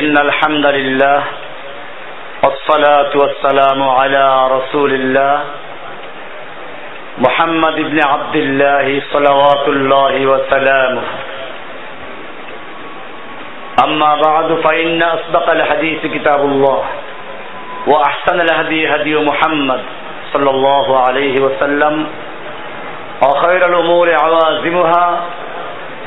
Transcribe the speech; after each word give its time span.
إن 0.00 0.18
الحمد 0.18 0.66
لله 0.66 1.20
والصلاة 2.44 3.12
والسلام 3.14 3.80
على 3.82 4.24
رسول 4.56 4.92
الله 4.94 5.34
محمد 7.18 7.76
بن 7.76 7.98
عبد 8.08 8.36
الله 8.36 9.02
صلوات 9.12 9.64
الله 9.68 10.14
وسلامه. 10.26 11.04
أما 13.84 14.10
بعد 14.14 14.48
فإن 14.64 15.02
أصدق 15.02 15.50
الحديث 15.50 16.00
كتاب 16.06 16.40
الله 16.40 16.82
وأحسن 17.86 18.40
الهدي 18.40 18.88
هدي 18.94 19.14
محمد 19.16 19.80
صلى 20.32 20.50
الله 20.50 20.86
عليه 21.04 21.34
وسلم 21.40 22.06
وخير 23.22 23.66
الأمور 23.66 24.08
عوازمها 24.22 25.06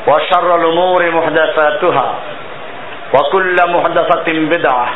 وشر 0.08 0.48
الأمور 0.56 1.10
محدثاتها. 1.10 2.08
وكل 3.15 3.57
محدثة 3.67 4.27
بدعة 4.53 4.89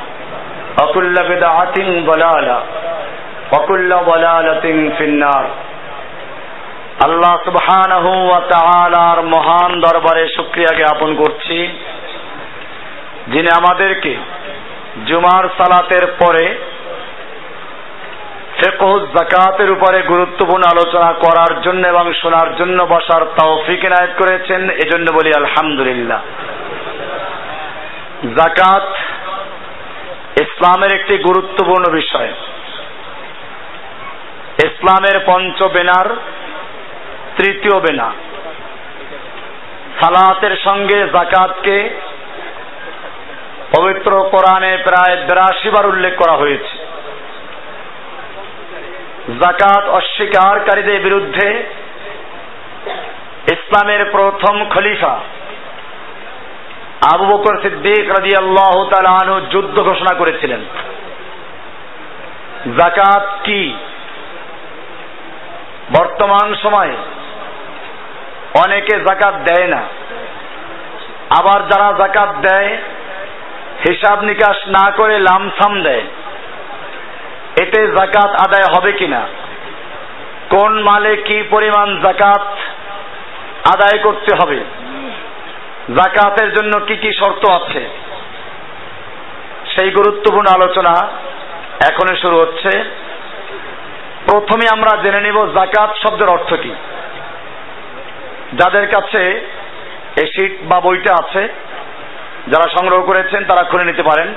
وكل 0.82 1.16
بدعة 1.30 1.78
ضلالة 2.05 2.60
وكل 3.54 3.90
ضلالة 4.05 4.66
في 4.98 5.04
النار 5.04 5.46
আল্লাহ 7.04 7.34
সুবহানাহু 7.46 8.12
ওয়া 8.28 8.42
তাআলার 8.50 9.20
মহান 9.26 9.72
দরবারে 9.82 10.24
শুকরিয়া 10.36 10.72
জ্ঞাপন 10.76 11.10
করছি 11.16 11.58
যিনি 13.28 13.50
আমাদেরকে 13.58 14.14
জুমার 15.05 15.46
সালাতের 15.58 16.05
পরে 16.20 16.46
ফেকহ 18.60 18.92
জাকাতের 19.16 19.70
উপরে 19.72 19.98
গুরুত্বপূর্ণ 20.04 20.64
আলোচনা 20.68 21.10
করার 21.14 21.54
জন্য 21.62 21.82
এবং 21.88 22.05
শোনার 22.14 22.50
জন্য 22.55 22.80
বসার 22.84 23.24
তৌফিক 23.38 23.80
এনায়েত 23.86 24.14
করেছেন 24.18 24.62
এজন্য 24.86 25.08
বলি 25.12 25.32
আলহামদুলিল্লাহ 25.34 26.20
জাকাত 28.24 28.95
ইসলামের 30.41 31.01
একটি 31.01 31.19
গুরুত্বপূর্ণ 31.19 31.93
বিষয়। 31.93 32.32
ইসলামের 34.65 35.21
পঞ্চ 35.27 35.62
বেনার 35.62 36.16
তৃতীয় 37.37 37.80
বেনা। 37.80 38.12
সালাতের 40.01 40.57
সঙ্গে 40.57 41.09
জাকাতকে 41.12 42.01
পবিত্র 43.77 44.29
কোরআনে 44.30 44.77
প্রায় 44.77 45.16
বিরাশি 45.16 45.71
বার 45.71 45.87
উল্লেখ 45.87 46.16
করা 46.16 46.32
হয়েছে। 46.32 46.90
জাকাত 49.29 49.88
অস্বীকারীদের 49.88 51.01
বিরুদ্ধে 51.01 51.65
ইসলামের 53.52 54.05
প্রথম 54.05 54.68
খলিফা 54.68 55.21
আবু 57.15 57.24
বকর 57.24 57.62
সিদ্দিক 57.62 58.09
রাজি 58.09 58.37
আল্লাহ 58.38 58.88
তালু 58.88 59.40
যুদ্ধ 59.40 59.80
ঘোষণা 59.80 60.15
করেছিলেন। 60.15 60.60
জাকাত 62.79 63.29
কি? 63.45 63.74
বর্তমান 65.98 66.54
সময়ে 66.54 66.97
অনেকে 68.65 69.00
জাকাত 69.00 69.34
দেয় 69.34 69.66
না। 69.66 69.82
আবার 71.38 71.69
যারা 71.69 71.93
জাকাত 71.98 72.34
দেয়, 72.37 72.78
হিসাব 73.88 74.21
নিকাশ 74.21 74.56
না 74.66 74.91
করে 74.91 75.19
লামসাম 75.19 75.82
দেয়। 75.82 76.03
এতে 77.60 77.87
জাকাত 77.87 78.31
আদায় 78.31 78.75
হবে 78.78 78.93
কিনা? 78.93 79.26
কোন 80.50 80.82
মালে 80.82 81.16
কি 81.16 81.43
পরিমাণ 81.50 82.00
জাকাত 82.00 82.47
আদায় 83.75 84.03
করতে 84.03 84.37
হবে? 84.43 84.65
জাকাতের 85.97 86.53
জন্য 86.53 86.81
কি 86.81 86.97
কি 86.97 87.12
শর্ত 87.12 87.50
আছে? 87.50 87.91
সেই 89.75 89.91
গুরুত্বপূর্ণ 89.91 90.47
আলোচনা 90.55 90.94
এখনই 91.91 92.16
শুরু 92.16 92.37
হচ্ছে। 92.41 92.84
প্রথমে 94.31 94.66
আমরা 94.72 95.03
জেনে 95.03 95.21
নেব 95.21 95.47
জাকাত 95.47 95.91
শব্দের 95.97 96.28
অর্থ 96.28 96.55
কি। 96.55 96.75
যাদের 98.55 98.87
কাছে 98.89 99.47
এই 100.17 100.59
বা 100.62 100.81
বইটা 100.81 101.15
আছে, 101.15 101.49
যারা 102.49 102.69
সংগ্রহ 102.69 103.03
করেছেন, 103.03 103.45
তারা 103.45 103.62
খুলে 103.62 103.84
নিতে 103.84 104.03
পারেন। 104.03 104.34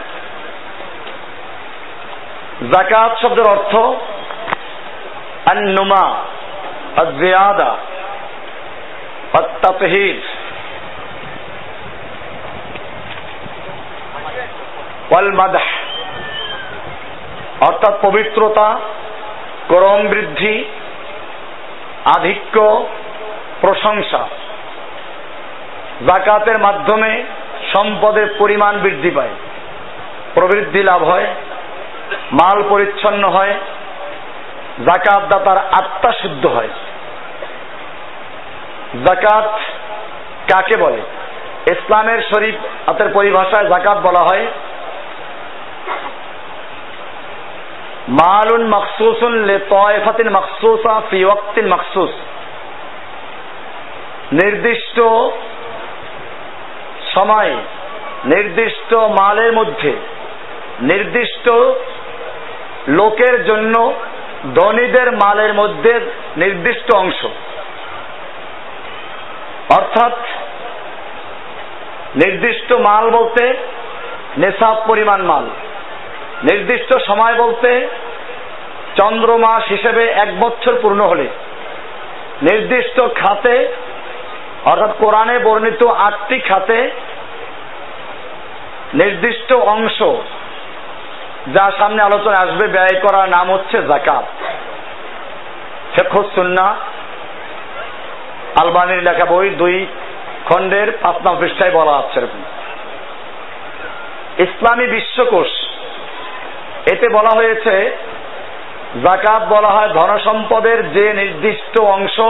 জাকাত 2.72 3.18
শব্দের 3.22 3.48
অর্থ 3.48 3.76
আন্নুমা 5.50 6.24
জিয়াদা 7.20 7.78
অত্যাপহির 9.34 10.22
ওয়াল 15.14 15.32
মাদাহ, 15.32 15.68
অর্থাৎ 17.62 18.02
পবিত্রতা, 18.02 18.80
করম 19.68 20.08
বৃদ্ধি, 20.08 20.66
আধিক্য, 22.06 22.86
প্রশংসা। 23.62 24.28
জাকাতের 26.08 26.58
মাধ্যমে 26.60 27.24
সম্পদের 27.74 28.28
পরিমাণ 28.38 28.78
বৃদ্ধি 28.78 29.12
পায়, 29.12 29.34
প্রবৃদ্ধি 30.34 30.84
লাভ 30.84 31.04
হয়, 31.04 31.28
মাল 32.32 32.64
পরিচ্ছন্ন 32.70 33.30
হয় 33.30 33.54
জাকাত 34.86 35.24
দাতার 35.30 35.58
আত্মা 35.58 36.12
শুদ্ধ 36.12 36.46
হয়। 36.46 36.70
জাকাত 39.06 39.60
কাকে 40.54 40.78
বলে? 40.78 41.02
ইসলামের 41.72 42.22
শরীফ 42.22 42.56
হাতের 42.88 43.10
পরিভাষায় 43.14 43.70
জাকাত 43.70 43.98
বলা 43.98 44.20
হয় 44.20 44.48
মালুন 48.10 48.76
মখসুসুন 48.76 49.34
লে 49.34 49.60
তয়ফাতিন 49.60 50.30
মখসুসা 50.30 51.02
ফি 51.10 51.26
ওয়াক্তিন 51.26 51.74
মখসুস। 51.74 52.10
নির্দিষ্ট 54.34 55.00
সময়ে, 57.14 57.56
নির্দিষ্ট 58.26 58.94
মালের 58.94 59.54
মধ্যে, 59.54 59.94
নির্দিষ্ট 60.82 61.50
লোকের 62.88 63.46
জন্য 63.46 63.94
ধনীদের 64.56 65.12
মালের 65.12 65.54
মধ্যে 65.54 66.00
নির্দিষ্ট 66.38 66.96
অংশ। 66.96 67.26
অর্থাৎ 69.70 70.14
নির্দিষ্ট 72.16 72.72
মাল 72.72 73.10
বলতে 73.10 73.54
নেশাব 74.38 74.82
পরিমাণ 74.88 75.22
মাল। 75.22 75.50
নির্দিষ্ট 76.52 76.98
সময় 77.08 77.36
বলতে 77.36 77.90
চন্দ্রমাস 78.96 79.64
হিসেবে 79.68 80.06
এক 80.06 80.40
বছর 80.40 80.74
পূর্ণ 80.82 81.06
হলে। 81.06 81.28
নির্দিষ্ট 82.42 83.02
খাতে, 83.02 83.68
অর্থাৎ 84.66 84.92
কোরআনে 85.00 85.40
বর্ণিত 85.40 85.86
আটটি 85.88 86.40
খাতে 86.40 86.92
নির্দিষ্ট 88.94 89.54
অংশ 89.54 90.02
যা 91.54 91.72
সামনে 91.78 92.02
আলোচনা 92.04 92.40
আসবে, 92.40 92.68
ব্যয় 92.68 93.00
করার 93.02 93.30
নাম 93.30 93.52
হচ্ছে 93.52 93.82
জাকাত 93.82 94.26
শেখুসুন্না 95.96 96.76
আলবানির 98.62 99.04
লেখা 99.04 99.26
বই 99.26 99.50
দুই 99.50 99.86
খণ্ডের 100.46 100.92
পাঁচ 101.02 101.16
নাম 101.24 101.36
পৃষ্ঠায় 101.40 101.72
বলা 101.72 101.92
আছে 101.92 102.22
ইসলামী 104.38 104.88
বিশ্বকোষ 104.88 105.48
এতে 106.92 107.08
বলা 107.14 107.30
হয়েছে 107.36 107.98
জাকাত 109.04 109.44
বলা 109.50 109.68
হয় 109.68 109.90
ধনসম্পদের 109.90 110.90
যে 110.90 111.14
নির্দিষ্ট 111.14 111.80
অংশ 111.80 112.22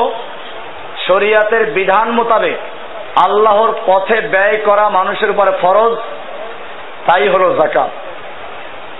শরিয়াতের 1.07 1.65
বিধান 1.65 2.11
মোতাবেক 2.11 2.59
আল্লাহর 3.25 3.71
পথে 3.85 4.21
ব্যয় 4.21 4.57
করা 4.65 4.89
মানুষের 4.89 5.29
উপরে 5.29 5.51
ফরজ, 5.61 5.97
তাই 7.07 7.27
হলো 7.27 7.55
জাকাত 7.55 7.89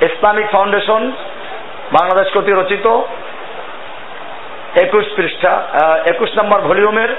ইসলামিক 0.04 0.48
ফাউন্ডেশন 0.52 1.12
বাংলাদেশ 1.92 2.34
কর্তৃক 2.34 2.58
রচিত 2.58 3.02
একুশ 4.84 5.06
পৃষ্ঠা 5.16 5.64
একুশ 6.06 6.30
নম্বর 6.38 6.62
ভলিউমের 6.62 7.16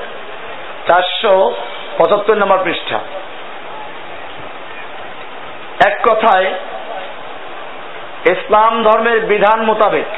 চারশো 0.86 1.54
পঁচাত্তর 1.98 2.34
নম্বর 2.34 2.58
পৃষ্ঠা। 2.64 2.98
এক 5.86 5.96
কথায় 6.10 6.46
ইসলাম 8.24 8.82
ধর্মের 8.82 9.20
বিধান 9.20 9.62
মোতাবেক 9.62 10.10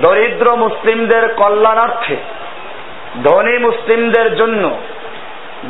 দরিদ্র 0.00 0.56
মুসলিমদের 0.56 1.34
কল্যাণার্থে, 1.34 2.16
ধনী 3.22 3.58
মুসলিমদের 3.58 4.36
জন্য 4.36 4.70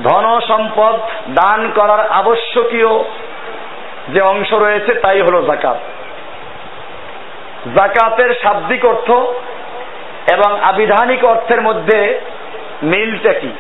ধন 0.03 0.41
সম্পদ 0.41 0.95
দান 1.29 1.71
করার 1.75 2.09
আবশ্যকীয় 2.11 3.05
যে 4.09 4.21
অংশ 4.21 4.53
রয়েছে 4.53 4.95
তাই 4.95 5.21
হলো 5.21 5.43
জাকাত 5.43 5.77
জাকাতের 7.75 8.35
শাব্দিক 8.43 8.85
অর্থ 8.85 9.11
এবং 10.33 10.61
আবিধানিক 10.61 11.25
অর্থের 11.25 11.61
মধ্যে 11.61 12.21
মিলটা 12.83 13.33
কি? 13.33 13.51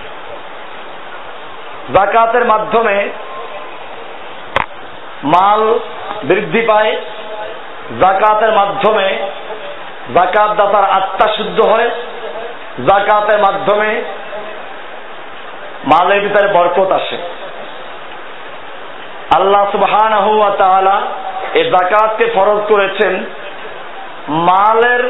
জাকাতের 1.94 2.44
মাধ্যমে 2.44 3.08
মাল 5.22 5.78
বৃদ্ধি 6.24 6.62
পায় 6.66 6.96
জাকাতের 8.00 8.52
মাধ্যমে 8.52 9.28
জাকাত 10.14 10.50
দাতার 10.56 10.90
আত্মা 10.90 11.32
শুদ্ধ 11.36 11.66
হয় 11.66 11.90
জাকাতের 12.86 13.38
মাধ্যমে 13.38 14.02
মালের 15.84 16.20
ভিতরে 16.20 16.48
বরকত 16.48 16.92
আসে। 16.92 17.18
আল্লাহ 19.36 20.56
তাআলা 20.58 21.00
এই 21.54 21.64
জাকাতকে 21.70 22.26
ফরজ 22.34 22.60
করেছেন 22.68 23.24
মালের 24.28 25.02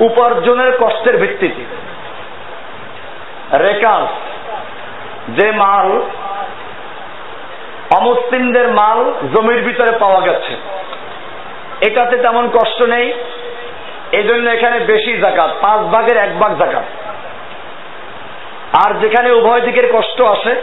উপার্জনের 0.00 0.72
কষ্টের 0.80 1.16
ভিত্তিতে। 1.16 1.64
রেকাজ, 3.56 4.06
যে 5.28 5.50
মাল, 5.50 6.02
অমুসলিমদের 7.96 8.68
মাল 8.68 9.12
জমির 9.34 9.62
ভিতরে 9.62 9.92
পাওয়া 9.92 10.20
গেছে। 10.20 10.56
এটাতে 11.80 12.16
তেমন 12.16 12.50
কষ্ট 12.50 12.82
নেই। 12.82 13.12
এজন্য 14.12 14.50
এখানে 14.50 14.78
বেশি 14.78 15.18
জাকাত 15.18 15.50
পাঁচ 15.60 15.80
ভাগের 15.80 16.16
এক 16.16 16.38
ভাগ 16.38 16.58
জাকাত 16.58 16.84
আর 18.86 18.94
যেখানে 18.94 19.30
উভয় 19.30 19.60
দিকের 19.60 19.92
কষ্ট 19.92 20.20
আসে 20.20 20.62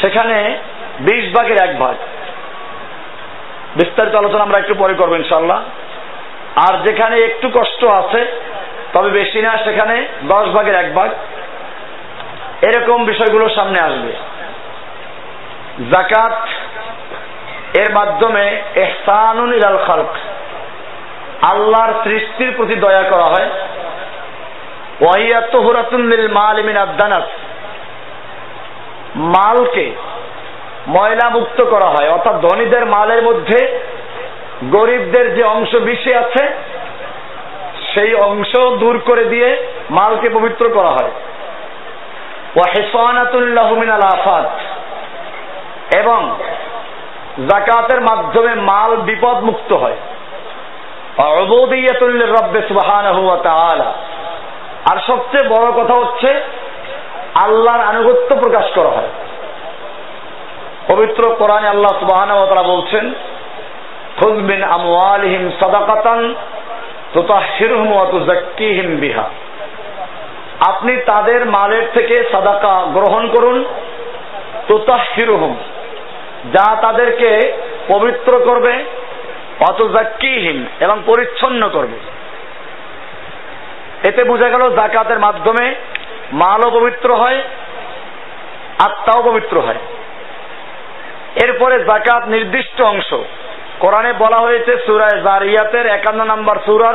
সেখানে 0.00 0.58
বিশ 1.00 1.36
ভাগের 1.36 1.62
এক 1.62 1.78
ভাগ। 1.78 1.94
বিস্তারিত 3.76 4.14
আলোচনা 4.14 4.42
আমরা 4.42 4.58
একটু 4.58 4.74
পরে 4.74 4.94
করব 4.94 5.14
ইনশাল্লাহ 5.14 5.62
আর 6.56 6.86
যেখানে 6.86 7.18
একটু 7.18 7.50
কষ্ট 7.54 7.84
আছে, 7.84 8.32
তবে 8.92 9.10
বেশি 9.10 9.42
না, 9.42 9.58
সেখানে 9.64 10.08
দশ 10.22 10.48
ভাগের 10.48 10.74
এক 10.74 10.94
ভাগ। 10.94 11.10
এরকম 12.62 13.04
বিষয়গুলো 13.04 13.48
সামনে 13.48 13.80
আসবে। 13.80 14.12
জাকাত 15.90 16.48
এর 17.74 17.92
মাধ্যমে 17.92 18.62
আল্লাহর 21.42 22.04
সৃষ্টির 22.04 22.52
প্রতি 22.56 22.74
দয়া 22.74 23.02
করা 23.02 23.24
হয়। 23.24 23.50
মাল 26.28 26.62
মালকে 29.16 29.92
ময়লা 30.88 31.28
মুক্ত 31.28 31.64
করা 31.64 31.86
হয়। 31.86 32.10
অর্থাৎ 32.10 32.40
ধনীদের 32.40 32.86
মালের 32.86 33.22
মধ্যে 33.22 33.80
গরিবদের 34.64 35.34
যে 35.34 35.42
অংশ 35.42 35.74
বেশি 35.74 36.14
আছে, 36.14 36.48
সেই 37.94 38.14
অংশ 38.14 38.56
দূর 38.56 38.98
করে 38.98 39.24
দিয়ে 39.24 39.66
মালকে 39.90 40.28
পবিত্র 40.28 40.68
করা 40.68 40.90
হয়। 40.90 41.10
মিনাল 43.76 44.00
আফাত, 44.00 44.50
এবং 45.96 46.31
জাকাতের 47.38 48.00
মাধ্যমে 48.00 48.54
মাল 48.54 48.96
বিপদ 48.96 49.36
মুক্ত 49.44 49.72
হয় 49.72 49.96
আর 54.92 54.98
সবচেয়ে 55.06 55.48
বড় 55.48 55.72
কথা 55.72 55.94
হচ্ছে, 55.94 56.40
আল্লাহর 57.34 57.80
আনুগত্য 57.80 58.36
প্রকাশ 58.36 58.64
করা 58.74 58.88
হয়। 58.88 59.08
পবিত্র 60.88 61.34
কোরআনে 61.34 61.68
আল্লাহ 61.68 61.98
সুবহানাহু 61.98 62.40
ওয়া 62.40 62.62
বলছেন, 62.62 63.14
খুয 64.20 64.32
মিন 64.32 64.62
আমওয়ালিহিম 64.64 65.50
সাদাকাতান 65.60 66.34
বিহা। 69.00 69.24
আপনি 70.66 70.96
তাদের 70.96 71.46
মালের 71.46 71.82
থেকে 71.94 72.28
সাদাকা 72.32 72.82
গ্রহণ 72.92 73.28
করুন 73.28 73.64
তুতাহহিরুহুম 74.68 75.56
যা 76.44 76.76
তাদেরকে 76.76 77.52
পবিত্র 77.88 78.40
করবে 78.44 78.84
অতুজাক্কিহিম 79.68 80.66
এবং 80.80 81.02
পরিচ্ছন্ন 81.06 81.68
করবে। 81.68 81.98
এতে 84.08 84.24
বোঝা 84.24 84.48
গেল 84.48 84.70
জাকাতের 84.74 85.18
মাধ্যমে 85.18 85.74
মালও 86.32 86.70
পবিত্র 86.70 87.14
হয়, 87.14 87.42
আত্মাও 88.78 89.22
পবিত্র 89.22 89.60
হয়। 89.60 89.78
এরপরে 91.42 91.84
জাকাত 91.84 92.28
নির্দিষ্ট 92.28 92.80
অংশ। 92.80 93.14
কোরআনে 93.78 94.12
বলা 94.12 94.36
হয়েছে 94.36 94.76
সুরায় 94.86 95.22
জারিয়াতের 95.22 95.86
একান্ন 95.86 96.24
নম্বর 96.24 96.58
সুরার 96.66 96.94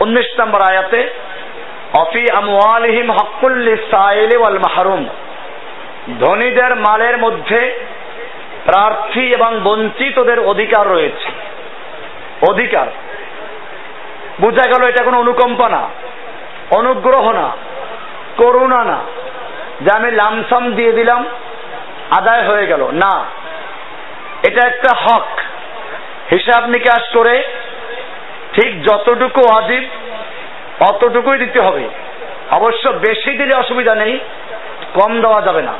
উনিশ 0.00 0.40
নম্বর 0.40 0.60
আয়াতে, 0.60 1.10
অফি 1.92 2.26
আমওয়ালিহিম 2.32 3.10
হকুল্লি 3.10 3.76
সাইলি 3.90 4.36
ওয়াল 4.36 4.58
মাহরুম। 4.58 5.08
ধনীদের 6.20 6.76
মালের 6.76 7.18
মধ্যে 7.18 7.88
প্রার্থী 8.72 9.20
এবং 9.20 9.60
বঞ্চিতদের 9.64 10.40
অধিকার 10.40 10.88
রয়েছে। 10.88 11.28
অধিকার। 12.50 12.86
বোঝা 14.40 14.70
গেল 14.70 14.88
এটা 14.88 15.04
কোনো 15.04 15.18
অনুকম্পা 15.18 15.68
না, 15.68 15.88
অনুগ্রহ 16.70 17.32
না, 17.32 17.56
করুণা 18.36 18.84
না। 18.84 19.00
যে 19.80 19.96
আমি 19.96 20.10
লামসাম 20.10 20.72
দিয়ে 20.72 20.92
দিলাম, 20.92 21.26
আদায় 22.10 22.48
হয়ে 22.48 22.66
গেল। 22.66 22.90
না, 22.92 23.24
এটা 24.48 24.68
একটা 24.68 24.96
হক। 24.96 25.26
হিসাব 26.30 26.66
নিকাশ 26.66 27.12
করে 27.12 27.42
ঠিক 28.52 28.82
যতটুকু 28.82 29.40
অজীব 29.40 29.88
অতটুকুই 30.80 31.38
দিতে 31.38 31.60
হবে। 31.60 31.88
অবশ্য 32.50 32.88
বেশি 32.88 33.38
দিলে 33.38 33.54
অসুবিধা 33.54 33.94
নেই, 33.94 34.18
কম 34.94 35.20
দেওয়া 35.20 35.42
যাবে 35.42 35.62
না। 35.62 35.72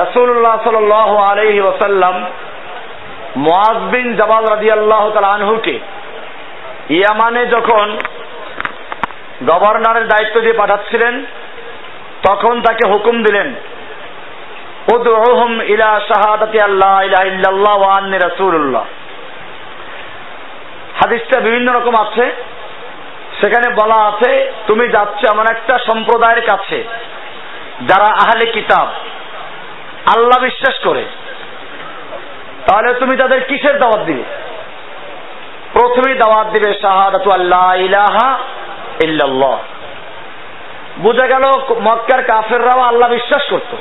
রাসূলুল্লাহ 0.00 0.56
সাল্লাল্লাহু 0.64 1.16
আলাইহি 1.30 1.60
ওয়াসাল্লাম 1.60 2.16
মুআজ 3.36 3.78
বিন 3.94 4.06
জাবাল 4.16 4.44
রাদিয়াল্লাহু 4.44 5.10
তাআলা 5.10 5.34
আনহুকে 5.34 5.74
ইয়ামানে 6.88 7.42
যখন 7.46 7.86
গভর্নরের 9.46 10.06
দায়িত্ব 10.08 10.36
দিয়ে 10.40 10.60
পাঠাচ্ছিলেন, 10.60 11.14
তখন 12.28 12.54
তাকে 12.62 12.84
হুকুম 12.92 13.16
দিলেন 13.22 13.48
ইলা 15.74 15.90
শাহাদাতি 16.10 16.58
আল্লাহ 16.60 16.94
ইলাহা 17.02 17.24
ইল্লাল্লাহ 17.24 17.76
রাসূলুল্লাহ। 18.26 18.84
হাদিসটা 21.00 21.36
বিভিন্ন 21.40 21.68
রকম 21.72 21.94
আছে। 21.96 22.24
সেখানে 23.40 23.68
বলা 23.74 23.98
আছে, 24.10 24.30
তুমি 24.66 24.84
যাচ্ছ 24.88 25.20
এমন 25.32 25.46
একটা 25.54 25.74
সম্প্রদায়ের 25.88 26.42
কাছে 26.50 26.78
যারা 27.88 28.08
আহলে 28.22 28.46
কিতাব 28.46 28.88
আল্লাহ 30.06 30.42
বিশ্বাস 30.42 30.84
করে। 30.84 31.04
তাহলে 32.68 32.94
তুমি 32.94 33.16
তাদের 33.16 33.44
কিসের 33.44 33.78
দাওয়াত 33.78 34.06
দিবে? 34.06 34.22
প্রথমেই 35.72 36.14
দাওয়াত 36.14 36.46
দিবে 36.46 36.78
শাহাদাতু 36.80 37.30
আল্লাহ 37.30 37.74
ইলাহা 37.74 38.38
ইল্লাল্লাহ। 39.04 39.58
বোঝা 40.98 41.26
গেল 41.26 41.42
মক্কার 41.80 42.24
কাফেররাও 42.24 42.80
আল্লাহ 42.80 43.10
বিশ্বাস 43.10 43.42
করত। 43.50 43.76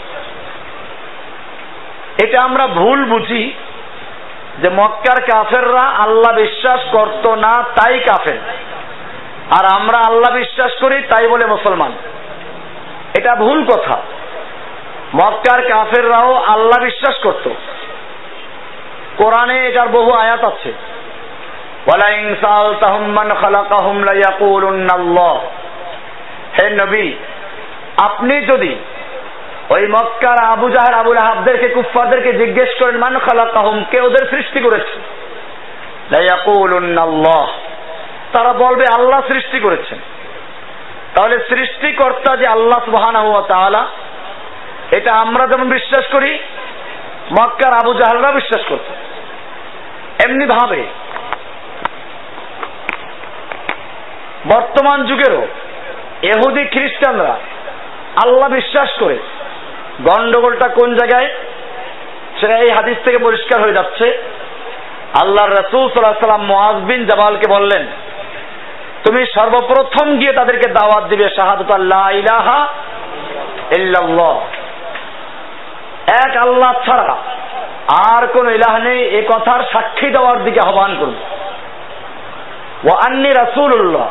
এটা 2.24 2.42
আমরা 2.42 2.68
ভুল 2.68 3.06
বুঝি 3.06 3.54
যে 4.62 4.70
মক্কার 4.70 5.22
কাফেররা 5.22 5.82
আল্লাহ 5.82 6.36
বিশ্বাস 6.36 6.80
করত 6.92 7.28
না, 7.28 7.64
তাই 7.64 8.00
কাফের। 8.00 8.38
আর 9.60 9.66
আমরা 9.80 9.98
আল্লাহ 10.08 10.36
বিশ্বাস 10.36 10.72
করি, 10.80 11.04
তাই 11.04 11.28
বলে 11.28 11.46
মুসলমান। 11.46 11.92
এটা 13.20 13.36
ভুল 13.36 13.66
কথা। 13.66 14.02
মক্কার 15.16 15.68
কাফেররাও 15.68 16.36
আল্লাহ 16.36 16.84
বিশ্বাস 16.84 17.18
করত। 17.24 17.50
কোরআনে 19.18 19.68
এটার 19.68 19.88
বহু 19.88 20.12
আয়াত 20.12 20.44
আছে। 20.44 20.74
হে 26.62 26.70
নবী, 26.70 27.14
আপনি 27.98 28.42
যদি 28.42 28.76
ওই 29.70 29.88
মক্কার 29.88 30.46
আবু 30.46 30.70
জাহার 30.70 30.94
আবুল 30.94 31.18
আহাবদেরকে, 31.18 31.70
কুফফারদেরকে 31.70 32.34
জিজ্ঞেস 32.34 32.70
করেন, 32.80 32.98
মান 32.98 33.20
খালাকাহুম, 33.20 33.86
কে 33.92 34.00
ওদের 34.02 34.28
সৃষ্টি 34.30 34.60
করেছে? 34.60 35.00
তারা 38.34 38.54
বলবে, 38.54 38.86
আল্লাহ 38.98 39.22
সৃষ্টি 39.28 39.60
করেছেন। 39.60 39.98
তাহলে 41.16 41.40
সৃষ্টিকর্তা 41.50 42.38
যে 42.38 42.48
আল্লাহ 42.48 43.42
তাআলা 43.42 43.88
এটা 44.98 45.12
আমরা 45.14 45.44
যেমন 45.48 45.68
বিশ্বাস 45.70 46.06
করি, 46.12 46.32
মক্কার 47.32 47.74
আবু 47.74 47.94
জাহালরা 47.94 48.32
বিশ্বাস 48.32 48.64
করত। 48.70 48.88
এমনি 50.26 50.46
ভাবে। 50.46 50.82
বর্তমান 54.54 55.00
যুগেরও 55.06 55.44
এহুদি 56.22 56.64
খ্রিস্টানরা 56.66 57.36
আল্লাহ 58.24 58.50
বিশ্বাস 58.50 58.90
করে 59.00 59.18
গন্ডগোলটা 60.02 60.68
কোন 60.68 60.90
জায়গায়? 60.96 61.30
সেটা 62.40 62.56
এই 62.58 62.72
হাদিস 62.72 62.98
থেকে 63.06 63.18
পরিষ্কার 63.18 63.62
হয়ে 63.62 63.74
যাচ্ছে। 63.74 64.08
আল্লাহ 65.22 65.46
রসুল 65.46 65.84
সাল্লাহ 65.90 66.26
সাল্লাম 66.26 66.46
মোয়াজবিন 66.46 67.02
জামালকে 67.06 67.48
বললেন, 67.54 67.84
তুমি 69.06 69.22
সর্বপ্রথম 69.26 70.08
গিয়ে 70.18 70.34
তাদেরকে 70.34 70.68
দাওয়াত 70.72 71.04
দিবে 71.10 71.28
শাহাদত 71.30 71.72
আল্লাহ 71.72 72.10
ইলাহা 72.10 72.60
ইল্লাল্লাহ। 73.78 74.36
এক 76.08 76.38
আল্লাহ 76.38 76.74
ছাড়া 76.86 77.16
আর 78.14 78.28
কোন 78.28 78.50
ইলাহ 78.50 78.78
নেই, 78.78 79.02
এ 79.04 79.22
কথার 79.34 79.62
সাক্ষী 79.74 80.10
দেওয়ার 80.10 80.44
দিকে 80.44 80.60
আহ্বান 80.60 80.96
করব 81.00 81.16
ও 82.84 82.92
আন্নি 83.08 83.34
রাসুল্লাহ 83.34 84.08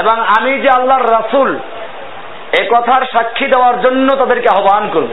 এবং 0.00 0.16
আমি 0.38 0.60
যে 0.60 0.68
আল্লাহর 0.68 1.12
রাসুল, 1.12 1.58
এ 2.60 2.68
কথার 2.70 3.02
সাক্ষী 3.12 3.46
দেওয়ার 3.46 3.80
জন্য 3.80 4.16
তাদেরকে 4.16 4.48
আহ্বান 4.48 4.90
করব। 4.90 5.12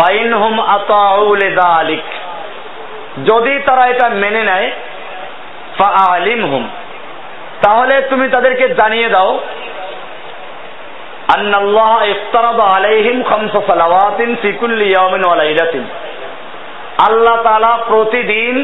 ফাইন 0.00 0.32
হুম 0.32 0.60
আতাউল 0.60 1.42
আলিক 1.78 2.04
যদি 3.24 3.58
তারা 3.58 3.86
এটা 3.86 4.08
মেনে 4.08 4.42
নেয় 4.44 4.70
ফা 5.78 5.84
আলিম 5.84 6.44
হুম 6.44 6.68
তাহলে 7.62 8.02
তুমি 8.02 8.28
তাদেরকে 8.28 8.68
জানিয়ে 8.68 9.08
দাও 9.08 9.40
আন্নাল্লাহ 11.36 12.04
ইফতারাদ 12.04 12.60
আলাইহিম 12.60 13.22
খামসা 13.22 13.60
সালাওয়াতিন 13.66 14.36
ফি 14.42 14.52
কুল্লি 14.52 14.84
ইয়াউমিন 14.84 15.22
ওয়া 15.26 15.36
লাইলাতিন। 15.36 15.84
আল্লাহ 17.08 17.42
তাআলা 17.42 17.78
প্রতিদিন 17.86 18.54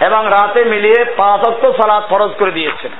এবং 0.00 0.26
রাতে 0.26 0.64
মিলিয়ে 0.64 1.04
পাঁচ 1.16 1.40
ওয়াক্ত 1.48 1.64
সালাত 1.70 2.04
ফরজ 2.08 2.32
করে 2.38 2.50
দিয়েছেন। 2.50 2.92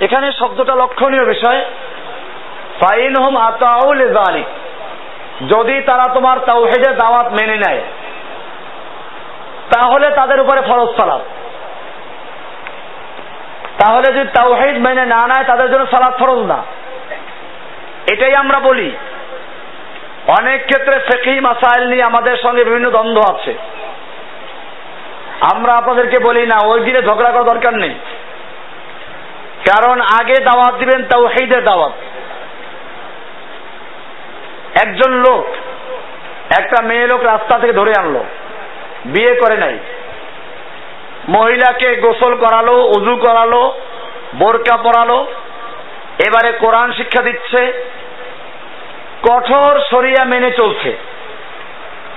এখানে 0.00 0.32
শব্দটা 0.32 0.74
লক্ষণীয় 0.74 1.24
বিষয়। 1.24 1.64
ফাইন 2.80 3.14
হুম 3.22 3.36
আতাউল 3.36 4.00
জালিক 4.12 4.48
যদি 5.48 5.80
তারা 5.80 6.06
তোমার 6.14 6.38
তাওহিদের 6.38 6.96
দাওয়াত 6.96 7.28
মেনে 7.40 7.56
নেয়, 7.56 7.82
তাহলে 9.74 10.06
তাদের 10.10 10.40
উপরে 10.40 10.60
ফরজ 10.60 10.90
সালাত। 10.96 11.20
তাহলে 13.80 14.12
যদি 14.12 14.28
তাওহিদ 14.28 14.78
মেনে 14.78 15.06
না 15.06 15.26
নেয়, 15.26 15.44
তাদের 15.44 15.70
জন্য 15.70 15.86
সালাত 15.86 16.18
ফরজ 16.18 16.38
না। 16.38 16.64
এটাই 18.12 18.34
আমরা 18.34 18.60
বলি। 18.60 18.96
অনেক 20.26 20.66
ক্ষেত্রে 20.66 20.98
ফেকি 20.98 21.40
মাসাইল 21.40 21.88
নিয়ে 21.88 22.02
আমাদের 22.02 22.36
সঙ্গে 22.36 22.64
বিভিন্ন 22.64 22.90
দ্বন্দ্ব 22.90 23.34
আছে। 23.34 23.54
আমরা 25.52 25.72
আপনাদেরকে 25.74 26.18
বলি 26.18 26.46
না, 26.46 26.66
ওই 26.66 26.80
দিনে 26.80 27.02
ঝগড়া 27.02 27.30
করার 27.30 27.44
দরকার 27.44 27.74
নেই। 27.74 27.94
কারণ 29.64 30.00
আগে 30.00 30.34
দাওয়াত 30.34 30.74
দিবেন 30.74 31.04
তাও 31.04 31.28
তাওহিদের 31.28 31.64
দাওয়াত। 31.64 31.92
একজন 34.82 35.12
লোক, 35.12 35.46
একটা 36.60 36.82
মেয়ে 36.82 37.06
লোক 37.06 37.22
রাস্তা 37.22 37.58
থেকে 37.58 37.72
ধরে 37.72 37.92
আনলো, 37.98 38.24
বিয়ে 39.04 39.34
করে 39.34 39.56
নাই। 39.56 39.78
মহিলাকে 41.30 41.96
গোসল 41.96 42.34
করালো, 42.34 42.72
উজু 42.72 43.16
করালো, 43.16 43.80
বোরকা 44.34 44.76
পরালো। 44.76 45.26
এবারে 46.26 46.52
কোরআন 46.52 46.92
শিক্ষা 46.92 47.22
দিচ্ছে, 47.22 47.90
কঠোর 49.22 49.80
সরিয়া 49.90 50.24
মেনে 50.24 50.50
চলছে। 50.50 50.96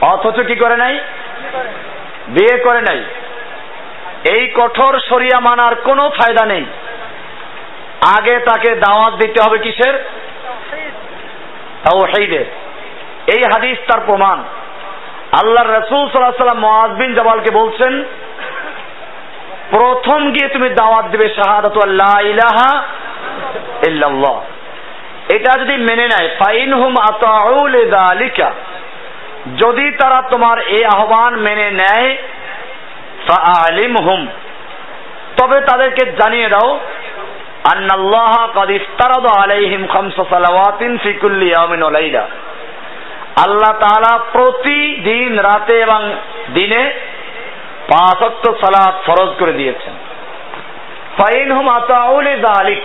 অথচ 0.02 0.46
কি 0.48 0.56
করে 0.56 0.78
নাই? 0.78 1.00
বিয়ে 2.28 2.60
করে 2.60 2.82
নাই। 2.82 3.04
এই 4.32 4.48
কঠোর 4.48 5.00
সরিয়া 5.00 5.40
মানার 5.40 5.76
কোনো 5.76 6.10
ফায়দা 6.10 6.46
নেই। 6.46 6.66
আগে 8.20 8.40
তাকে 8.40 8.76
দাওয়াত 8.76 9.14
দিতে 9.14 9.42
হবে 9.42 9.58
কিসের? 9.58 9.96
এই 13.28 13.42
হাদিস 13.54 13.78
তার 13.92 14.02
প্রমাণ। 14.06 14.44
আল্লাহ 15.32 15.66
রসুল 15.66 16.12
সাল্লাহ 16.12 16.32
সাল্লাম 16.32 16.60
মহাজ 16.60 16.92
বিন 16.92 17.14
জাবালকে 17.14 17.52
বলছেন 17.52 18.04
প্রথম 19.72 20.32
গিয়ে 20.32 20.48
তুমি 20.50 20.70
দাওয়াত 20.70 21.06
দেবে 21.06 21.30
শাহাদাত 21.30 21.78
আল্লাহ 21.88 22.20
ইলাহা 22.20 22.70
ইল্লাল্লাহ। 23.88 24.42
এটা 25.36 25.52
যদি 25.60 25.78
মেনে 25.78 26.08
নেয় 26.08 26.30
ফাইন 26.40 26.74
হুম 26.74 26.94
আতাউল 27.10 27.90
দালিকা 27.90 28.52
যদি 29.58 29.92
তারা 29.92 30.22
তোমার 30.32 30.58
এই 30.60 30.86
আহ্বান 30.86 31.36
মেনে 31.36 31.72
নেয় 31.72 32.18
ফাআলিম 33.28 33.96
হুম 33.96 34.28
তবে 35.38 35.62
তাদেরকে 35.62 36.12
জানিয়ে 36.12 36.50
দাও, 36.50 36.80
আন্নাল্লাহ 37.76 38.50
কদ 38.56 38.70
ইফতারাদ 38.70 39.26
আলাইহিম 39.44 39.88
খামসা 39.88 40.24
সালাওয়াতিন 40.30 40.98
ফি 40.98 41.14
কুল্লি 41.14 41.48
ইয়াউমিন 41.48 41.82
ওয়া 41.84 41.92
লাইলা। 41.92 42.28
আল্লাহ 43.46 43.74
তাআলা 43.84 44.20
প্রতিদিন 44.32 45.40
রাতে 45.40 45.76
এবং 45.80 46.16
দিনে 46.54 46.92
ফরজ 49.06 49.30
করে 49.40 49.54
দিয়েছেন। 49.54 49.94
ফাইন 51.18 51.52
হুম 51.52 51.70
আতাউল 51.70 52.24
দালিক। 52.24 52.84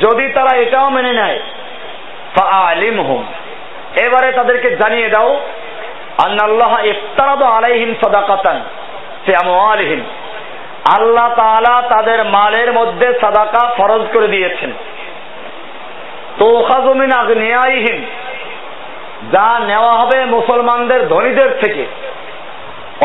যদি 0.00 0.28
তারা 0.28 0.56
এটাও 0.56 0.90
মেনে 0.90 1.12
নেয় 1.12 1.40
আলিম 2.40 3.00
হুম 3.00 3.24
এবারে 4.02 4.32
তাদেরকে 4.32 4.76
জানিয়ে 4.76 5.08
দাও 5.08 5.40
ইফতারাদ 6.84 7.42
আলাইহিম 7.42 7.94
সাদাকাতান 7.94 8.64
আল্লাহ 10.98 11.34
তাআলা 11.34 11.82
তাদের 11.82 12.24
মালের 12.24 12.72
মধ্যে 12.72 13.18
সাদাকা 13.20 13.74
ফরজ 13.74 14.02
করে 14.12 14.28
দিয়েছেন। 14.28 14.72
তো 16.38 16.66
খাজমিন 16.68 17.12
আগনিয়াইহিম। 17.12 18.04
যা 19.32 19.58
নেওয়া 19.58 19.92
হবে 19.92 20.24
মুসলমানদের 20.24 21.08
ধনীদের 21.08 21.50
থেকে। 21.62 21.86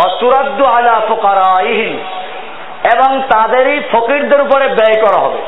অসুরাদ্দু 0.05 0.65
আলা 0.65 1.01
ফোকারাইহিম। 1.07 1.99
এবং 2.95 3.21
তাদেরই 3.21 3.81
ফকিরদের 3.91 4.41
উপরে 4.41 4.67
ব্যয় 4.67 5.01
করা 5.01 5.19
হবে। 5.21 5.41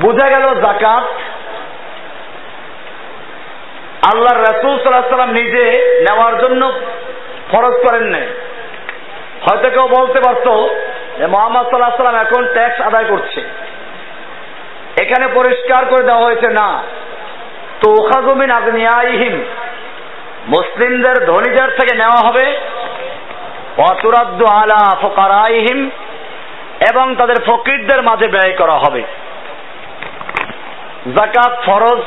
বুঝা 0.00 0.28
গেল 0.28 0.42
জাকাত 0.42 1.04
আল্লাহ 4.14 4.42
রসুল 4.42 4.78
সাল্লাহ 4.78 5.08
সাল্লাম 5.08 5.30
নিজে 5.30 5.64
নেওয়ার 6.10 6.38
জন্য 6.38 6.72
ফরজ 7.52 7.72
করেন 7.72 8.02
নাই। 8.02 8.28
হয়তো 9.42 9.70
কেউ 9.70 9.88
বলতে 9.88 10.20
পারত 10.26 10.68
যে 11.18 11.26
মোহাম্মদ 11.26 11.66
সাল্লাহ 11.66 11.96
সাল্লাম 11.96 12.26
এখন 12.26 12.46
ট্যাক্স 12.46 12.80
আদায় 12.80 13.04
করছে। 13.04 13.40
এখানে 15.02 15.28
পরিষ্কার 15.34 15.84
করে 15.84 16.04
দেওয়া 16.04 16.22
হয়েছে, 16.22 16.48
না। 16.48 16.82
তো 17.80 17.92
ওখাজমিন 17.92 18.50
আগনিয়াইহিম। 18.50 19.44
মুসলিমদের 20.48 21.26
ধনীদের 21.26 21.70
থেকে 21.70 21.96
নেওয়া 21.96 22.28
হবে 22.28 22.60
আলা 24.50 24.96
এবং 26.90 27.14
তাদের 27.16 27.36
ফকিরদের 27.46 28.02
মাঝে 28.02 28.28
ব্যয় 28.28 28.56
করা 28.56 28.72
হবে। 28.72 29.02
জাকাত 31.14 31.62
ফরজ, 31.66 32.00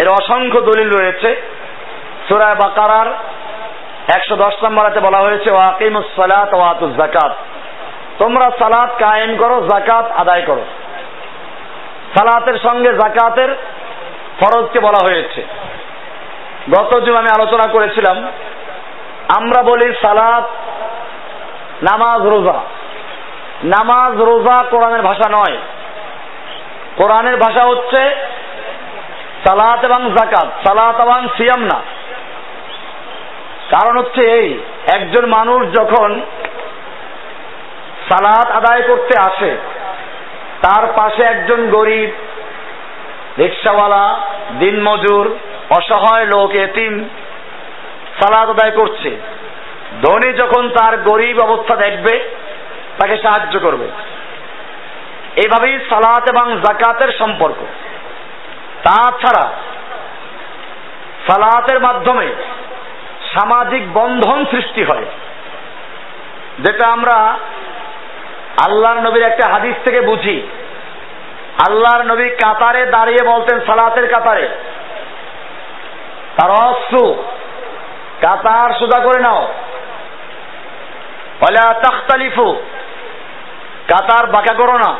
এর 0.00 0.08
অসংখ্য 0.08 0.60
দলিল 0.60 0.90
রয়েছে। 0.90 1.42
সুরায় 2.28 2.54
বাকারার 2.54 3.06
একশো 4.16 4.36
দশ 4.36 4.64
নম্বরাতে 4.64 5.00
বলা 5.00 5.18
হয়েছে 5.18 5.50
ওয়াকিমুস 5.50 6.04
সালাত 6.16 6.84
জাকাত 6.84 7.36
তোমরা 8.18 8.50
সালাত 8.58 8.90
কায়েম 8.98 9.36
করো 9.36 9.60
জাকাত 9.60 10.10
আদায় 10.10 10.42
করো। 10.42 10.64
সালাতের 12.18 12.58
সঙ্গে 12.58 12.92
জাকাতের 12.92 13.56
ফরজকে 14.40 14.80
বলা 14.80 15.04
হয়েছে। 15.04 15.46
গত 16.78 17.00
দিন 17.00 17.16
আমি 17.16 17.28
আলোচনা 17.38 17.72
করেছিলাম 17.72 18.26
আমরা 19.36 19.62
বলি 19.62 19.94
সালাত, 19.94 20.44
নামাজ, 21.82 22.22
রোজা। 22.22 22.60
নামাজ, 23.64 24.20
রোজা 24.20 24.64
কোরআনের 24.70 25.02
ভাষা 25.02 25.28
নয়। 25.30 25.56
কোরআনের 26.96 27.36
ভাষা 27.36 27.64
হচ্ছে 27.64 28.16
সালাত 29.46 29.84
এবং 29.84 30.10
জাকাত 30.10 30.48
সালাত 30.66 31.00
এবং 31.00 31.28
সিয়াম 31.36 31.64
না। 31.64 31.80
কারণ 33.70 33.98
হচ্ছে 33.98 34.20
এই, 34.20 34.60
একজন 34.94 35.26
মানুষ 35.26 35.76
যখন 35.78 36.20
সালাত 38.08 38.50
আদায় 38.50 38.82
করতে 38.82 39.30
আসে, 39.30 39.56
তার 40.62 40.86
পাশে 40.96 41.22
একজন 41.22 41.70
গরিব, 41.70 42.10
রিক্সাওয়ালা, 43.38 44.20
দিনমজুর, 44.58 45.38
অসহায় 45.70 46.24
লোক, 46.24 46.50
এতিম 46.50 47.08
সালাদ 48.20 48.50
আদায় 48.50 48.70
করছে। 48.70 49.20
ধনী 50.02 50.32
যখন 50.32 50.70
তার 50.70 50.96
গরিব 50.96 51.40
অবস্থা 51.40 51.76
দেখবে, 51.76 52.36
তাকে 52.98 53.16
সাহায্য 53.22 53.60
করবে। 53.60 53.84
এইভাবেই 55.36 55.78
সালাত 55.88 56.30
এবং 56.30 56.56
জাকাতের 56.56 57.12
সম্পর্ক। 57.18 57.66
তাছাড়া 58.82 59.52
সালাতের 61.28 61.80
মাধ্যমে 61.80 62.34
সামাজিক 63.32 63.92
বন্ধন 63.92 64.44
সৃষ্টি 64.50 64.84
হয়। 64.84 65.04
যেটা 66.58 66.86
আমরা 66.86 67.38
আল্লাহর 68.66 69.00
নবীর 69.00 69.22
একটা 69.22 69.52
হাদিস 69.52 69.76
থেকে 69.84 70.00
বুঝি। 70.00 70.48
আল্লাহর 71.68 72.02
নবী 72.02 72.28
কাতারে 72.28 72.86
দাঁড়িয়ে 72.86 73.28
বলতেন 73.28 73.60
সালাতের 73.60 74.10
কাতারে। 74.10 74.48
তার 76.36 76.50
অস্ত্র 76.50 77.22
কাতার 78.20 78.78
সোজা 78.78 79.00
করে 79.00 79.20
নাও। 79.20 79.54
বলে 81.40 81.56
তাখতালিফু। 81.62 82.54
কাতার 83.88 84.26
বাঁকা 84.26 84.54
করো 84.54 84.78
না। 84.78 84.92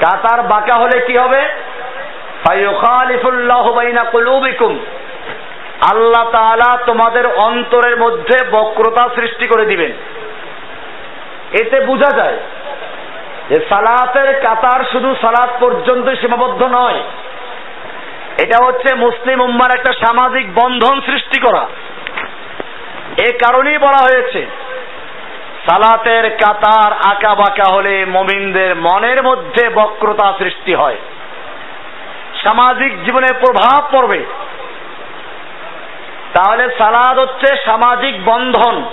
কাতার 0.00 0.42
বাঁকা 0.42 0.74
হলে 0.74 1.00
কি 1.06 1.16
হবে? 1.16 1.42
আল্লাহ 5.92 6.76
তোমাদের 6.86 7.26
অন্তরের 7.26 7.96
মধ্যে 7.96 8.44
বক্রতা 8.50 9.08
সৃষ্টি 9.14 9.46
করে 9.46 9.66
দিবেন। 9.66 9.92
এতে 11.60 11.80
বোঝা 11.80 12.16
যায় 12.16 12.36
যে 13.48 13.56
সালাতের 13.68 14.40
কাতার 14.40 14.80
শুধু 14.92 15.14
সালাত 15.20 15.50
পর্যন্ত 15.60 16.20
সীমাবদ্ধ 16.20 16.62
নয়। 16.62 17.02
এটা 18.38 18.64
হচ্ছে 18.64 18.94
মুসলিম 18.94 19.40
উম্মার 19.40 19.70
একটা 19.70 19.92
সামাজিক 19.92 20.54
বন্ধন 20.54 21.00
সৃষ্টি 21.00 21.40
করা। 21.40 21.66
এ 23.18 23.30
কারণেই 23.32 23.78
বলা 23.78 24.00
হয়েছে, 24.04 24.46
সালাতের 25.68 26.30
কাতার 26.30 26.92
আঁকা 26.92 27.34
বাঁকা 27.34 27.72
হলে 27.72 28.04
মমিনদের 28.04 28.76
মনের 28.76 29.22
মধ্যে 29.22 29.68
বক্রতা 29.68 30.34
সৃষ্টি 30.38 30.74
হয়। 30.74 30.96
সামাজিক 32.42 33.04
জীবনে 33.04 33.26
প্রভাব 33.40 33.84
পড়বে। 33.92 34.24
তাহলে 36.32 36.68
সালাদ 36.78 37.18
হচ্ছে 37.18 37.56
সামাজিক 37.56 38.24
বন্ধন, 38.24 38.84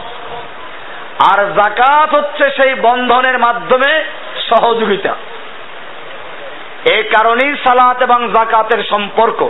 আর 1.31 1.39
জাকাত 1.45 2.15
হচ্ছে 2.15 2.49
সেই 2.49 2.73
বন্ধনের 2.75 3.39
মাধ্যমে 3.39 4.03
সহযোগিতা। 4.49 5.15
এই 6.91 7.03
কারণেই 7.03 7.55
সালাত 7.55 8.01
এবং 8.01 8.33
জাকাতের 8.33 8.83
সম্পর্ক। 8.83 9.49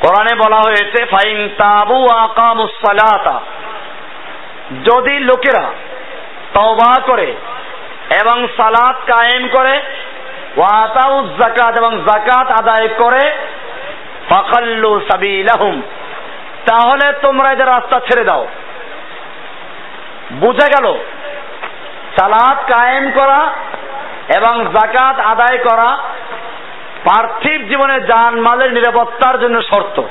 কোরআনে 0.00 0.34
বলা 0.34 0.56
হয়েছে, 0.56 1.04
ফাইন 1.04 1.48
তাবু 1.48 2.08
আকামুস 2.18 2.70
সালাতা। 2.70 3.40
যদি 4.84 5.18
লোকেরা 5.18 5.70
তওবা 6.54 7.02
করে 7.02 7.34
এবং 8.22 8.48
সালাত 8.56 8.96
কায়েম 9.06 9.48
করে 9.48 9.80
ওয়াতাউজ 10.56 11.30
জাকাত 11.38 11.78
এবং 11.78 11.98
জাকাত 11.98 12.60
আদায় 12.60 12.88
করে 12.88 13.30
ফাখাল্লু 14.28 15.00
সাবিলাহুম। 15.00 15.82
তাহলে 16.66 17.12
তোমরা 17.12 17.52
এদের 17.52 17.66
রাস্তা 17.66 18.00
ছেড়ে 18.00 18.24
দাও। 18.24 18.48
বুঝা 20.32 20.66
গেল? 20.66 20.98
সালাত 22.18 22.70
কায়েম 22.72 23.10
করা 23.10 23.52
এবং 24.36 24.64
জাকাত 24.64 25.20
আদায় 25.20 25.58
করা 25.58 25.96
পার্থিব 27.04 27.60
জীবনে 27.68 28.00
যান 28.00 28.40
মালের 28.40 28.72
নিরাপত্তার 28.72 29.40
জন্য 29.40 29.62
শর্ত। 29.62 30.02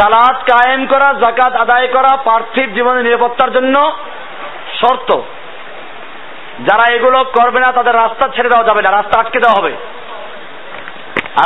সালাদ 0.00 0.36
কায়েম 0.36 0.86
করা 0.86 1.12
জাকাত 1.12 1.56
আদায় 1.56 1.88
করা 1.88 2.16
পার্থিব 2.16 2.70
জীবনের 2.70 3.04
নিরাপত্তার 3.04 3.52
জন্য 3.52 3.96
শর্ত। 4.80 5.20
যারা 6.60 6.92
এগুলো 6.92 7.24
করবে 7.24 7.60
না, 7.60 7.72
তাদের 7.72 7.94
রাস্তা 7.94 8.28
ছেড়ে 8.28 8.48
দেওয়া 8.48 8.64
যাবে 8.64 8.82
না, 8.82 8.90
রাস্তা 8.90 9.20
আটকে 9.20 9.38
দেওয়া 9.38 9.60
হবে। 9.60 9.72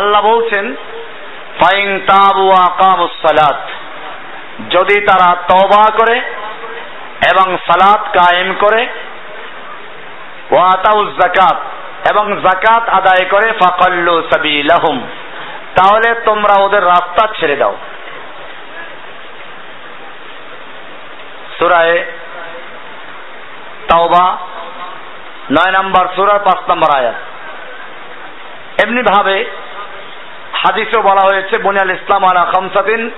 আল্লাহ 0.01 0.27
বলছেন, 0.27 0.75
ফাইন 1.61 2.01
তাবু 2.01 2.53
সালাত। 3.23 3.61
যদি 4.71 5.01
তারা 5.01 5.35
তওবা 5.35 5.91
করে 5.99 6.19
এবং 7.33 7.57
সালাত 7.57 8.01
কায়েম 8.01 8.55
করে 8.61 8.87
জাকাত 10.53 11.57
এবং 12.11 12.41
জাকাত 12.41 12.89
আদায় 12.89 13.29
করে 13.31 13.53
ফাকাল্লু 13.53 14.23
সাবিলাহুম। 14.23 15.07
তাহলে 15.77 16.21
তোমরা 16.21 16.63
ওদের 16.63 16.87
রাস্তা 16.87 17.29
ছেড়ে 17.41 17.57
দাও। 17.57 17.77
সুরায় 21.59 22.05
তাওবা, 23.91 24.37
নয় 25.51 25.73
নম্বর 25.73 26.09
সুরার 26.17 26.39
পাঁচ 26.39 26.71
নম্বর 26.71 27.01
আয়াত। 27.01 27.15
এমনি 28.85 29.03
ভাবে 29.03 29.51
হাদিসও 30.53 31.03
বলা 31.03 31.21
হয়েছে, 31.33 31.59
বুনিয়াল 31.59 31.91
ইসলাম 31.91 32.25
আলা 32.25 32.45
খামসাদিন 32.45 33.11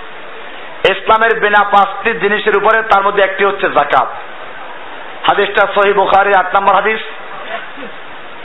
ইসলামের 0.90 1.40
বিনা 1.40 1.64
পাঁচটি 1.64 2.18
জিনিসের 2.18 2.56
উপরে 2.56 2.82
তার 2.82 3.02
মধ্যে 3.02 3.22
একটি 3.22 3.44
হচ্ছে 3.44 3.68
জাকাত 3.68 4.08
হাদিসটা 5.28 5.66
সহি 5.74 5.92
বুখারি 5.92 6.32
আট 6.38 6.56
নম্বর 6.56 6.74
হাদিস, 6.74 7.00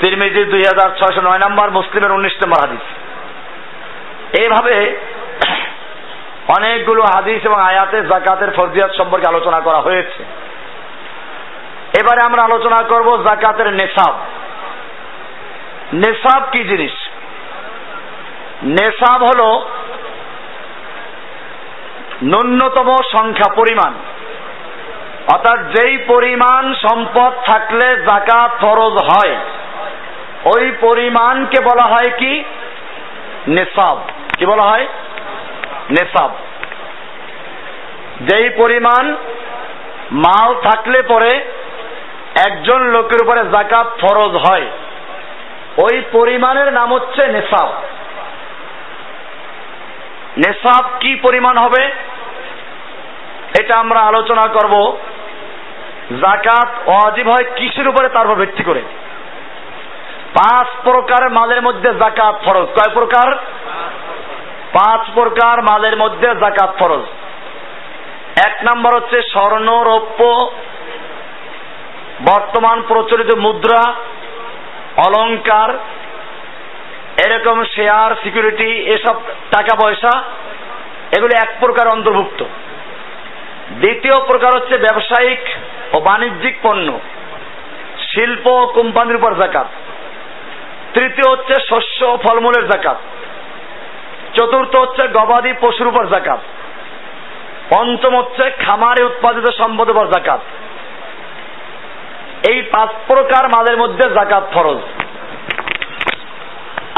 তিরমিজি 0.02 0.46
দুই 0.46 0.60
হাজার 0.60 0.90
ছয়শো 0.90 1.22
নয় 1.22 1.40
নম্বর, 1.40 1.72
মুসলিমের 1.72 2.12
উনিশ 2.12 2.34
নম্বর 2.34 2.60
হাদিস। 2.60 2.86
এইভাবে 4.42 5.02
অনেকগুলো 6.48 7.04
হাদিস 7.04 7.46
এবং 7.46 7.62
আয়াতে 7.62 8.02
জাকাতের 8.02 8.52
ফরজিয়াত 8.52 8.92
সম্পর্কে 8.98 9.28
আলোচনা 9.28 9.60
করা 9.60 9.78
হয়েছে। 9.78 10.24
এবারে 12.00 12.26
আমরা 12.26 12.44
আলোচনা 12.44 12.84
করব 12.84 13.24
জাকাতের 13.24 13.74
নেশাব। 13.74 14.16
নেশাব 15.94 16.44
কি 16.52 16.64
জিনিস? 16.64 16.92
নেশাব 18.64 19.24
হল 19.24 19.42
ন্যূনতম 22.24 22.96
সংখ্যা 23.12 23.54
পরিমাণ। 23.56 23.94
অর্থাৎ 25.28 25.60
যেই 25.76 25.94
পরিমাণ 26.08 26.64
সম্পদ 26.76 27.32
থাকলে 27.46 27.88
জাকাত 28.06 28.52
ফরজ 28.62 28.96
হয়, 29.10 29.36
ওই 30.54 30.64
পরিমাণকে 30.82 31.60
বলা 31.60 31.86
হয় 31.94 32.12
কি? 32.18 32.34
নেশাব 33.48 33.98
কি 34.38 34.46
বলা 34.46 34.64
হয়? 34.64 34.86
নেশাব 35.90 36.32
যেই 38.22 38.48
পরিমাণ 38.58 39.04
মাল 40.26 40.50
থাকলে 40.62 41.00
পরে 41.02 41.32
একজন 42.48 42.82
লোকের 42.88 43.20
উপরে 43.24 43.42
জাকাত 43.52 43.88
ফরজ 44.02 44.34
হয়, 44.46 44.68
ওই 45.78 45.96
পরিমাণের 46.12 46.70
নাম 46.74 46.90
হচ্ছে 46.94 47.22
নেশাব 47.28 47.70
নেশাব 50.38 50.84
কি 51.00 51.12
পরিমাণ 51.16 51.56
হবে? 51.58 51.84
এটা 53.60 53.74
আমরা 53.80 54.00
আলোচনা 54.02 54.46
করব। 54.54 54.76
জাকাত 56.12 56.90
অজীব 56.90 57.30
হয় 57.30 57.44
কিসের 57.56 57.88
উপরে? 57.88 58.10
তার 58.10 58.26
উপর 58.26 58.36
ভিত্তি 58.36 58.64
করে। 58.64 58.82
পাঁচ 60.34 60.68
প্রকার 60.84 61.30
মালের 61.30 61.62
মধ্যে 61.62 61.94
জাকাত 61.94 62.36
ফরজ। 62.46 62.66
কয় 62.66 62.94
প্রকার? 62.94 63.36
পাঁচ 64.74 65.02
প্রকার 65.14 65.62
মালের 65.62 65.98
মধ্যে 65.98 66.28
জাকাত 66.28 66.76
ফরজ। 66.80 67.02
এক 68.46 68.58
নম্বর 68.64 68.96
হচ্ছে 68.96 69.22
স্বর্ণ 69.22 69.84
রৌপ্য 69.84 70.52
বর্তমান 72.32 72.82
প্রচলিত 72.88 73.36
মুদ্রা, 73.36 73.94
অলংকার, 74.98 75.70
এরকম 77.26 77.64
শেয়ার, 77.64 78.16
সিকিউরিটি, 78.24 78.82
এসব 78.82 79.16
টাকা 79.28 79.76
পয়সা, 79.76 80.24
এগুলি 81.18 81.36
এক 81.42 81.56
প্রকার 81.60 81.88
অন্তর্ভুক্ত। 81.88 82.44
দ্বিতীয় 83.72 84.20
প্রকার 84.20 84.56
হচ্ছে 84.56 84.78
ব্যবসায়িক 84.78 85.40
ও 85.94 86.00
বাণিজ্যিক 86.00 86.56
পণ্য, 86.64 87.00
শিল্প 88.12 88.48
ও 88.48 88.68
কোম্পানির 88.68 89.16
উপর 89.16 89.34
জাকাত, 89.34 89.68
তৃতীয় 90.94 91.32
হচ্ছে 91.32 91.54
শস্য 91.70 92.06
ও 92.06 92.18
ফলমূলের 92.18 92.68
জাকাত, 92.68 92.98
চতুর্থ 94.34 94.76
হচ্ছে 94.76 95.08
গবাদি 95.08 95.54
পশুর 95.62 95.88
উপর 95.88 96.06
জাকাত, 96.06 96.40
পঞ্চম 97.70 98.18
হচ্ছে 98.18 98.52
খামারে 98.66 99.04
উৎপাদিত 99.04 99.52
সম্পদ 99.58 99.90
উপর 99.90 100.06
জাকাত। 100.06 100.40
এই 102.52 102.62
পাঁচ 102.62 102.90
প্রকার 103.08 103.44
মালের 103.48 103.78
মধ্যে 103.78 104.10
জাকাত 104.10 104.44
ফরজ। 104.54 104.78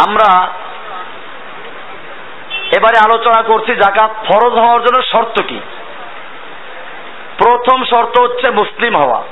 আমরা 0.07 0.47
এবারে 2.77 2.97
আলোচনা 2.97 3.41
করছি 3.41 3.75
জাকাত 3.75 4.11
ফরজ 4.27 4.53
হওয়ার 4.53 4.81
জন্য 4.81 5.03
শর্ত 5.03 5.41
কি? 5.41 5.59
প্রথম 7.45 7.83
শর্ত 7.83 8.19
হচ্ছে 8.19 8.49
মুসলিম 8.49 8.97
হওয়া। 8.97 9.23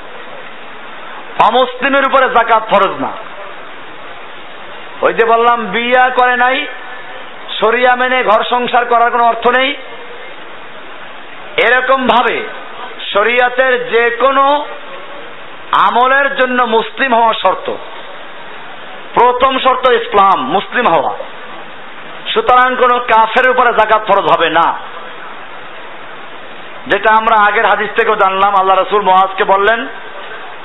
অমুসলিমের 1.48 2.02
উপরে 2.08 2.28
জাকাত 2.28 2.62
ফরজ 2.62 3.00
না। 3.00 3.12
ওই 5.02 5.14
যে 5.14 5.26
বললাম, 5.26 5.66
বিয়া 5.66 6.08
করে 6.08 6.36
নাই 6.36 6.66
সরিয়া 7.64 7.96
মেনে 7.96 8.24
ঘর 8.24 8.44
সংসার 8.44 8.84
করার 8.84 9.10
কোনো 9.10 9.24
অর্থ 9.24 9.58
নেই। 9.58 9.76
এরকম 11.70 12.06
ভাবে 12.06 12.42
শরিয়াতের 13.12 13.90
যে 13.90 14.10
কোনো 14.10 14.66
আমলের 15.72 16.36
জন্য 16.36 16.62
মুসলিম 16.62 17.14
হওয়া 17.14 17.34
শর্ত। 17.34 17.70
প্রথম 19.14 19.58
শর্ত 19.58 19.92
ইসলাম, 19.92 20.46
মুসলিম 20.46 20.84
হওয়া। 20.94 21.14
সুতরাং 22.34 22.76
কোন 22.76 22.98
কাফের 22.98 23.50
উপরে 23.50 23.72
জাকাত 23.72 24.02
ফরজ 24.06 24.26
হবে 24.36 24.50
না। 24.50 24.93
যেটা 26.86 27.10
আমরা 27.20 27.36
আগের 27.46 27.66
হাদিস 27.66 27.90
থেকেও 27.98 28.16
জানলাম, 28.16 28.52
আল্লাহ 28.60 28.76
রসুল 28.76 29.02
মহাজকে 29.02 29.44
বললেন 29.44 29.80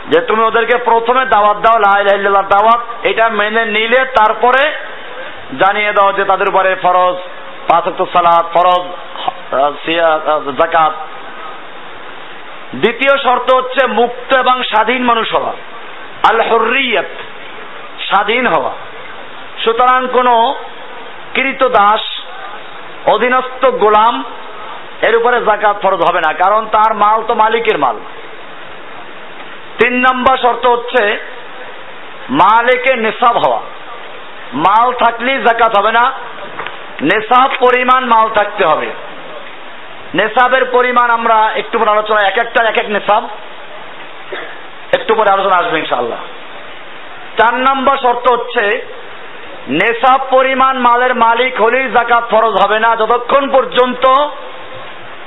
যে 0.08 0.19
তুমি 0.21 0.41
ওদেরকে 0.43 0.75
প্রথমে 0.77 1.23
দাওয়াত 1.25 1.58
দাও 1.58 1.77
লাইল্লাহ 1.79 2.45
দাওয়াত, 2.55 2.82
এটা 3.03 3.25
মেনে 3.29 3.63
নিলে 3.65 3.99
তারপরে 4.19 4.62
জানিয়ে 5.60 5.91
দাও 5.93 6.10
যে 6.13 6.23
তাদের 6.25 6.49
উপরে 6.49 6.69
ফরজ, 6.75 7.17
পাঁচ 7.69 7.86
সালাদ 8.13 8.45
ফরজ 8.55 8.86
জাকাত 10.60 10.93
দ্বিতীয় 12.73 13.13
শর্ত 13.23 13.47
হচ্ছে 13.55 13.82
মুক্ত 13.88 14.29
এবং 14.38 14.55
স্বাধীন 14.63 15.01
মানুষ 15.03 15.27
হওয়া 15.36 15.53
আল 16.29 16.39
হরিয়ত 16.49 17.12
স্বাধীন 18.10 18.47
হওয়া। 18.47 18.73
সুতরাং 19.63 20.01
কোনো 20.08 20.55
কৃত 21.34 21.62
দাস, 21.67 22.03
অধীনস্থ 23.05 23.62
গোলাম 23.84 24.15
এর 25.07 25.15
উপরে 25.19 25.38
জাকাত 25.49 25.75
ফরজ 25.83 26.01
হবে 26.07 26.21
না, 26.25 26.31
কারণ 26.43 26.62
তার 26.75 26.91
মাল 27.03 27.19
তো 27.27 27.33
মালিকের 27.41 27.77
মাল। 27.83 27.97
তিন 29.79 29.93
নম্বর 30.05 30.35
শর্ত 30.43 30.63
হচ্ছে, 30.73 31.03
মালিকের 32.43 32.97
নেশাব 33.05 33.35
হওয়া। 33.43 33.62
মাল 34.65 34.88
থাকলেই 35.03 35.38
জাকাত 35.47 35.73
হবে 35.79 35.91
না 35.99 36.03
নেশাব 37.01 37.49
পরিমাণ 37.65 38.01
মাল 38.13 38.27
থাকতে 38.38 38.63
হবে। 38.71 38.89
নেশাবের 40.19 40.63
পরিমাণ 40.75 41.07
আমরা 41.17 41.38
একটু 41.62 41.75
পরে 41.79 41.93
আলোচনা, 41.95 42.19
এক 42.27 42.38
একটা, 42.43 42.59
এক 42.69 42.77
এক 42.81 42.88
নেশাব 42.95 43.23
একটু 44.97 45.12
পরে 45.17 45.29
আলোচনা 45.33 45.55
আসবে 45.57 45.77
ইনশাল্লাহ 45.79 46.21
চার 47.38 47.55
নম্বর 47.67 47.95
শর্ত 48.03 48.25
হচ্ছে 48.35 48.63
নেশাব 49.79 50.19
পরিমাণ 50.31 50.75
মালের 50.88 51.13
মালিক 51.25 51.53
হলেই 51.63 51.88
জাকাত 51.97 52.23
ফরজ 52.31 52.53
হবে 52.63 52.77
না, 52.85 52.89
যতক্ষণ 53.01 53.43
পর্যন্ত 53.55 54.05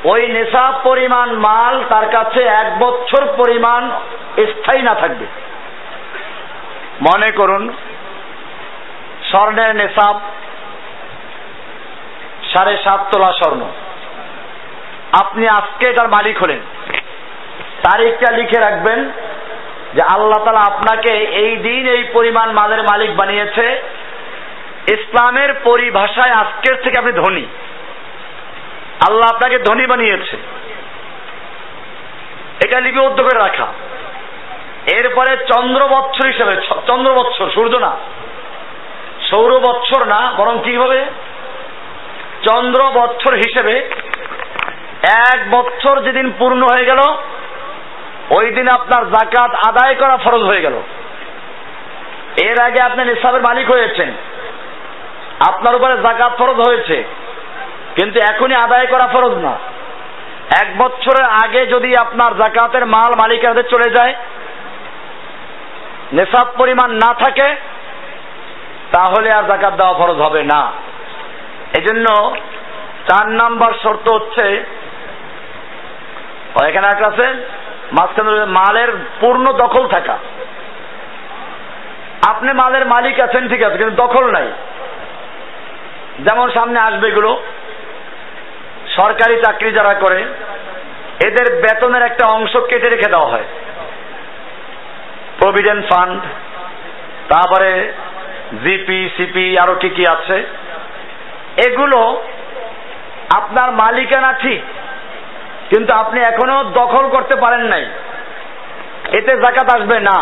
ওই 0.04 0.26
নেশাব 0.26 0.80
পরিমাণ 0.84 1.32
মাল 1.32 1.84
তার 1.88 2.10
কাছে 2.10 2.42
এক 2.42 2.78
বছর 2.78 3.28
পরিমাণ 3.36 3.90
স্থায়ী 4.38 4.82
না 4.82 4.94
থাকবে। 4.94 5.26
মনে 7.02 7.30
করুন, 7.36 7.72
স্বর্ণের 9.30 9.76
নেশাব 9.76 10.20
সাড়ে 12.52 12.76
সাত 12.84 13.00
তোলা 13.12 13.32
স্বর্ণ। 13.32 13.60
আপনি 15.20 15.48
আজকে 15.48 15.86
এটার 15.86 16.08
মালিক 16.08 16.42
হলেন। 16.42 16.60
তারিখটা 17.82 18.32
লিখে 18.32 18.60
রাখবেন 18.60 19.10
যে 19.94 20.02
আল্লাহ 20.02 20.44
তালা 20.44 20.60
আপনাকে 20.60 21.14
এই 21.18 21.56
দিন 21.56 21.88
এই 21.88 22.04
পরিমাণ 22.12 22.52
মালের 22.52 22.82
মালিক 22.82 23.16
বানিয়েছে। 23.16 23.82
ইসলামের 24.92 25.54
পরিভাষায় 25.64 26.30
আজকের 26.30 26.76
থেকে 26.76 26.98
আপনি 26.98 27.12
ধনী। 27.12 27.46
আল্লাহ 29.08 29.34
আপনাকে 29.34 29.58
ধনী 29.58 29.86
বানিয়েছে। 29.86 30.36
এটা 32.64 32.80
লিপিবদ্ধ 32.80 33.20
করে 33.20 33.38
রাখা। 33.38 33.66
এরপরে 34.92 35.36
চন্দ্র 35.36 35.88
বৎসর 35.88 36.26
হিসেবে 36.26 36.56
চন্দ্র 36.86 37.14
বৎসর 37.14 37.50
সূর্য 37.50 37.76
না। 37.76 37.96
সৌর 39.30 39.60
বৎসর 39.60 40.04
না, 40.04 40.32
বরং 40.36 40.58
কি 40.64 40.76
হবে? 40.76 41.04
চন্দ্র 42.50 42.90
বৎসর 42.94 43.34
হিসেবে 43.34 43.90
এক 45.30 45.50
বৎসর 45.50 46.00
যেদিন 46.00 46.32
পূর্ণ 46.38 46.66
হয়ে 46.72 46.84
গেল, 46.84 46.98
ওই 48.30 48.50
দিন 48.50 48.68
আপনার 48.68 49.10
জাকাত 49.10 49.50
আদায় 49.68 49.94
করা 49.94 50.16
ফরজ 50.16 50.42
হয়ে 50.42 50.60
গেল। 50.60 50.82
এর 52.42 52.62
আগে 52.62 52.82
আপনি 52.82 53.04
নিসাবের 53.04 53.42
মালিক 53.42 53.70
হয়েছেন। 53.70 54.12
আপনার 55.48 55.74
উপরে 55.74 55.96
জাকাত 56.02 56.38
ফরজ 56.38 56.68
হয়েছে। 56.68 57.04
কিন্তু 57.96 58.20
এখনই 58.20 58.54
আদায় 58.54 58.86
করা 58.86 59.06
ফরজ 59.06 59.34
না। 59.38 59.54
এক 60.62 60.68
বছরের 60.78 61.26
আগে 61.44 61.66
যদি 61.66 61.96
আপনার 61.96 62.32
জাকাতের 62.36 62.86
মাল 62.86 63.12
মালিকের 63.20 63.48
হাতে 63.48 63.62
চলে 63.62 63.90
যায় 63.90 64.14
নেশাব 66.12 66.46
পরিমাণ 66.58 66.90
না 66.90 67.14
থাকে, 67.14 67.56
তাহলে 68.92 69.32
আর 69.32 69.44
জাকাত 69.44 69.74
দেওয়া 69.74 69.98
ফরজ 69.98 70.18
হবে 70.20 70.42
না। 70.42 70.72
এজন্য 71.78 72.06
চার 73.08 73.26
নাম্বার 73.30 73.72
শর্ত 73.82 74.06
হচ্ছে 74.12 74.46
এখানে 76.68 76.86
একটা 76.86 77.06
আছে, 77.06 77.26
মাঝখানে 77.92 78.44
মালের 78.44 78.90
পূর্ণ 79.20 79.52
দখল 79.52 79.88
থাকা। 79.88 80.18
আপনি 82.26 82.52
মালের 82.52 82.86
মালিক 82.86 83.20
আছেন, 83.20 83.48
ঠিক 83.48 83.62
আছে, 83.62 83.76
কিন্তু 83.78 83.96
দখল 83.96 84.24
নাই। 84.30 84.48
যেমন 86.18 86.50
সামনে 86.50 86.78
আসবে 86.80 87.08
এগুলো 87.08 87.42
সরকারি 88.96 89.36
চাকরি 89.44 89.70
যারা 89.72 89.94
করে, 89.94 90.20
এদের 91.26 91.46
বেতনের 91.62 92.02
একটা 92.02 92.24
অংশ 92.36 92.52
কেটে 92.70 92.88
রেখে 92.88 93.12
দেওয়া 93.14 93.32
হয়। 93.32 93.46
প্রভিডেন্ট 95.40 95.82
ফান্ড 95.90 96.20
তারপরে 97.28 97.70
জিপি 98.64 99.00
সিপি 99.16 99.46
আরও 99.58 99.74
কি 99.74 99.88
কি 99.96 100.04
আছে। 100.14 100.36
এগুলো 101.66 102.00
আপনার 103.36 103.68
মালিকানা 103.72 104.30
ঠিক, 104.42 104.62
কিন্তু 105.70 105.90
আপনি 105.92 106.18
এখনও 106.20 106.58
দখল 106.80 107.04
করতে 107.08 107.34
পারেন 107.34 107.64
নাই। 107.72 107.84
এতে 109.18 109.32
জাকাত 109.36 109.68
আসবে 109.76 109.96
না। 110.00 110.18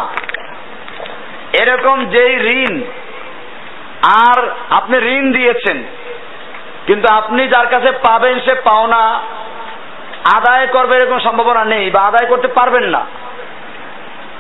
এরকম 1.62 1.96
যেই 2.06 2.34
ঋণ, 2.60 2.74
আর 4.22 4.38
আপনি 4.70 4.96
ঋণ 5.14 5.24
দিয়েছেন 5.32 5.78
কিন্তু 6.90 7.14
আপনি 7.14 7.48
যার 7.48 7.66
কাছে 7.66 7.90
পাবেন, 7.90 8.40
সে 8.40 8.54
পাওনা 8.54 9.20
আদায় 10.36 10.66
করবে 10.66 10.96
এরকম 10.96 11.18
সম্ভাবনা 11.18 11.64
নেই 11.64 11.90
বা 11.90 12.00
আদায় 12.00 12.30
করতে 12.30 12.48
পারবেন 12.48 12.84
না। 12.84 13.06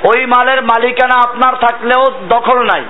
ওই 0.02 0.26
মালের 0.26 0.62
মালিকানা 0.62 1.14
আপনার 1.14 1.54
থাকলেও 1.56 2.06
দখল 2.28 2.58
নাই। 2.62 2.84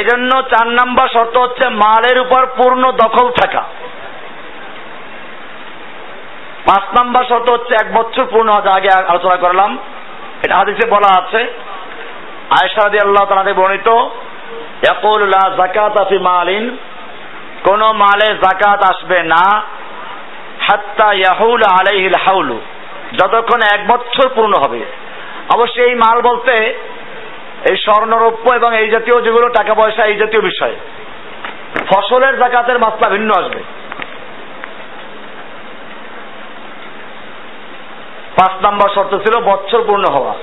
এজন্য 0.00 0.42
চার 0.42 0.66
নাম্বার 0.66 1.08
শর্ত 1.08 1.36
হচ্ছে 1.36 1.68
মালের 1.68 2.20
উপর 2.20 2.46
পূর্ণ 2.46 2.92
দখল 2.92 3.30
থাকা। 3.30 3.60
পাঁচ 6.66 6.98
নাম্বার 6.98 7.24
শর্ত 7.24 7.50
হচ্ছে 7.50 7.74
এক 7.74 7.94
বছর 7.94 8.26
পূর্ণ 8.26 8.48
হওয়া 8.48 8.74
আগে 8.74 8.88
আলোচনা 9.08 9.36
করলাম। 9.36 9.78
এটা 10.42 10.56
হাদিসে 10.56 10.88
বলা 10.88 11.18
আছে। 11.18 11.38
আয়সাদি 12.50 12.98
আল্লাহ 12.98 13.24
তালাতে 13.24 13.52
বর্ণিত 13.52 13.88
ইয়াকুল্লাহ 14.84 15.56
জাকাত 15.56 16.00
আফি 16.00 16.18
মালিন। 16.18 16.76
কোন 17.64 17.92
মালে 17.92 18.34
জাকাত 18.34 18.82
আসবে 18.84 19.22
না। 19.22 19.62
হাত্তা 20.60 21.12
ইয়াহুল 21.12 21.62
আলাইহিল 21.70 22.14
হাউলু। 22.26 22.60
যতক্ষণ 23.18 23.60
এক 23.72 23.86
বছর 23.86 24.28
পূর্ণ 24.28 24.52
হবে। 24.54 24.80
অবশ্যই 25.54 25.84
এই 25.84 25.94
মাল 25.94 26.20
বলতে 26.20 26.52
এই 27.70 27.76
স্বর্ণরৌপ্য 27.76 28.54
এবং 28.54 28.76
এই 28.78 28.90
জাতীয় 28.90 29.22
যেগুলো 29.22 29.48
টাকা 29.48 29.74
পয়সা, 29.74 30.04
এই 30.04 30.16
জাতীয় 30.16 30.42
বিষয়। 30.42 30.76
ফসলের 31.86 32.38
জাকাতের 32.38 32.78
মাত্রা 32.78 33.08
ভিন্ন 33.08 33.30
আসবে। 33.40 33.62
পাঁচ 38.40 38.64
নাম্বার 38.64 38.90
শর্ত 38.94 39.18
ছিল 39.18 39.40
বছর 39.40 39.82
পূর্ণ 39.86 40.04
হওয়া। 40.04 40.34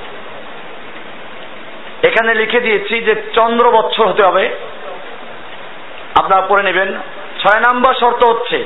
এখানে 2.03 2.36
লিখে 2.36 2.60
দিয়েছি 2.60 3.01
যে 3.01 3.15
চন্দ্র 3.34 3.71
বছর 3.71 4.08
হতে 4.08 4.23
হবে। 4.23 4.49
আপনারা 6.19 6.41
পড়ে 6.49 6.63
নেবেন। 6.63 6.89
ছয় 7.39 7.60
নাম্বার 7.60 7.93
শর্ত 7.93 8.23
হচ্ছে, 8.25 8.65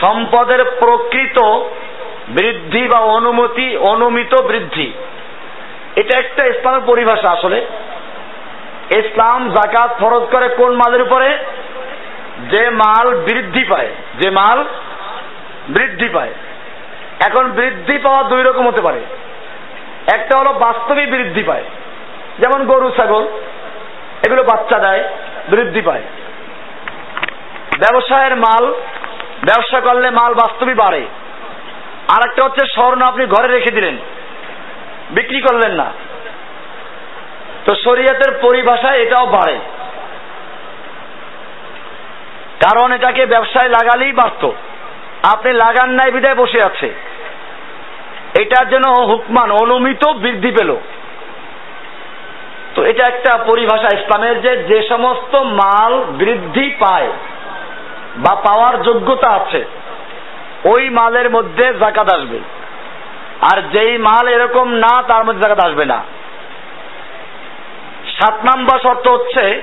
সম্পদের 0.00 0.64
প্রকৃত 0.80 1.38
বৃদ্ধি 2.28 2.88
বা 2.88 2.98
অনুমতি, 2.98 3.76
অনুমিত 3.76 4.34
বৃদ্ধি। 4.42 4.92
এটা 5.96 6.18
একটা 6.18 6.46
ইসলামের 6.46 6.80
পরিভাষা 6.86 7.30
আসলে। 7.30 7.58
ইসলাম 8.90 9.50
জাকাত 9.50 9.90
ফরজ 10.00 10.22
করে 10.30 10.48
কোন 10.48 10.72
মালের 10.74 11.02
উপরে? 11.02 11.28
যে 12.50 12.70
মাল 12.70 13.08
বৃদ্ধি 13.20 13.64
পায়, 13.64 13.90
যে 14.20 14.30
মাল 14.30 14.64
বৃদ্ধি 15.68 16.08
পায়। 16.08 16.32
এখন 17.20 17.44
বৃদ্ধি 17.50 17.98
পাওয়া 17.98 18.22
দুই 18.22 18.42
রকম 18.42 18.68
হতে 18.68 18.80
পারে। 18.80 19.00
একটা 20.12 20.38
হলো 20.38 20.52
বাস্তবিক 20.52 21.10
বৃদ্ধি 21.10 21.42
পায়, 21.42 21.64
যেমন 22.38 22.66
গরু, 22.66 22.90
ছাগল, 22.90 23.24
এগুলো 24.26 24.42
বাচ্চা 24.42 24.78
দেয়। 24.78 25.04
বৃদ্ধি 25.48 25.80
পায়। 25.80 26.02
ব্যবসায়ের 27.78 28.36
মাল, 28.36 28.66
ব্যবসা 29.44 29.80
করলে 29.80 30.10
মাল 30.10 30.34
বাস্তবিক 30.34 30.76
বাড়ে। 30.76 31.06
আর 32.08 32.30
একটা 32.30 32.44
হচ্ছে 32.44 32.66
স্বর্ণ 32.66 33.02
আপনি 33.02 33.26
ঘরে 33.26 33.48
রেখে 33.48 33.74
দিলেন, 33.74 33.96
বিক্রি 35.10 35.40
করলেন 35.40 35.72
না। 35.72 35.92
তো 37.64 37.74
শরীয়তের 37.74 38.38
পরিভাষায় 38.42 38.98
এটাও 38.98 39.26
বাড়ে। 39.26 39.58
কারণ 42.60 42.92
এটাকে 42.92 43.26
ব্যবসায় 43.26 43.68
লাগালেই 43.68 44.12
বাড়ত। 44.12 44.50
আপনি 45.22 45.52
লাগান 45.52 45.90
নাই 45.90 46.12
বিদায় 46.12 46.34
বসে 46.34 46.62
আছে। 46.62 46.94
এটার 48.40 48.68
জন্য 48.68 48.90
হুকমান, 48.90 49.50
অনুমিত 49.50 50.08
বৃদ্ধি 50.08 50.50
পেল। 50.50 50.76
তো 52.74 52.84
এটা 52.84 53.04
একটা 53.04 53.36
পরিভাষা 53.36 53.88
ইসলামের 53.96 54.40
যে 54.42 54.56
যে 54.56 54.88
সমস্ত 54.88 55.36
মাল 55.36 56.04
বৃদ্ধি 56.04 56.76
পায় 56.78 57.08
বা 58.16 58.34
পাওয়ার 58.34 58.82
যোগ্যতা 58.82 59.28
আছে, 59.28 59.64
ওই 60.64 60.90
মালের 60.90 61.30
মধ্যে 61.30 61.74
জাকাত 61.74 62.12
আসবে। 62.12 62.38
আর 63.52 63.62
যেই 63.62 63.98
মাল 63.98 64.28
এরকম 64.28 64.72
না, 64.72 65.02
তার 65.02 65.24
মধ্যে 65.24 65.40
জাকাত 65.40 65.64
আসবে 65.64 65.84
না। 65.84 66.04
সাত 68.18 68.34
নম্বর 68.44 68.78
শর্ত 68.78 69.08
হচ্ছে 69.08 69.62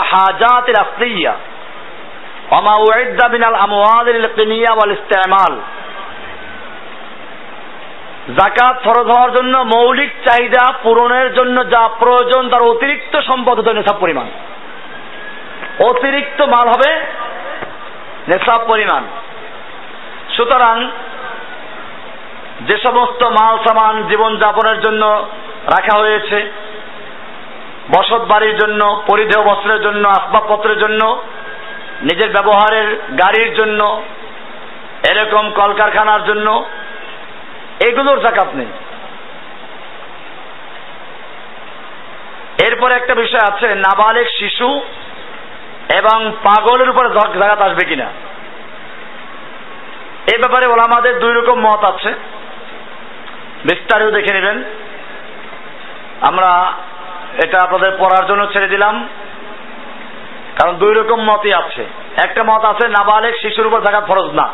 জাকাত 8.29 8.83
ফরজ 8.83 9.07
হওয়ার 9.07 9.33
জন্য 9.33 9.57
মৌলিক 9.57 10.11
চাহিদা 10.25 10.73
পূরণের 10.83 11.33
জন্য 11.33 11.69
যা 11.69 11.87
প্রয়োজন 11.87 12.49
তার 12.49 12.61
অতিরিক্ত 12.61 13.19
সম্পদ 13.19 13.59
হতে 13.59 13.73
নেশাব 13.73 13.97
পরিমাণ। 13.99 14.25
অতিরিক্ত 15.79 16.41
মাল 16.41 16.67
হবে 16.67 16.95
নেশাব 18.27 18.61
পরিমাণ। 18.67 19.03
সুতরাং 20.37 20.91
যে 22.61 22.77
সমস্ত 22.77 23.23
মাল 23.23 23.57
সামান 23.57 24.03
জীবন 24.03 24.37
যাপনের 24.37 24.81
জন্য 24.81 25.27
রাখা 25.65 25.97
হয়েছে, 25.99 26.51
বসত 27.97 28.21
বাড়ির 28.27 28.57
জন্য, 28.57 29.03
পরিধেয় 29.07 29.45
বস্ত্রের 29.45 29.81
জন্য, 29.81 30.07
আসবাবপত্রের 30.07 30.79
জন্য, 30.79 31.23
নিজের 32.01 32.29
ব্যবহারের 32.29 32.95
গাড়ির 32.95 33.53
জন্য, 33.53 34.01
এরকম 35.09 35.51
কলকারখানার 35.51 36.25
জন্য 36.25 36.65
এগুলোর 37.79 38.19
জাকাত 38.19 38.47
নেই। 38.55 38.65
এরপরে 42.67 42.95
একটা 42.95 43.15
বিষয় 43.15 43.55
আছে, 43.55 43.75
নাবালেক 43.75 44.27
শিশু 44.39 44.81
এবং 45.93 46.31
পাগলের 46.43 46.89
উপরে 46.89 47.09
জাকাত 47.09 47.63
আসবে 47.63 47.85
কিনা। 47.85 48.05
এই 50.33 50.37
ব্যাপারে 50.37 50.65
ওলামাদের 50.65 51.19
দুই 51.19 51.33
রকম 51.33 51.59
মত 51.59 51.83
আছে। 51.83 52.09
বিস্তারিত 53.65 54.07
দেখে 54.07 54.33
নেবেন। 54.33 54.63
আমরা 56.21 56.73
এটা 57.43 57.57
আপনাদের 57.63 57.91
পড়ার 57.99 58.27
জন্য 58.27 58.53
ছেড়ে 58.53 58.67
দিলাম। 58.67 59.09
কারণ 60.61 60.75
দুই 60.75 60.93
রকম 60.93 61.21
মতই 61.21 61.53
আছে। 61.53 61.85
একটা 62.25 62.43
মত 62.43 62.65
আছে, 62.65 62.87
নাবালেক 62.87 63.35
শিশুর 63.41 63.67
উপর 63.67 63.81
জাকাত 63.81 64.07
ফরজ 64.07 64.25
না। 64.25 64.53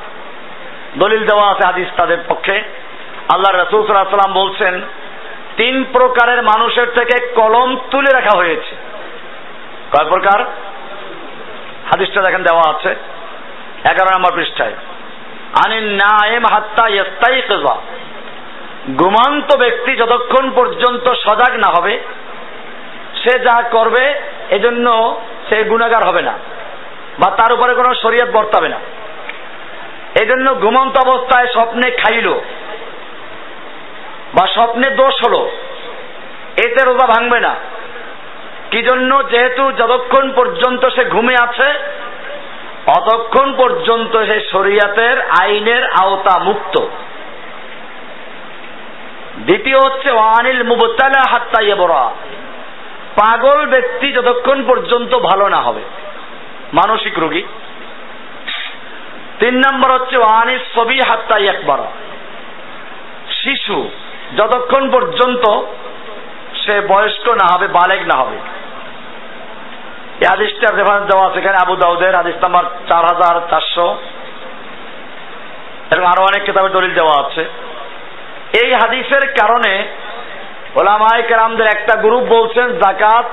দলিল 0.97 1.25
দেওয়া 1.25 1.51
আছে 1.51 1.67
হাদিস 1.67 1.87
তাদের 1.97 2.17
পক্ষে। 2.27 2.63
আল্লাহ 3.33 3.51
রসুল 3.51 3.81
সাল্লাম 3.87 4.33
বলছেন, 4.33 4.81
তিন 5.57 5.75
প্রকারের 5.93 6.41
মানুষের 6.43 6.87
থেকে 6.95 7.15
কলম 7.35 7.69
তুলে 7.91 8.11
রাখা 8.13 8.37
হয়েছে। 8.37 8.75
কয় 9.93 10.09
প্রকার? 10.09 10.39
হাদিসটা 11.89 12.21
দেখেন 12.21 12.43
দেওয়া 12.43 12.65
আছে, 12.69 12.91
এগারো 13.91 14.09
নম্বর 14.15 14.35
পৃষ্ঠায়। 14.35 14.75
আনিন 15.65 15.87
নায়েম 15.93 16.43
হাত্তা 16.53 16.87
ইস্তাই 16.87 17.41
ঘুমান্ত 18.95 19.57
ব্যক্তি 19.57 19.95
যতক্ষণ 19.95 20.51
পর্যন্ত 20.51 21.13
সজাগ 21.25 21.53
না 21.55 21.69
হবে, 21.77 21.99
সে 23.23 23.39
যা 23.39 23.63
করবে, 23.71 24.03
এজন্য 24.49 24.87
সে 25.49 25.63
গুণাগার 25.63 26.03
হবে 26.07 26.21
না, 26.21 26.33
বা 27.19 27.29
তার 27.31 27.53
উপরে 27.53 27.73
কোনো 27.73 27.95
শরীয়ত 27.95 28.29
বর্তাবে 28.31 28.69
না। 28.69 28.79
এজন্য 30.21 30.55
ঘুমন্ত 30.55 30.95
অবস্থায় 31.07 31.47
স্বপ্নে 31.53 31.91
খাইল। 31.91 32.27
বা 34.33 34.47
স্বপ্নে 34.47 34.89
দোষ 34.89 35.15
হলো, 35.27 35.41
এতে 36.57 36.83
রোজা 36.85 37.07
ভাঙবে 37.07 37.39
না। 37.39 37.55
কি 38.71 38.81
জন্য? 38.83 39.11
যেহেতু 39.29 39.71
যতক্ষণ 39.71 40.31
পর্যন্ত 40.31 40.85
সে 40.85 41.03
ঘুমে 41.05 41.35
আছে, 41.41 41.67
অতক্ষণ 42.87 43.53
পর্যন্ত 43.57 44.13
সে 44.25 44.39
শরিয়াতের 44.51 45.21
আইনের 45.39 45.83
আওতা 45.85 46.39
মুক্ত। 46.39 46.75
দ্বিতীয় 49.37 49.77
হচ্ছে, 49.77 50.11
ওয়ানিল 50.11 50.63
মুবতালা 50.63 51.21
হাত্তা 51.31 51.75
বড়া 51.75 52.03
পাগল 53.15 53.65
ব্যক্তি 53.65 54.11
যতক্ষণ 54.11 54.65
পর্যন্ত 54.67 55.15
ভালো 55.15 55.49
না 55.49 55.57
হবে, 55.57 55.81
মানসিক 56.73 57.19
রোগী। 57.19 57.43
তিন 59.39 59.55
নম্বর 59.57 59.89
হচ্ছে, 59.91 60.17
ওয়ানিস 60.17 60.61
ছবি 60.75 60.99
হাত্তা 61.09 61.37
একবার 61.37 61.79
শিশু 63.31 63.89
যতক্ষণ 64.37 64.91
পর্যন্ত 64.91 65.61
সে 66.65 66.81
বয়স্ক 66.81 67.27
না 67.27 67.55
হবে, 67.55 67.67
বালেক 67.67 68.01
না 68.07 68.15
হবে। 68.15 68.37
এই 70.19 70.33
আদিসটার 70.33 70.77
রেফারেন্স 70.77 71.11
দেওয়া 71.11 71.27
আছে 71.27 71.39
এখানে 71.39 71.57
আবু 71.61 71.75
দাউদের 71.75 72.15
আদিস 72.15 72.35
নাম্বার 72.41 72.63
চার 72.63 73.03
হাজার 73.05 73.41
চারশো। 73.49 73.97
এবং 75.91 76.05
আরও 76.05 76.21
অনেক 76.21 76.43
কিতাবের 76.43 76.71
দলিল 76.71 76.93
দেওয়া 76.93 77.25
আছে। 77.25 77.41
এই 78.63 78.73
হাদিসের 78.73 79.31
কারণে 79.31 79.87
ওলামায় 80.75 81.23
কেরামদের 81.27 81.67
একটা 81.67 82.01
গ্রুপ 82.01 82.23
বলছেন, 82.23 82.79
জাকাত 82.79 83.25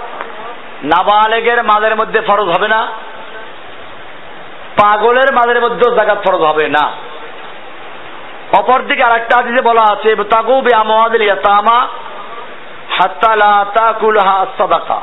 নাবালেগের 0.85 1.63
মালের 1.63 1.97
মধ্যে 1.97 2.21
ফরজ 2.21 2.49
হবে 2.49 2.69
না, 2.69 2.87
পাগলের 4.83 5.35
মালের 5.35 5.63
মধ্যেও 5.63 5.95
জাকাত 5.97 6.19
ফরজ 6.29 6.41
হবে 6.41 6.69
না। 6.69 6.93
অপরদিকে 8.53 9.03
আরেকটা 9.03 9.37
হাদিসে 9.37 9.61
বলা 9.61 9.83
আছে 9.93 10.17
তাকু 10.17 10.61
বি 10.61 10.75
আমওয়াদিল 10.75 11.23
ইয়াতামা 11.23 11.89
হাত্তা 12.99 13.37
লা 13.37 13.67
তাকুলহা 13.75 14.47
সাদাকা। 14.59 15.01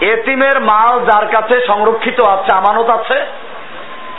এতিমের 0.00 0.60
মাল 0.60 1.00
যার 1.00 1.26
কাছে 1.28 1.66
সংরক্ষিত 1.66 2.20
আছে, 2.20 2.52
আমানত 2.52 2.90
আছে 2.90 3.26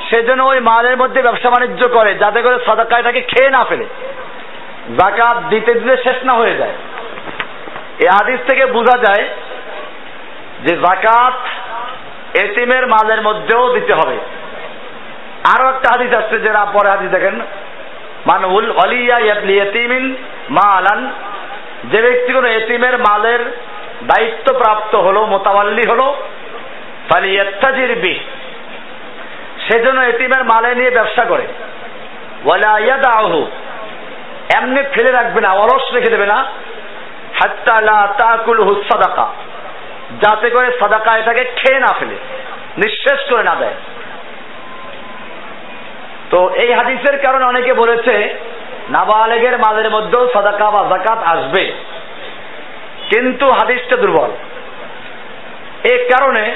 সেজন্য 0.09 0.43
ওই 0.43 0.59
মালের 0.59 0.97
মধ্যে 0.97 1.21
ব্যবসা 1.21 1.49
বাণিজ্য 1.49 1.87
করে, 1.87 2.15
যাতে 2.15 2.41
করে 2.41 2.65
সাদাকা 2.65 2.99
এটাকে 2.99 3.21
খেয়ে 3.21 3.49
না 3.49 3.63
ফেলে। 3.63 3.85
জাকাত 4.97 5.37
দিতে 5.49 5.73
দিতে 5.73 5.97
শেষ 6.03 6.23
না 6.23 6.33
হয়ে 6.33 6.57
যায়। 6.57 6.73
এই 7.99 8.07
হাদিস 8.07 8.39
থেকে 8.49 8.65
বোঝা 8.65 8.97
যায় 8.97 9.29
যে 10.63 10.77
জাকাত 10.77 11.33
এতিমের 12.39 12.87
মালের 12.87 13.21
মধ্যেও 13.21 13.73
দিতে 13.73 13.93
হবে। 13.93 14.17
আরও 15.55 15.69
একটা 15.69 15.89
হাদিস 15.91 16.13
আসছে 16.13 16.39
যেটা 16.39 16.65
পরে 16.73 16.89
হাদিস 16.89 17.09
দেখেন 17.11 17.41
মানহুল 18.25 18.69
অলিয়া 18.83 19.17
ইয়াতিমিন 19.23 20.03
মা 20.49 20.65
আলান 20.69 21.01
যে 21.91 21.99
ব্যক্তি 22.01 22.31
কোনো 22.33 22.47
এতিমের 22.49 22.95
মালের 22.97 23.41
দায়িত্ব 24.03 24.47
প্রাপ্ত 24.53 24.93
হলো, 24.95 25.21
মোতাবাল্লি 25.25 25.83
হলো 25.89 26.07
ইত্তাজির 27.23 27.91
বি 27.95 28.13
সেজন্য 29.65 29.99
এতিমের 30.01 30.43
মালে 30.43 30.69
নিয়ে 30.75 30.91
ব্যবসা 30.91 31.23
করে। 31.25 31.45
ইয়াদাহু 32.85 33.39
এমনি 34.55 34.81
ফেলে 34.93 35.11
রাখবে 35.11 35.39
না, 35.41 35.49
অলস 35.53 35.85
রেখে 35.93 36.09
দেবে 36.09 36.25
না। 36.25 36.39
হাত্তা 37.39 37.75
সাদাকা। 38.89 39.27
যাতে 40.21 40.47
করে 40.49 40.67
সাদাকা 40.71 41.11
এটাকে 41.17 41.43
খেয়ে 41.55 41.79
না 41.79 41.91
ফেলে, 41.99 42.17
নিঃশেষ 42.77 43.19
করে 43.29 43.43
না 43.43 43.55
দেয়। 43.55 43.77
তো 46.35 46.49
এই 46.49 46.73
হাদিসের 46.73 47.21
কারণে 47.21 47.45
অনেকে 47.45 47.73
বলেছে, 47.73 48.39
নাবালেগের 48.89 49.57
মালের 49.57 49.91
মধ্যেও 49.91 50.29
সাদাকা 50.33 50.71
বা 50.71 50.97
জাকাত 50.97 51.23
আসবে। 51.23 51.71
কিন্তু 53.09 53.51
হাদিসটা 53.51 53.95
দুর্বল। 53.95 54.31
এ 55.83 56.09
কারণে 56.17 56.51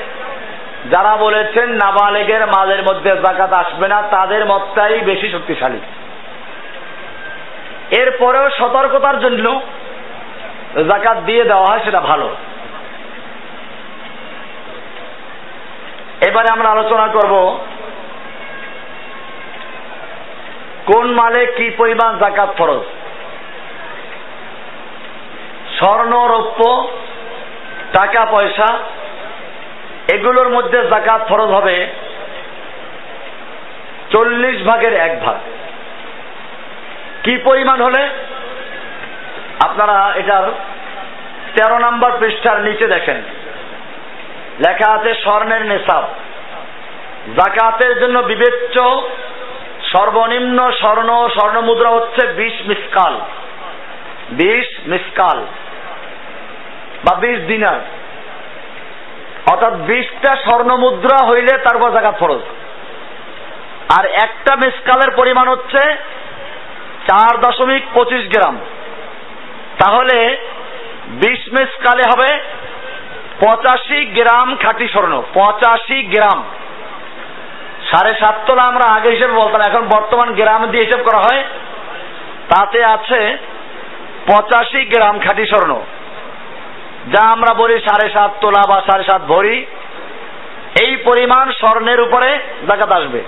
যারা 0.92 1.18
বলেছেন 1.18 1.70
নাবালেগের 1.70 2.48
মালের 2.48 2.84
মধ্যে 2.84 3.10
জাকাত 3.10 3.54
আসবে 3.54 3.88
না, 3.88 4.02
তাদের 4.02 4.46
মতটাই 4.46 5.00
বেশি 5.00 5.30
শক্তিশালী। 5.30 5.80
এরপরেও 7.98 8.50
সতর্কতার 8.50 9.20
জন্য 9.20 9.62
জাকাত 10.76 11.18
দিয়ে 11.18 11.44
দেওয়া 11.44 11.66
হয়, 11.66 11.80
সেটা 11.86 12.00
ভালো। 12.00 12.36
এবারে 16.28 16.48
আমরা 16.52 16.70
আলোচনা 16.70 17.08
করব 17.08 17.60
কোন 20.94 21.12
মালে 21.12 21.46
কি 21.46 21.70
পরিমাণ 21.70 22.20
জাকাত 22.20 22.50
ফরজ? 22.58 22.82
স্বর্ণ, 25.78 26.28
রৌপ্য, 26.28 26.92
টাকা, 27.94 28.26
পয়সা, 28.26 28.80
এগুলোর 30.08 30.50
মধ্যে 30.50 30.88
জাকাত 30.88 31.28
ফরজ 31.30 31.50
হবে 31.50 31.88
চল্লিশ 34.12 34.62
ভাগের 34.62 34.94
এক 34.94 35.24
ভাগ। 35.24 35.36
কি 37.24 37.38
পরিমাণ 37.38 37.82
হলে? 37.82 38.10
আপনারা 39.60 40.14
এটার 40.16 40.44
তেরো 41.56 41.78
নম্বর 41.78 42.12
পৃষ্ঠার 42.20 42.62
নিচে 42.62 42.88
দেখেন। 42.88 43.16
লেখা 44.60 44.92
আছে 44.92 45.14
স্বর্ণের 45.14 45.66
নেশাব। 45.66 46.04
জাকাতের 47.36 48.00
জন্য 48.00 48.20
বিবেচ্য 48.20 49.10
সর্বনিম্ন 49.98 50.72
স্বর্ণ 50.72 51.28
স্বর্ণ 51.28 51.62
মুদ্রা 51.62 51.90
হচ্ছে 51.90 52.28
বিশ 52.28 52.54
মিসকাল। 52.68 53.22
বিশ 54.32 54.66
মিসকাল। 54.88 55.46
বা 57.04 57.16
বিশ 57.16 57.40
দিনার। 57.40 57.80
অর্থাৎ 59.52 59.74
বিশটা 59.74 60.36
স্বর্ণ 60.36 60.78
মুদ্রা 60.78 61.28
হইলে 61.28 61.58
তারপর 61.58 61.92
জাকাত 61.92 62.20
ফরজ। 62.20 62.42
আর 64.00 64.06
একটা 64.06 64.56
মিসকালের 64.56 65.12
পরিমাণ 65.16 65.48
হচ্ছে 65.48 65.96
চার 67.08 67.42
দশমিক 67.42 67.84
পঁচিশ 67.94 68.26
গ্রাম। 68.26 68.60
তাহলে 69.86 70.38
বিশ 71.08 71.54
মিসকালে 71.54 72.04
হবে 72.16 72.44
পঁচাশি 73.40 74.06
গ্রাম 74.06 74.56
খাঁটি 74.56 74.88
স্বর্ণ, 74.88 75.24
পঁচাশি 75.34 76.04
গ্রাম। 76.04 76.44
সাড়ে 77.90 78.14
সাত 78.20 78.36
তোলা 78.46 78.64
আমরা 78.64 78.86
আগে 78.86 79.10
হিসেবে 79.10 79.34
বলতাম, 79.34 79.62
এখন 79.62 79.88
বর্তমান 79.88 80.34
গ্রাম 80.34 80.66
দিয়ে 80.66 80.84
হিসেব 80.84 81.02
করা 81.06 81.18
হয়, 81.18 81.44
তাতে 82.50 82.86
আছে 82.86 83.38
পঁচাশি 84.28 84.86
গ্রাম 84.86 85.20
খাঁটি 85.20 85.46
স্বর্ণ। 85.46 85.82
যা 87.14 87.22
আমরা 87.32 87.54
বলি 87.54 87.80
সাড়ে 87.80 88.10
সাত 88.10 88.32
তোলা 88.42 88.62
বা 88.70 88.82
সাড়ে 88.82 89.04
সাত 89.04 89.22
ভরি। 89.22 89.66
এই 90.82 90.98
পরিমাণ 90.98 91.52
স্বর্ণের 91.52 92.00
উপরে 92.02 92.30
জাকাত 92.68 92.92
আসবে। 92.92 93.22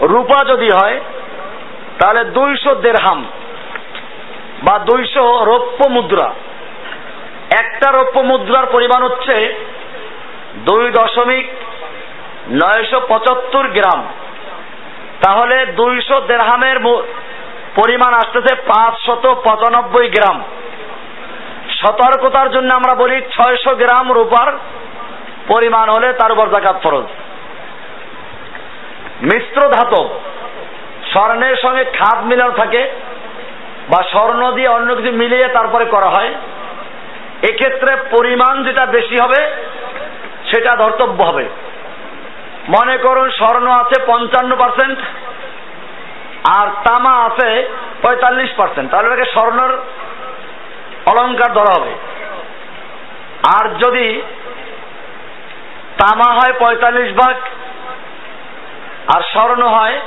রূপা 0.00 0.38
যদি 0.48 0.68
হয়, 0.70 1.00
তাহলে 1.98 2.24
দুইশো 2.24 2.74
দেড়হাম 2.74 3.20
বা 4.62 4.78
দুইশো 4.78 5.44
রৌপ্য 5.44 5.88
মুদ্রা। 5.88 6.28
একটা 7.60 7.88
রৌপ্য 7.92 8.20
মুদ্রার 8.20 8.66
পরিমাণ 8.66 9.02
হচ্ছে 9.02 9.54
দুই 10.56 10.90
দশমিক 10.90 11.46
নয়শো 12.50 13.00
পঁচাত্তর 13.08 13.68
গ্রাম। 13.68 14.06
তাহলে 15.26 15.66
দুইশো 15.66 16.20
দেড়হামের 16.20 16.78
পরিমাণ 17.76 18.14
আসতেছে 18.14 18.54
পাঁচশত 18.54 19.26
পঁচানব্বই 19.26 20.08
গ্রাম। 20.08 20.42
সতর্কতার 21.80 22.50
জন্য 22.50 22.74
আমরা 22.74 22.94
বলি 22.94 23.20
ছয়শো 23.20 23.74
গ্রাম 23.74 24.12
রূপার 24.12 24.52
পরিমাণ 25.48 25.88
হলে 25.88 26.12
তার 26.12 26.32
উপর 26.32 26.48
জাকাত 26.48 26.76
ফরজ। 26.82 27.04
মিশ্র 29.22 29.68
ধাতব, 29.68 30.08
স্বর্ণের 31.12 31.56
সঙ্গে 31.56 31.84
খাদ 31.84 32.24
মিলানো 32.24 32.52
থাকে 32.52 32.90
বা 33.88 34.02
স্বর্ণ 34.02 34.52
দিয়ে 34.52 34.68
অন্য 34.68 34.94
কিছু 34.94 35.12
মিলিয়ে 35.12 35.48
তারপরে 35.48 35.84
করা 35.84 36.08
হয়। 36.08 36.34
এক্ষেত্রে 37.42 37.96
পরিমাণ 38.10 38.64
যেটা 38.64 38.86
বেশি 38.86 39.16
হবে, 39.18 39.40
সেটা 40.50 40.76
ধর্তব্য 40.76 41.24
হবে। 41.24 41.48
মনে 42.68 42.96
করুন 42.98 43.30
স্বর্ণ 43.30 43.66
আছে 43.70 43.96
পঞ্চান্ন 44.06 44.56
পার্সেন্ট 44.56 44.98
আর 46.58 46.66
তামা 46.88 47.12
আছে 47.24 47.68
পঁয়তাল্লিশ 48.02 48.50
পার্সেন্ট 48.56 48.90
তাহলে 48.90 49.06
এটাকে 49.08 49.32
স্বর্ণের 49.32 49.72
অলঙ্কার 51.06 51.52
ধরা 51.52 51.72
হবে। 51.78 51.92
আর 53.56 53.64
যদি 53.84 54.22
তামা 55.98 56.28
হয় 56.32 56.52
পঁয়তাল্লিশ 56.58 57.10
ভাগ 57.16 57.36
আর 59.14 59.22
স্বর্ণ 59.32 59.62
হয় 59.66 60.00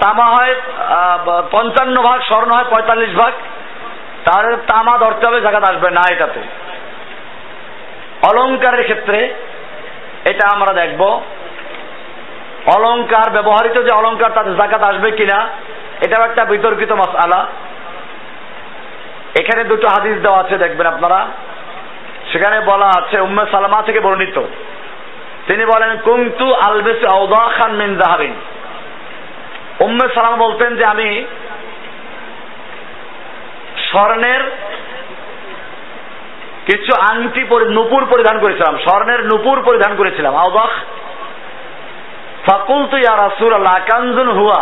তামা 0.00 0.24
হয় 0.24 0.54
পঞ্চান্ন 1.50 2.02
ভাগ, 2.02 2.18
স্বর্ণ 2.28 2.50
হয় 2.52 2.68
পঁয়তাল্লিশ 2.70 3.12
ভাগ, 3.14 3.32
তাহলে 4.24 4.56
তামা 4.66 4.98
ধরতে 4.98 5.26
হবে 5.26 5.40
জায়গাতে 5.40 5.70
আসবে 5.70 5.90
না 5.90 6.02
এটাতে। 6.10 6.40
অলঙ্কারের 8.28 8.84
ক্ষেত্রে 8.84 9.34
এটা 10.24 10.44
আমরা 10.54 10.72
দেখব। 10.72 11.02
অলঙ্কার 12.76 13.30
ব্যবহৃত 13.30 13.76
যে 13.82 13.92
অলঙ্কার 13.94 14.30
তাতে 14.34 14.54
জাকাত 14.54 14.82
আসবে 14.82 15.10
কিনা, 15.10 15.48
এটাও 16.06 16.22
একটা 16.22 16.44
বিতর্কিত 16.44 16.92
আলা 16.92 17.46
এখানে 19.40 19.64
দুটো 19.64 19.86
হাদিস 19.88 20.16
দেওয়া 20.22 20.40
আছে, 20.40 20.58
দেখবেন 20.58 20.86
আপনারা। 20.86 21.20
সেখানে 22.32 22.60
বলা 22.60 22.86
আছে, 22.86 23.20
উম্মে 23.20 23.44
সালামা 23.50 23.82
থেকে 23.82 24.00
বর্ণিত। 24.00 24.38
তিনি 25.46 25.64
বলেন 25.64 25.98
কুংতু 26.04 26.54
আলবেস 26.54 27.04
আউদা 27.04 27.48
খান 27.48 27.72
মিন 27.72 27.90
জাহাবিন 27.98 28.34
উম্মে 29.80 30.06
সালাম 30.14 30.36
বলতেন 30.38 30.76
যে, 30.76 30.84
আমি 30.84 31.24
স্বর্ণের 33.90 34.42
কিছু 36.66 36.92
আংটি 37.10 37.42
নুপুর 37.70 38.04
পরিধান 38.04 38.38
করেছিলাম, 38.38 38.78
স্বর্ণের 38.78 39.24
নুপুর 39.24 39.62
পরিধান 39.62 39.96
করেছিলাম। 39.96 40.36
আউদাহ 40.36 40.70
ফাকুল 42.46 42.86
তু 42.86 42.96
রাসুল 42.96 43.52
আল্লাহ 43.52 43.76
কানজুন 43.90 44.28
হুয়া। 44.28 44.60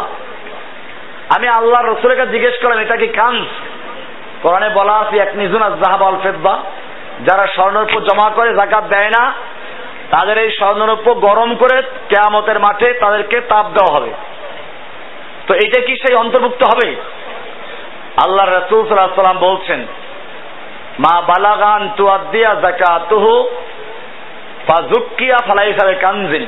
আমি 1.37 1.49
আল্লাহ 1.49 1.81
রসুলের 1.83 2.17
কাছে 2.17 2.33
জিজ্ঞেস 2.33 2.55
করলাম, 2.63 2.79
এটা 2.79 2.97
কি 2.97 3.07
কানজ? 3.07 3.47
কোরআনে 4.43 4.69
বলা 4.69 4.93
আছে, 4.93 5.19
এক 5.19 5.37
নিজুন 5.37 5.61
জাহাব 5.61 6.03
আল 6.03 6.17
ফেদ্দা 6.23 6.55
যারা 7.27 7.47
স্বর্ণরূপ 7.47 8.03
জমা 8.03 8.31
করে 8.31 8.55
জাকাত 8.55 8.85
দেয় 8.85 9.11
না, 9.11 9.33
তাদের 10.11 10.39
এই 10.39 10.51
স্বর্ণরূপ 10.59 11.07
গরম 11.09 11.55
করে 11.55 11.83
কেয়ামতের 11.83 12.59
মাঠে 12.61 12.93
তাদেরকে 12.93 13.41
তাপ 13.41 13.67
দেওয়া 13.67 13.95
হবে। 13.97 14.11
তো 15.47 15.55
এটা 15.55 15.81
কি 15.81 15.97
সেই 15.97 16.15
অন্তর্ভুক্ত 16.17 16.63
হবে? 16.63 16.89
আল্লাহ 18.25 18.45
রসুল 18.47 18.89
সাল্লাহ 18.89 19.15
সাল্লাম 19.15 19.39
বলছেন 19.39 19.87
মা 20.99 21.23
বালাগান 21.23 21.89
তুয়াদ্দিয়া 21.97 22.55
জাকাতুহু 22.55 23.49
ফাজুক্কিয়া 24.69 25.37
ফালাইসাবে 25.47 25.95
কানজিন। 25.95 26.47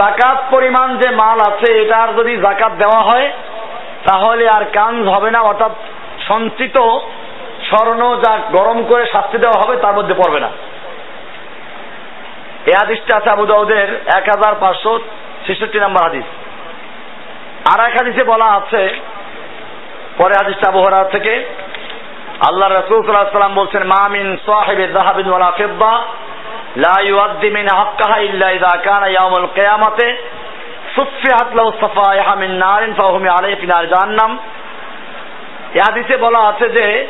জাকাত 0.00 0.38
পরিমাণ 0.50 0.98
যে 0.98 1.10
মাল 1.10 1.40
আছে, 1.40 1.72
এটার 1.82 2.14
যদি 2.16 2.36
জাকাত 2.36 2.72
দেওয়া 2.72 3.02
হয়, 3.02 3.32
তাহলে 4.06 4.48
আর 4.48 4.64
কানজ 4.72 5.08
হবে 5.08 5.30
না, 5.30 5.40
অর্থাৎ 5.40 5.70
সঞ্চিত 6.28 6.76
স্বর্ণ 7.70 8.16
যা 8.24 8.38
গরম 8.52 8.82
করে 8.82 9.06
শাস্তি 9.06 9.38
দেওয়া 9.38 9.60
হবে, 9.62 9.76
তার 9.76 9.94
মধ্যে 9.94 10.14
পড়বে 10.14 10.40
না। 10.40 10.50
এ 12.66 12.72
হাদিসটা 12.80 13.16
আছে 13.16 13.30
আবু 13.30 13.46
দাউদের 13.46 14.00
এক 14.06 14.24
হাজার 14.28 14.54
পাঁচশো 14.60 14.98
ছেষট্টি 15.46 15.78
নম্বর 15.78 16.02
হাদিস। 16.02 16.24
আর 17.72 17.80
এক 17.86 17.92
হাদিসে 17.92 18.24
বলা 18.24 18.44
আছে, 18.44 18.94
পরে 20.18 20.34
হাদিসটা 20.34 20.68
আবহাওয়া 20.68 21.04
থেকে 21.04 21.44
আল্লাহ 22.48 22.68
রসুল 22.68 22.98
সাল্লাহ 23.04 23.32
সাল্লাম 23.32 23.54
বলছেন 23.54 23.82
মামিন 23.82 24.38
সাহেবের 24.46 24.92
জাহাবিন 24.92 25.28
ওয়ালা 25.28 25.50
ফিদ্দা, 25.56 25.94
লা 26.76 26.96
ইউআদ্দি 27.02 27.50
মিন 27.50 27.66
হাক্কাহা 27.78 28.16
ইল্লা 28.18 28.48
ইযা 28.50 28.72
কানা 28.84 29.06
ইয়াউমুল 29.06 29.48
কিয়ামাতে, 29.54 30.16
সুফিহাত 30.94 31.48
লাহু 31.54 31.70
সাফাইহা 31.80 32.34
বলা 36.20 36.38
আছে 36.38 36.68
যে 36.68 37.08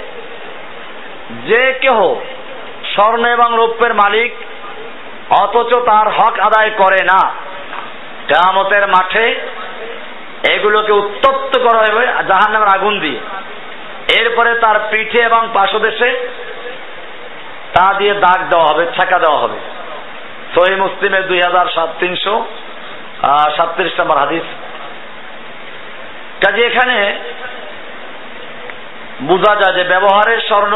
যে 1.47 1.63
কেহ 1.81 1.99
স্বর্ণ 2.95 3.25
এবং 3.27 3.49
রৌপ্যের 3.57 3.95
মালিক, 3.95 4.33
অথচ 5.43 5.71
তার 5.87 6.09
হক 6.09 6.35
আদায় 6.41 6.71
করে 6.71 7.01
না, 7.05 7.21
কেয়ামতের 8.29 8.85
মাঠে 8.87 9.27
এগুলোকে 10.53 10.93
উত্তপ্ত 10.93 11.53
করা 11.59 11.79
হবে 11.79 12.07
জাহান্নামের 12.29 12.75
আগুন 12.75 13.01
দিয়ে। 13.01 13.21
এরপরে 14.09 14.55
তার 14.55 14.81
পিঠে 14.91 15.21
এবং 15.21 15.49
পাশদেশে 15.55 16.29
তা 17.75 17.95
দিয়ে 17.99 18.15
দাগ 18.15 18.41
দেওয়া 18.51 18.67
হবে 18.67 18.87
ছাকা 18.87 19.19
দেওয়া 19.19 19.39
হবে। 19.39 19.59
সহি 20.55 20.75
মুসলিমের 20.75 21.27
দুই 21.27 21.41
হাজার 21.41 21.67
সাত, 21.75 21.89
তিনশো 22.01 22.47
সাতত্রিশ 23.57 24.01
নম্বর 24.01 24.19
হাদিস। 24.19 24.43
কাজে 26.45 26.63
এখানে 26.67 26.97
বোঝা 29.23 29.55
যায় 29.55 29.75
যে 29.77 29.85
ব্যবহারের 29.85 30.41
স্বর্ণ 30.41 30.75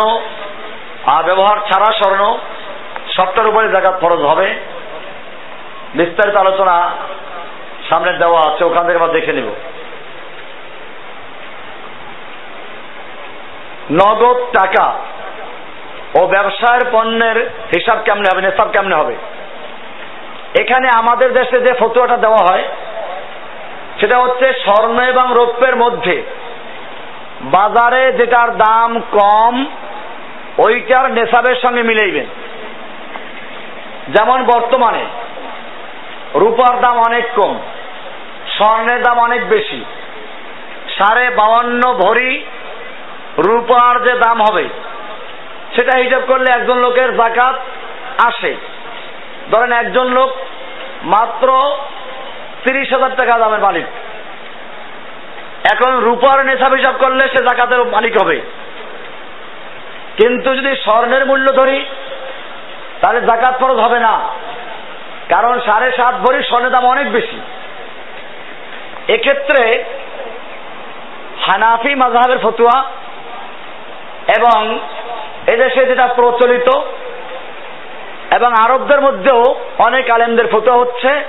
আর 1.06 1.22
ব্যবহার 1.24 1.56
ছাড়া 1.56 1.92
স্বর্ণ 1.92 2.38
সবটার 3.16 3.46
উপরে 3.46 3.68
জায়গা 3.68 3.92
ফরজ 4.00 4.18
হবে। 4.18 4.48
বিস্তারিত 5.94 6.36
আলোচনা 6.36 6.76
সামনে 7.88 8.12
দেওয়া 8.12 8.40
আছে, 8.40 8.64
ওখান 8.64 8.86
থেকে 8.86 8.98
আমরা 8.98 9.12
দেখে 9.12 9.32
নিব। 9.32 9.54
নগদ 13.90 14.36
টাকা। 14.36 14.94
ও 16.20 16.26
ব্যবসায়ের 16.26 16.84
পণ্যের 16.92 17.50
হিসাব 17.74 17.98
কেমনে 18.04 18.28
হবে, 18.32 18.42
নেশাব 18.42 18.68
কেমনে 18.68 18.94
হবে? 18.94 19.16
এখানে 20.60 20.88
আমাদের 20.96 21.32
দেশে 21.32 21.60
যে 21.60 21.72
ফতুয়াটা 21.78 22.16
দেওয়া 22.16 22.46
হয়, 22.50 22.64
সেটা 24.00 24.18
হচ্ছে 24.18 24.52
স্বর্ণ 24.52 25.00
এবং 25.00 25.34
রৌপ্যের 25.34 25.76
মধ্যে। 25.76 26.22
বাজারে 27.40 28.12
যেটার 28.12 28.56
দাম 28.56 29.00
কম, 29.10 29.66
ওইটার 30.58 31.10
নেশাবের 31.10 31.56
সঙ্গে 31.56 31.82
মিলাইবেন। 31.82 32.26
যেমন 34.08 34.44
বর্তমানে, 34.44 35.04
রূপার 36.34 36.80
দাম 36.80 36.98
অনেক 36.98 37.24
কম, 37.36 37.58
স্বর্ণের 38.56 39.02
দাম 39.02 39.20
অনেক 39.20 39.48
বেশি। 39.48 39.84
সাড়ে 40.98 41.30
বাউন্ন 41.30 41.92
ভরি 41.92 42.44
রূপার 43.38 44.04
যে 44.04 44.12
দাম 44.12 44.42
হবে, 44.42 44.68
সেটা 45.74 45.98
হিসাব 45.98 46.22
করলে 46.26 46.60
একজন 46.60 46.78
লোকের 46.78 47.16
জাকাত 47.16 47.58
আসে। 48.26 48.56
ধরেন 49.50 49.72
একজন 49.72 50.06
লোক 50.06 50.36
মাত্র 51.02 51.76
তিরিশ 52.64 52.92
হাজার 52.92 53.16
টাকা 53.16 53.38
দামের 53.38 53.60
মালিক। 53.60 53.84
এখন 55.72 55.98
রূপার 55.98 56.46
নেশাব 56.46 56.72
হিসাব 56.72 56.94
করলে 56.98 57.28
সে 57.28 57.36
জাকাতের 57.36 57.84
মালিক 57.84 58.22
হবে। 58.22 58.40
কিন্তু 60.16 60.56
যদি 60.56 60.76
স্বর্ণের 60.76 61.26
মূল্য 61.26 61.52
ধরি, 61.52 61.84
তাহলে 63.00 63.20
জাকাত 63.20 63.58
ফরজ 63.60 63.76
হবে 63.76 64.00
না। 64.00 64.20
কারণ 65.28 65.60
সাড়ে 65.60 65.92
সাত 65.96 66.14
ভরি 66.14 66.42
স্বর্ণের 66.42 66.70
দাম 66.70 66.86
অনেক 66.86 67.12
বেশি। 67.12 67.40
এক্ষেত্রে 69.08 69.84
হানাফি 71.40 71.94
মাঝহাবের 71.94 72.38
ফতুয়া 72.38 72.84
এবং 74.38 74.78
এদেশে 75.46 75.86
যেটা 75.86 76.06
প্রচলিত, 76.06 76.68
এবং 78.34 78.52
আরবদের 78.64 79.00
মধ্যেও 79.00 79.54
অনেক 79.78 80.10
আলেমদের 80.10 80.46
ফতুয়া 80.46 80.76
হচ্ছে, 80.76 81.24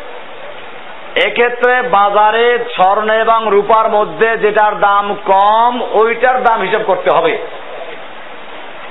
এক্ষেত্রে 1.27 1.81
বাজারে 1.81 2.59
স্বর্ণ 2.75 3.09
এবং 3.13 3.47
রূপার 3.49 3.89
মধ্যে 3.89 4.37
যেটার 4.37 4.79
দাম 4.79 5.15
কম, 5.25 5.81
ওইটার 5.91 6.43
দাম 6.43 6.61
হিসাব 6.61 6.81
করতে 6.87 7.09
হবে। 7.09 7.37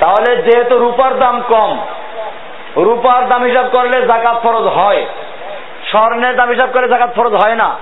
তাহলে 0.00 0.36
যেহেতু 0.36 0.78
রূপার 0.78 1.18
দাম 1.18 1.42
কম, 1.48 1.86
রূপার 2.76 3.28
দাম 3.28 3.42
হিসাব 3.42 3.66
করলে 3.76 4.06
জাকাত 4.06 4.36
ফরজ 4.42 4.66
হয়, 4.66 5.06
স্বর্ণের 5.90 6.36
দাম 6.36 6.48
হিসাব 6.48 6.68
করে 6.72 6.88
জাকাত 6.88 7.10
ফরজ 7.16 7.34
হয় 7.34 7.54
না। 7.54 7.78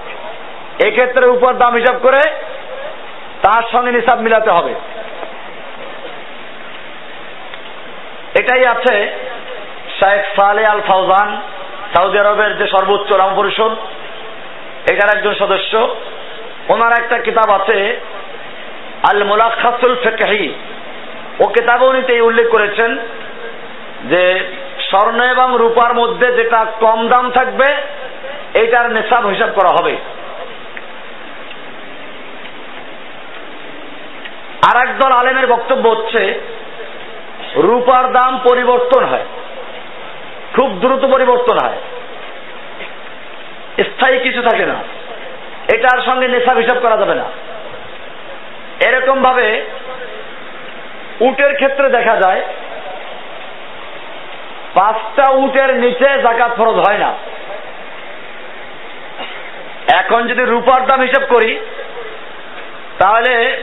এক্ষেত্রে 0.85 1.27
রূপার 1.27 1.59
দাম 1.59 1.75
হিসাব 1.75 1.97
করে 2.03 2.21
তার 3.43 3.63
সঙ্গে 3.73 3.93
নিসাব 3.93 4.21
মিলাতে 4.21 4.51
হবে। 4.51 4.75
এটাই 8.45 8.65
আছে 8.67 8.97
শেখ 10.01 10.21
সালে 10.37 10.67
আল 10.67 10.81
ফাউজান, 10.81 11.41
সৌদি 11.95 12.19
আরবের 12.19 12.59
যে 12.59 12.67
সর্বোচ্চ 12.67 13.13
রাম 13.13 13.35
পরিষদ, 13.37 13.73
এটার 14.93 15.17
একজন 15.17 15.35
সদস্য। 15.35 15.97
ওনার 16.69 16.93
একটা 17.01 17.19
কিতাব 17.19 17.61
আছে, 17.61 18.01
আল 19.11 19.25
মুলাখাসুল 19.25 19.95
ফেকাহি। 20.05 20.55
ও 21.41 21.45
কিতাবে 21.47 21.85
উনি 21.87 22.01
এই 22.13 22.21
উল্লেখ 22.21 22.47
করেছেন 22.51 22.99
যে 24.05 24.41
স্বর্ণ 24.91 25.23
এবং 25.25 25.57
রূপার 25.59 25.95
মধ্যে 25.95 26.33
যেটা 26.33 26.67
কম 26.81 27.09
দাম 27.09 27.31
থাকবে, 27.31 27.77
এইটার 28.55 28.93
নেশাব 28.93 29.27
হিসাব 29.27 29.51
করা 29.55 29.69
হবে। 29.69 29.97
আর 34.69 34.77
একদল 34.89 35.13
আলেমের 35.13 35.47
বক্তব্য 35.47 35.89
হচ্ছে 35.89 36.41
রূপার 37.57 38.13
দাম 38.13 38.41
পরিবর্তন 38.51 39.05
হয়। 39.05 39.25
খুব 40.57 40.79
দ্রুত 40.81 41.05
পরিবর্তন 41.05 41.59
হয়। 41.67 41.77
স্থায়ী 43.85 44.19
কিছু 44.19 44.43
থাকে 44.43 44.67
না। 44.67 44.75
এটার 45.75 46.03
সঙ্গে 46.03 46.29
নেশাব 46.29 46.57
হিসাব 46.57 46.77
করা 46.83 46.97
যাবে 46.97 47.15
না। 47.15 47.25
এরকম 48.87 49.23
ভাবে 49.23 49.65
উটের 51.21 51.55
ক্ষেত্রে 51.55 51.89
দেখা 51.89 52.17
যায়, 52.17 52.43
পাঁচটা 54.75 55.33
উটের 55.33 55.77
নিচে 55.77 56.05
জাকাত 56.05 56.57
ফরজ 56.57 56.75
হয় 56.75 56.99
না। 56.99 57.15
এখন 59.95 60.27
যদি 60.27 60.43
রূপার 60.43 60.87
দাম 60.87 61.01
হিসাব 61.01 61.27
করি, 61.29 61.61
তাহলে 62.99 63.63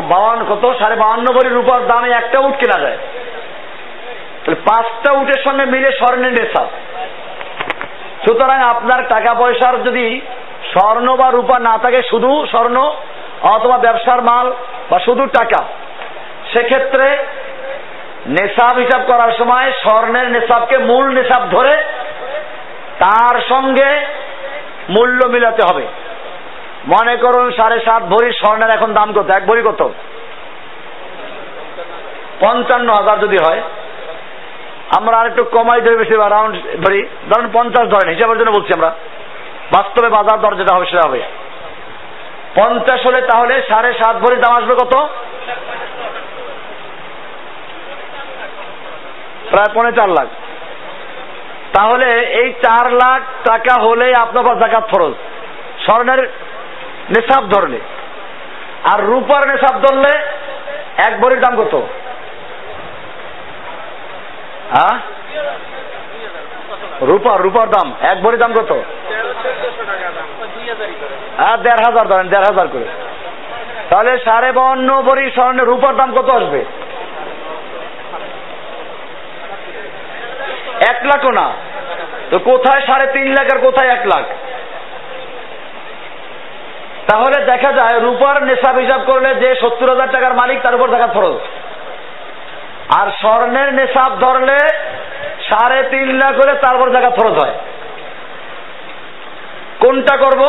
বাউান্ন 0.00 0.44
কত? 0.44 0.78
সাড়ে 0.78 0.96
বাউন্ন 0.96 1.32
ভরি 1.32 1.48
রূপার 1.48 1.86
দামে 1.86 2.10
একটা 2.10 2.38
উট 2.38 2.56
কেনা 2.56 2.80
যায়। 2.80 2.98
তাহলে 4.44 4.54
পাঁচটা 4.54 5.12
উটের 5.12 5.42
সঙ্গে 5.44 5.64
মিলে 5.64 5.92
স্বর্ণের 5.92 6.32
নেশাব। 6.32 6.68
সুতরাং 8.26 8.62
আপনার 8.62 9.08
টাকা 9.08 9.34
পয়সার 9.34 9.82
যদি 9.82 10.20
স্বর্ণ 10.72 11.16
বা 11.16 11.30
রূপা 11.30 11.58
না 11.58 11.78
থাকে, 11.78 12.02
শুধু 12.02 12.46
স্বর্ণ 12.50 12.92
অথবা 13.42 13.78
ব্যবসার 13.78 14.22
মাল 14.22 14.52
বা 14.90 14.98
শুধু 14.98 15.26
টাকা, 15.26 15.64
সেক্ষেত্রে 16.52 17.18
নেশাব 18.26 18.76
হিসাব 18.76 19.02
করার 19.06 19.32
সময় 19.32 19.72
স্বর্ণের 19.72 20.30
নেশাবকে 20.30 20.78
মূল 20.78 21.08
নেশাব 21.08 21.42
ধরে 21.50 21.76
তার 22.98 23.40
সঙ্গে 23.48 24.06
মূল্য 24.88 25.26
মিলাতে 25.26 25.62
হবে। 25.70 25.86
মনে 26.86 27.14
করুন 27.16 27.46
সাড়ে 27.52 27.78
সাত 27.80 28.02
ভরি 28.02 28.32
স্বর্ণের 28.32 28.70
এখন 28.70 28.90
দাম 28.94 29.12
কত? 29.12 29.30
এক 29.30 29.46
ভরি 29.46 29.62
কত? 29.62 29.82
পঞ্চান্ন 32.40 32.88
হাজার 32.92 33.18
যদি 33.20 33.36
হয়, 33.46 33.62
আমরা 34.96 35.18
আরেকটু 35.18 35.44
কমাই 35.44 35.80
ধরে 35.80 35.96
বেশি 35.96 36.14
রাউন্ড 36.14 36.54
ধরি। 36.86 37.00
ধরেন 37.30 37.48
পঞ্চাশ 37.52 37.86
ধরেন, 37.88 38.08
হিসাবের 38.14 38.38
জন্য 38.38 38.50
বলছি 38.50 38.72
আমরা। 38.76 38.90
বাস্তবে 39.72 40.08
বাজার 40.08 40.40
দর 40.40 40.54
যেটা 40.54 40.74
হবে 40.76 40.86
সেটা 40.86 41.08
হবে। 41.08 41.20
পঞ্চাশ 42.54 43.00
হলে 43.06 43.20
তাহলে 43.26 43.54
সাড়ে 43.68 43.90
সাত 43.92 44.16
ভরি 44.16 44.36
দাম 44.36 44.56
আসবে 44.56 44.74
কত? 44.74 44.94
প্রায় 49.50 49.70
পৌনে 49.74 49.92
চার 49.92 50.08
লাখ। 50.08 50.28
তাহলে 51.74 52.08
এই 52.40 52.52
চার 52.52 52.92
লাখ 52.92 53.22
টাকা 53.44 53.74
হলে 53.82 54.12
আপনার 54.18 54.58
জাকাত 54.58 54.84
ফরজ। 54.90 55.14
স্বর্ণের 55.84 56.20
নেশাব 57.10 57.48
ধরলে। 57.48 57.80
আর 58.84 59.04
রূপার 59.04 59.48
নেশাব 59.48 59.80
ধরলে 59.80 60.18
এক 60.96 61.20
ভরির 61.20 61.40
দাম 61.40 61.64
কত? 61.64 61.74
হ্যাঁ? 64.70 64.98
রূপার 67.02 67.40
রূপার 67.40 67.70
দাম, 67.70 67.94
এক 68.00 68.22
ভরির 68.22 68.38
দাম 68.38 68.52
কত? 68.52 68.72
হ্যাঁ 71.36 71.56
দেড় 71.56 71.76
হাজার 71.76 72.08
ধরেন, 72.08 72.28
দেড় 72.28 72.42
হাজার 72.42 72.68
করে। 72.68 72.84
তাহলে 73.90 74.18
সাড়ে 74.18 74.52
বাউন্ন 74.52 75.02
ভরি 75.02 75.30
স্বর্ণের 75.30 75.66
রূপার 75.66 75.96
দাম 75.96 76.12
কত 76.12 76.28
আসবে? 76.30 76.64
এক 80.88 81.04
লাখও 81.04 81.30
না। 81.30 81.52
তো 82.30 82.38
কোথায় 82.38 82.86
সাড়ে 82.86 83.06
তিন 83.12 83.28
লাখ 83.28 83.54
আর 83.54 83.60
কোথায় 83.60 83.88
এক 83.88 84.06
লাখ? 84.06 84.24
তাহলে 87.10 87.44
দেখা 87.44 87.72
যায় 87.72 88.00
রূপার 88.00 88.44
নেশাব 88.44 88.76
হিসাব 88.76 89.00
করলে 89.06 89.34
যে 89.34 89.54
সত্তর 89.54 89.88
হাজার 89.88 90.10
টাকার 90.10 90.34
মালিক 90.34 90.62
তার 90.62 90.74
উপর 90.74 90.88
দেখা 90.90 91.06
ফরজ। 91.06 91.38
আর 92.96 93.06
স্বর্ণের 93.20 93.74
নেশাব 93.74 94.18
ধরলে 94.20 94.58
সাড়ে 95.48 95.82
তিন 95.82 96.14
লাখ 96.14 96.34
হলে 96.34 96.54
তারপর 96.54 96.90
জায়গা 96.90 97.10
ফরজ 97.10 97.32
হয়। 97.32 97.54
কোনটা 99.80 100.16
করব? 100.16 100.42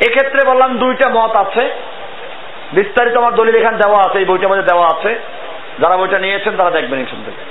এক্ষেত্রে 0.00 0.50
বললাম 0.50 0.78
দুইটা 0.78 1.08
মত 1.08 1.36
আছে। 1.36 1.70
বিস্তারিত 2.72 3.16
আমার 3.16 3.34
দলিল 3.34 3.56
এখানে 3.56 3.78
দেওয়া 3.78 4.00
আছে, 4.00 4.18
এই 4.18 4.24
বইটার 4.24 4.48
মধ্যে 4.48 4.62
দেওয়া 4.62 4.86
আছে। 4.86 5.20
যারা 5.78 5.96
বইটা 5.96 6.18
নিয়েছেন 6.18 6.56
তারা 6.56 6.70
দেখবেন 6.70 7.00
এখান 7.00 7.22
থেকে। 7.24 7.42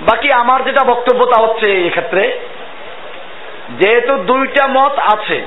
বাকি 0.00 0.32
আমার 0.32 0.64
যেটা 0.64 0.84
বক্তব্য 0.84 1.26
তা 1.26 1.42
হচ্ছে 1.42 1.86
এক্ষেত্রে 1.86 2.40
যেহেতু 3.70 4.16
দুইটা 4.16 4.68
মত 4.68 4.98
আছে, 4.98 5.46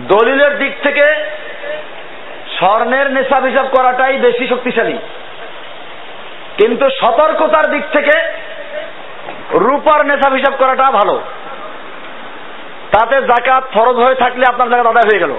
দলিলের 0.00 0.58
দিক 0.58 0.72
থেকে 0.82 1.30
স্বর্ণের 2.58 3.10
নেশাব 3.10 3.44
হিসাব 3.44 3.66
করাটাই 3.76 4.16
বেশি 4.16 4.46
শক্তিশালী। 4.46 4.98
কিন্তু 6.58 6.90
সতর্কতার 6.90 7.70
দিক 7.70 7.82
থেকে 7.92 8.20
রূপার 9.52 10.06
নেশাব 10.06 10.32
হিসাব 10.32 10.54
করাটা 10.58 10.90
ভালো। 10.90 11.20
তাতে 12.92 13.22
জাকাত 13.22 13.64
ফরজ 13.72 13.96
হয়ে 13.96 14.14
থাকলে 14.14 14.44
আপনার 14.48 14.70
জাকাত 14.70 14.86
আদায় 14.86 15.10
হয়ে 15.10 15.20
গেল। 15.20 15.32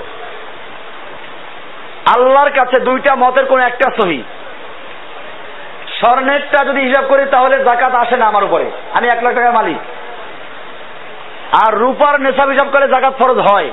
আল্লাহর 2.16 2.50
কাছে 2.50 2.80
দুইটা 2.80 3.16
মতের 3.16 3.46
কোন 3.46 3.60
একটা 3.60 3.92
সহি। 4.02 4.24
স্বর্ণেরটা 6.00 6.66
যদি 6.66 6.82
হিসাব 6.82 7.06
করি 7.08 7.26
তাহলে 7.26 7.64
জাকাত 7.64 7.96
আসে 7.96 8.18
না 8.18 8.26
আমার 8.26 8.44
উপরে। 8.44 8.72
আমি 8.94 9.08
এক 9.08 9.24
লাখ 9.24 9.36
টাকার 9.36 9.54
মালিক। 9.54 9.78
আর 11.52 11.78
রূপার 11.78 12.22
নেশাব 12.22 12.50
হিসাব 12.50 12.68
করে 12.72 12.88
জাকাত 12.88 13.14
ফরজ 13.18 13.38
হয়। 13.38 13.72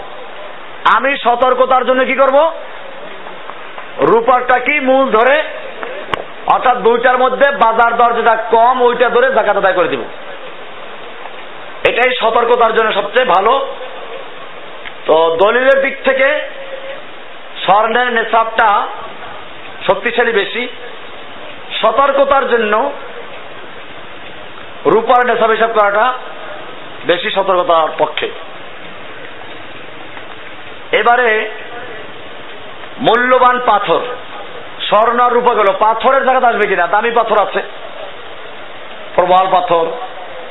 আমি 0.94 1.16
সতর্কতার 1.16 1.86
জন্য 1.86 2.04
কি 2.04 2.14
করব? 2.14 2.52
রূপারটা 3.98 4.58
কি 4.58 4.80
মূল 4.80 5.10
ধরে? 5.10 5.42
অর্থাৎ 6.46 6.76
দুইটার 6.78 7.18
মধ্যে 7.18 7.50
বাজার 7.50 7.96
দর 7.96 8.12
যেটা 8.12 8.36
কম, 8.36 8.82
ওইটা 8.82 9.08
ধরে 9.08 9.32
জাকাত 9.32 9.56
আদায় 9.56 9.74
করে 9.74 9.88
দিব। 9.88 10.00
এটাই 11.88 12.16
সতর্কতার 12.20 12.74
জন্য 12.74 12.92
সবচেয়ে 12.92 13.24
ভালো। 13.24 13.74
তো 15.06 15.36
দলিলের 15.44 15.82
দিক 15.82 16.04
থেকে 16.04 16.50
স্বর্ণের 17.64 18.12
নেশাবটা 18.12 18.86
শক্তিশালী 19.86 20.32
বেশি। 20.32 20.68
সতর্কতার 21.80 22.48
জন্য 22.48 22.92
রূপার 24.86 25.26
নেশাব 25.26 25.50
হিসাব 25.50 25.70
করাটা 25.72 26.12
বেশি 27.06 27.30
সতর্কতার 27.30 27.88
পক্ষে। 27.98 28.30
এবারে 30.92 31.50
মূল্যবান 32.98 33.60
পাথর, 33.66 34.00
স্বর্ণ 34.80 35.28
রূপা 35.28 35.54
গেল। 35.54 35.72
পাথরের 35.78 36.24
জায়গাতে 36.24 36.46
আসবে 36.46 36.68
কিনা? 36.68 36.86
দামি 36.86 37.10
পাথর 37.10 37.46
আছে। 37.46 37.62
প্রবাল 39.14 39.46
পাথর, 39.52 39.86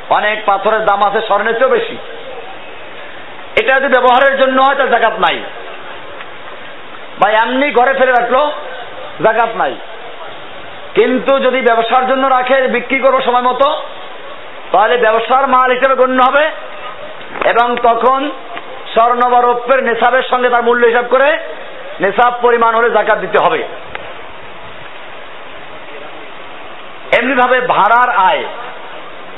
অনেক 0.09 0.45
পাথরের 0.45 0.85
দাম 0.85 1.03
আছে, 1.03 1.21
স্বর্ণের 1.21 1.53
চেয়েও 1.53 1.69
বেশি। 1.69 1.97
এটা 3.61 3.79
যদি 3.79 3.87
ব্যবহারের 3.87 4.39
জন্য 4.39 4.61
হয় 4.61 4.75
তার 4.75 4.89
জাকাত 4.89 5.13
নাই। 5.13 5.43
বা 7.19 7.31
এমনি 7.31 7.71
ঘরে 7.71 7.93
ফেলে 7.93 8.11
রাখল, 8.11 8.51
জাকাত 9.23 9.49
নাই। 9.55 9.75
কিন্তু 10.95 11.39
যদি 11.39 11.61
ব্যবসার 11.61 12.07
জন্য 12.07 12.27
রাখে, 12.27 12.67
বিক্রি 12.67 12.99
করব 12.99 13.21
সময় 13.21 13.41
মতো 13.41 13.83
তাহলে 14.73 14.97
ব্যবসার 14.97 15.47
মাল 15.47 15.71
হিসেবে 15.71 15.95
গণ্য 15.95 16.23
হবে 16.29 16.45
এবং 17.49 17.75
তখন 17.75 18.31
স্বর্ণ 18.93 19.29
বা 19.29 19.41
রৌপ্যের 19.41 19.83
নেশাবের 19.83 20.23
সঙ্গে 20.23 20.49
তার 20.49 20.63
মূল্য 20.63 20.87
হিসাব 20.87 21.05
করে 21.09 21.37
নেশাব 22.01 22.33
পরিমাণ 22.41 22.75
হলে 22.75 22.89
জাকাত 22.89 23.17
দিতে 23.17 23.37
হবে। 23.45 23.63
এমনি 27.19 27.35
ভাবে 27.35 27.61
ভাড়ার 27.61 28.15
আয় 28.15 28.43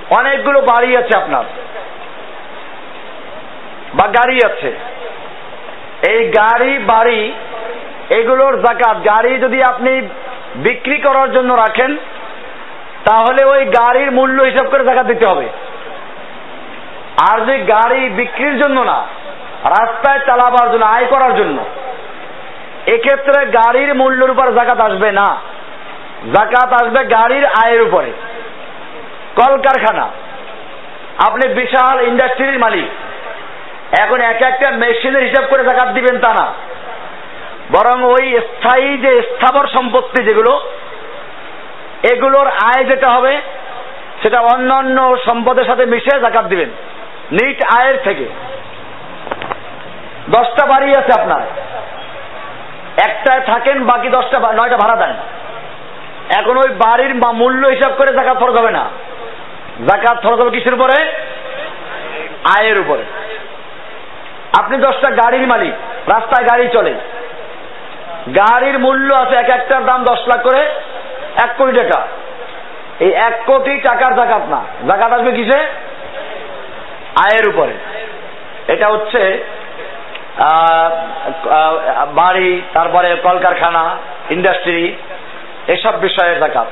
অনেকগুলো 0.10 0.62
বাড়ি 0.62 0.98
আছে 0.98 1.18
আপনার। 1.18 1.44
বা 3.94 4.08
গাড়ি 4.08 4.40
আছে। 4.46 4.78
এই 6.12 6.28
গাড়ি, 6.28 6.78
বাড়ি, 6.78 7.34
এগুলোর 8.10 8.62
জাকাত, 8.62 8.98
গাড়ি 8.98 9.38
যদি 9.38 9.64
আপনি 9.64 10.02
বিক্রি 10.56 10.98
করার 10.98 11.32
জন্য 11.32 11.54
রাখেন 11.54 11.98
তাহলে 13.06 13.46
ওই 13.46 13.66
গাড়ির 13.66 14.12
মূল্য 14.12 14.44
হিসাব 14.44 14.70
করে 14.70 14.84
জাকাত 14.84 15.06
দিতে 15.06 15.26
হবে। 15.26 15.50
আর 17.32 17.46
যে 17.46 17.58
গাড়ি 17.58 18.10
বিক্রির 18.10 18.62
জন্য 18.62 18.82
না, 18.82 19.08
রাস্তায় 19.64 20.20
চালাবার 20.20 20.72
জন্য, 20.72 20.86
আয় 20.86 21.06
করার 21.06 21.36
জন্য, 21.36 21.66
এক্ষেত্রে 22.86 23.46
গাড়ির 23.46 23.96
মূল্যের 23.96 24.32
উপর 24.32 24.52
জাকাত 24.52 24.80
আসবে 24.80 25.12
না। 25.12 25.42
জাকাত 26.34 26.74
আসবে 26.74 27.06
গাড়ির 27.06 27.46
আয়ের 27.46 27.82
উপরে। 27.82 28.12
কলকারখানা, 29.36 30.10
আপনি 31.28 31.54
বিশাল 31.54 32.02
ইন্ডাস্ট্রির 32.02 32.60
মালিক। 32.60 32.88
এখন 34.00 34.22
এক 34.22 34.42
একটা 34.42 34.72
মেশিনের 34.72 35.24
হিসাব 35.24 35.46
করে 35.50 35.64
জাকাত 35.64 35.88
দিবেন 35.88 36.20
তা 36.20 36.34
না। 36.34 36.54
বরং 37.72 38.04
ওই 38.04 38.40
স্থায়ী 38.40 38.98
যে 38.98 39.22
স্থাবর 39.22 39.68
সম্পত্তি 39.68 40.24
যেগুলো 40.24 40.62
এগুলোর 42.04 42.48
আয় 42.48 42.84
যেটা 42.84 43.10
হবে, 43.10 43.42
সেটা 44.22 44.40
অন্যান্য 44.40 45.18
সম্পদের 45.26 45.66
সাথে 45.66 45.86
মিশে 45.86 46.20
জাকাত 46.20 46.46
দিবেন। 46.46 46.70
নিট 47.32 47.64
আয়ের 47.78 47.98
থেকে। 48.04 48.26
দশটা 50.30 50.66
বাড়ি 50.66 50.90
আছে 50.98 51.22
আপনার। 51.22 51.42
একটায় 53.10 53.42
থাকেন, 53.42 53.86
বাকি 53.86 54.10
দশটা 54.10 54.40
নয়টা 54.40 54.78
ভাড়া 54.78 55.08
দেন। 55.08 55.16
এখন 56.40 56.58
ওই 56.58 56.70
বাড়ির 56.70 57.16
মূল্য 57.16 57.68
হিসাব 57.68 57.92
করে 57.98 58.14
জাকাত 58.14 58.40
ফরজ 58.40 58.60
হবে 58.60 58.72
না। 58.72 58.90
জাকাত 59.88 60.24
ফরজ 60.24 60.42
হবে 60.42 60.50
কিসের 60.50 60.74
উপরে? 60.74 61.12
আয়ের 62.60 62.80
উপরে। 62.80 63.04
আপনি 64.60 64.78
দশটা 64.78 65.10
গাড়ির 65.10 65.48
মালিক, 65.48 65.74
রাস্তায় 66.10 66.48
গাড়ি 66.48 66.68
চলে। 66.68 66.94
গাড়ির 68.36 68.80
মূল্য 68.80 69.14
আছে 69.14 69.36
এক 69.36 69.50
একটার 69.50 69.86
দাম 69.86 70.04
দশ 70.04 70.20
লাখ 70.28 70.42
করে। 70.44 70.70
এক 71.44 71.50
কোটি 71.58 71.74
টাকা। 71.78 72.08
এই 73.00 73.12
এক 73.12 73.42
কোটি 73.46 73.78
টাকার 73.78 74.16
জাকাত 74.16 74.42
না। 74.50 74.64
জাকাত 74.88 75.12
আসবে 75.12 75.32
কিসে? 75.32 75.60
আয়ের 77.16 77.50
উপরে। 77.50 77.74
এটা 78.68 78.88
হচ্ছে 78.88 79.44
বাড়ি, 82.16 82.62
তারপরে 82.74 83.16
কলকারখানা 83.24 83.98
ইন্ডাস্ট্রি 84.30 84.96
এসব 85.68 86.00
বিষয়ের 86.00 86.40
জাকাত। 86.40 86.68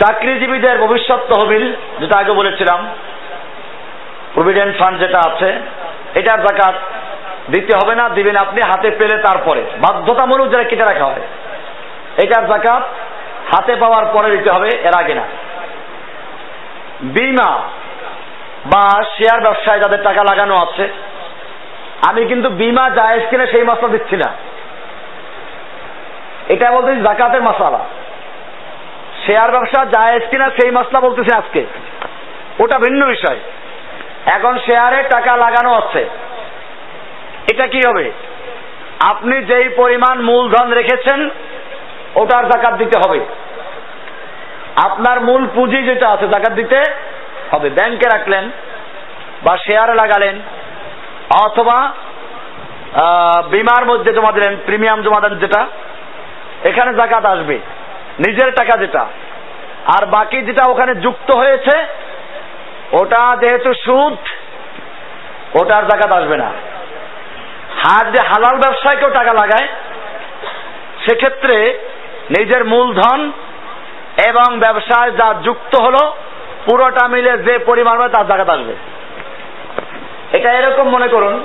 চাকরিজীবীদের 0.00 0.78
ভবিষ্যৎ 0.78 1.20
তহবিল, 1.34 1.72
যেটা 2.00 2.18
আগে 2.18 2.32
বলেছিলাম 2.32 2.88
প্রভিডেন্ট 4.34 4.78
ফান্ড 4.78 5.00
যেটা 5.00 5.18
আছে, 5.18 5.52
এটার 6.14 6.40
জাকাত 6.42 6.74
দিতে 7.50 7.76
হবে 7.76 7.94
না, 7.94 8.08
দিবেন 8.08 8.36
আপনি, 8.36 8.60
হাতে 8.62 8.90
পেলে 8.90 9.22
তারপরে। 9.22 9.62
বাধ্যতামূলক 9.78 10.48
যারা 10.48 10.64
কেটে 10.64 10.84
রাখা 10.84 11.04
হয়। 11.04 11.22
এটার 12.22 12.46
জাকাত 12.46 12.82
হাতে 13.54 13.76
পাওয়ার 13.76 14.06
পরে 14.12 14.36
দিতে 14.36 14.50
হবে, 14.50 14.68
এর 14.82 14.98
আগে 14.98 15.14
না। 15.14 15.22
বিমা 17.00 17.50
বা 18.66 19.02
শেয়ার 19.04 19.40
ব্যবসায় 19.40 19.80
যাদের 19.80 20.02
টাকা 20.02 20.22
লাগানো 20.22 20.56
আছে, 20.56 20.88
আমি 22.08 22.26
কিন্তু 22.26 22.48
বিমা 22.48 22.90
জায়েজ 22.90 23.22
কিনা 23.30 23.46
সেই 23.46 23.62
মশলা 23.62 23.88
দিচ্ছি 23.88 24.16
না। 24.16 24.32
এটা 26.48 26.70
বলতে 26.70 26.96
জাকাতের 26.96 27.42
মশালা 27.42 27.78
শেয়ার 29.26 29.50
ব্যবসা 29.50 29.84
জায়েজ 29.84 30.22
কিনা 30.30 30.48
সেই 30.48 30.70
মশলা 30.70 31.00
বলতেছে 31.00 31.36
আজকে। 31.36 31.66
ওটা 32.60 32.78
ভিন্ন 32.78 33.06
বিষয়। 33.06 33.38
এখন 34.26 34.58
শেয়ারে 34.58 35.02
টাকা 35.02 35.36
লাগানো 35.36 35.74
আছে। 35.74 36.08
এটা 37.52 37.66
কি 37.66 37.80
হবে? 37.88 38.12
আপনি 39.04 39.42
যেই 39.42 39.68
পরিমাণ 39.68 40.22
মূলধন 40.22 40.72
রেখেছেন 40.72 41.30
ওটার 42.14 42.48
জাকাত 42.48 42.74
দিতে 42.74 42.98
হবে। 42.98 43.20
আপনার 44.84 45.20
মূল 45.20 45.46
পুঁজি 45.54 45.82
যেটা 45.82 46.08
আছে 46.08 46.28
জাকাত 46.28 46.52
দিতে 46.52 46.82
হবে। 47.50 47.70
ব্যাংকে 47.70 48.06
রাখলেন 48.16 48.50
বা 49.42 49.56
শেয়ারে 49.56 49.94
লাগালেন 49.94 50.40
অথবা 51.40 51.92
বিমার 53.50 53.86
মধ্যে 53.86 54.12
জমা 54.12 54.32
দিলেন, 54.32 54.56
প্রিমিয়াম 54.66 55.02
জমা 55.02 55.20
দেন 55.20 55.38
যেটা, 55.38 55.66
এখানে 56.64 56.94
জাকাত 56.94 57.24
আসবে। 57.24 57.58
নিজের 58.18 58.52
টাকা 58.52 58.76
যেটা। 58.76 59.06
আর 59.86 60.06
বাকি 60.06 60.42
যেটা 60.42 60.70
ওখানে 60.70 60.94
যুক্ত 60.94 61.36
হয়েছে, 61.36 61.86
ওটা 62.92 63.36
যেহেতু 63.40 63.74
সুদ 63.74 64.16
ওটার 65.56 65.88
জাকাত 65.88 66.12
আসবে 66.12 66.36
না। 66.36 66.52
হাত 67.82 68.06
যে 68.06 68.22
হালাল 68.22 68.56
ব্যবসায় 68.56 68.96
কেউ 68.96 69.10
টাকা 69.10 69.32
লাগায়, 69.32 69.68
সেক্ষেত্রে 71.06 71.78
নিজের 72.30 72.64
মূলধন 72.64 73.32
এবং 74.26 74.58
ব্যবসায় 74.58 75.10
যা 75.10 75.34
যুক্ত 75.42 75.80
হলো, 75.80 76.16
পুরোটা 76.66 77.08
মিলে 77.08 77.38
যে 77.38 77.58
পরিমাণ 77.58 77.96
হবে 77.96 78.08
তার 78.08 78.26
জায়গা 78.26 78.52
আসবে। 78.52 78.74
এটা 80.32 80.52
এরকম 80.52 80.88
মনে 80.88 81.08
করুন, 81.08 81.44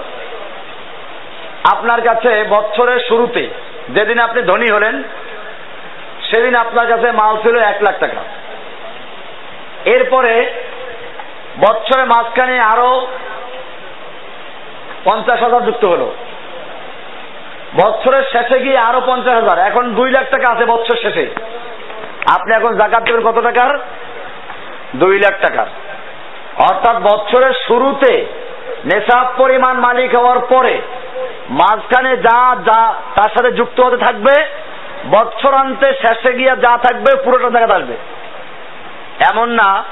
আপনার 1.71 2.01
কাছে 2.01 2.45
বছরের 2.49 2.99
শুরুতে 3.07 3.49
যেদিন 3.89 4.19
আপনি 4.19 4.41
ধনী 4.41 4.69
হলেন, 4.69 5.03
সেদিন 6.31 6.55
আপনার 6.55 6.87
কাছে 6.87 7.11
মাল 7.11 7.37
ছিল 7.41 7.55
এক 7.57 7.83
লাখ 7.83 7.99
টাকা। 7.99 8.21
এরপরে 9.85 10.51
বছরের 11.59 12.05
মাঝখানে 12.05 12.59
আরও 12.59 13.07
পঞ্চাশ 15.03 15.39
হাজার 15.39 15.65
যুক্ত 15.65 15.85
হলো। 15.85 16.15
বছরের 17.81 18.23
শেষে 18.23 18.59
গিয়ে 18.59 18.77
আরও 18.77 19.01
পঞ্চাশ 19.05 19.33
হাজার। 19.33 19.59
এখন 19.59 19.95
দুই 19.95 20.11
লাখ 20.11 20.29
টাকা 20.29 20.49
আছে 20.49 20.65
বছর 20.65 20.97
শেষে। 20.97 21.35
আপনি 22.33 22.55
এখন 22.55 22.77
জাকাত 22.77 23.03
দেবেন 23.03 23.21
কত 23.21 23.41
টাকার? 23.41 23.79
দুই 24.95 25.19
লাখ 25.19 25.41
টাকার। 25.41 25.65
অর্থাৎ 26.71 26.97
বছরের 26.97 27.53
শুরুতে 27.67 28.25
নেশাব 28.85 29.27
পরিমাণ 29.37 29.77
মালিক 29.77 30.15
হওয়ার 30.15 30.39
পরে 30.39 30.81
মাঝখানে 31.49 32.17
যা 32.17 32.55
যা, 32.55 32.93
তার 33.15 33.29
সাথে 33.29 33.51
যুক্ত 33.51 33.79
হতে 33.79 33.97
থাকবে, 33.97 34.45
বৎসরান্তে 35.09 35.93
শেষে 35.93 36.33
গিয়ে 36.33 36.55
যা 36.55 36.77
থাকবে, 36.77 37.21
পুরোটা 37.23 37.49
জায়গা 37.49 37.75
আসবে। 37.75 37.93
এমন 39.31 39.49
না 39.49 39.83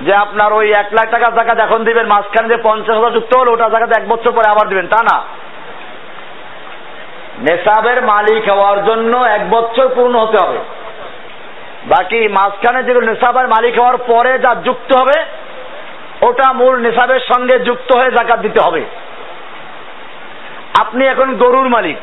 যে 0.00 0.14
আপনার 0.14 0.52
ওই 0.52 0.72
এক 0.72 0.86
লাখ 0.92 1.10
টাকা 1.10 1.30
জায়গা 1.30 1.62
এখন 1.62 1.84
দিবেন, 1.84 2.06
মাঝখানে 2.06 2.48
যে 2.48 2.62
পঞ্চাশ 2.62 2.96
হাজার 2.96 3.12
যুক্ত 3.12 3.36
হলো, 3.36 3.52
ওটা 3.52 3.68
জায়গাতে 3.68 4.02
এক 4.02 4.08
বছর 4.08 4.32
পরে 4.32 4.50
আবার 4.50 4.68
দিবেন। 4.68 4.86
তা 4.86 5.02
না। 5.02 5.39
নেশাবের 7.40 8.02
মালিক 8.02 8.48
হওয়ার 8.48 8.84
জন্য 8.84 9.16
এক 9.16 9.50
বছর 9.50 9.88
পূর্ণ 9.94 10.18
হতে 10.18 10.46
হবে। 10.46 10.58
বাকি 11.84 12.28
মাঝখানে 12.28 12.82
যেগুলো 12.82 13.06
নেশাবের 13.06 13.48
মালিক 13.48 13.78
হওয়ার 13.78 13.96
পরে 13.96 14.38
যা 14.38 14.54
যুক্ত 14.54 14.94
হবে, 14.94 15.24
ওটা 16.22 16.52
মূল 16.52 16.76
নেশাবের 16.76 17.20
সঙ্গে 17.20 17.58
যুক্ত 17.58 17.96
হয়ে 17.96 18.10
জাকাত 18.10 18.40
দিতে 18.40 18.60
হবে। 18.64 18.84
আপনি 20.80 21.06
এখন 21.06 21.36
গরুর 21.36 21.68
মালিক। 21.68 21.96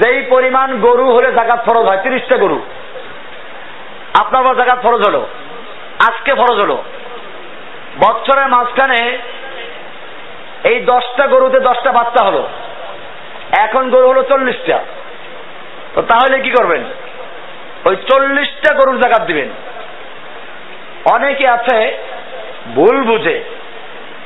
যেই 0.00 0.22
পরিমাণ 0.22 0.80
গরু 0.80 1.10
হলে 1.10 1.32
জাকাত 1.32 1.64
ফরজ 1.68 1.86
হয়, 1.86 2.02
তিরিশটা 2.02 2.36
গরু। 2.36 2.62
আপনার 4.20 4.44
পর 4.44 4.54
জাকাত 4.54 4.78
ফরজ 4.82 5.08
হলো। 5.08 5.26
আজকে 6.08 6.34
ফরজ 6.34 6.60
হলো। 6.60 6.84
বছরের 7.98 8.48
মাঝখানে 8.48 9.18
এই 10.64 10.80
দশটা 10.80 11.26
গরুতে 11.26 11.60
দশটা 11.60 11.92
বাচ্চা 11.92 12.24
হলো। 12.24 12.48
এখন 13.58 13.90
গরু 13.90 14.08
হলো 14.08 14.22
চল্লিশটা। 14.22 14.84
তো 15.94 16.02
তাহলে 16.02 16.40
কি 16.40 16.50
করবেন? 16.50 16.84
ওই 17.84 17.96
চল্লিশটা 17.96 18.74
গরুর 18.74 19.00
জাকাত 19.00 19.26
দিবেন। 19.26 19.48
অনেকে 21.12 21.48
আছে, 21.48 21.98
ভুল 22.74 23.04
বুঝে। 23.04 23.44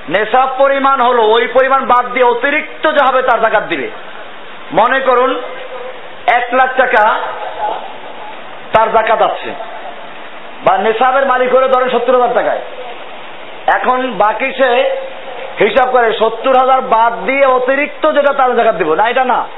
নেশাব 0.09 0.49
পরিমাণ 0.59 1.01
হলো, 1.01 1.23
ওই 1.23 1.47
পরিমাণ 1.47 1.87
বাদ 1.87 2.13
দিয়ে 2.13 2.25
অতিরিক্ত 2.25 2.93
যা 2.93 3.13
হবে 3.13 3.23
তার 3.23 3.41
জাকাত 3.41 3.63
দিবে। 3.63 3.91
মনে 4.73 5.01
করুন, 5.01 5.43
এক 6.33 6.55
লাখ 6.55 6.77
টাকা 6.77 7.21
তার 8.73 8.93
জাকাত 8.93 9.23
আছে। 9.23 9.51
বা 10.65 10.79
নেশাবের 10.79 11.27
মালিক 11.27 11.55
হলে 11.55 11.69
ধরেন 11.69 11.91
সত্তর 11.91 12.21
হাজার 12.21 12.35
টাকায়। 12.35 12.61
এখন 13.67 14.13
বাকি 14.13 14.53
সে 14.53 14.97
হিসাব 15.61 15.91
করে 15.91 16.13
সত্তর 16.13 16.57
হাজার 16.61 16.81
বাদ 16.81 17.25
দিয়ে 17.25 17.47
অতিরিক্ত 17.47 18.13
যেটা 18.13 18.35
তার 18.35 18.57
জাকাত 18.57 18.75
দিব। 18.75 18.95
না, 18.95 19.09
এটা 19.09 19.25
না। 19.25 19.49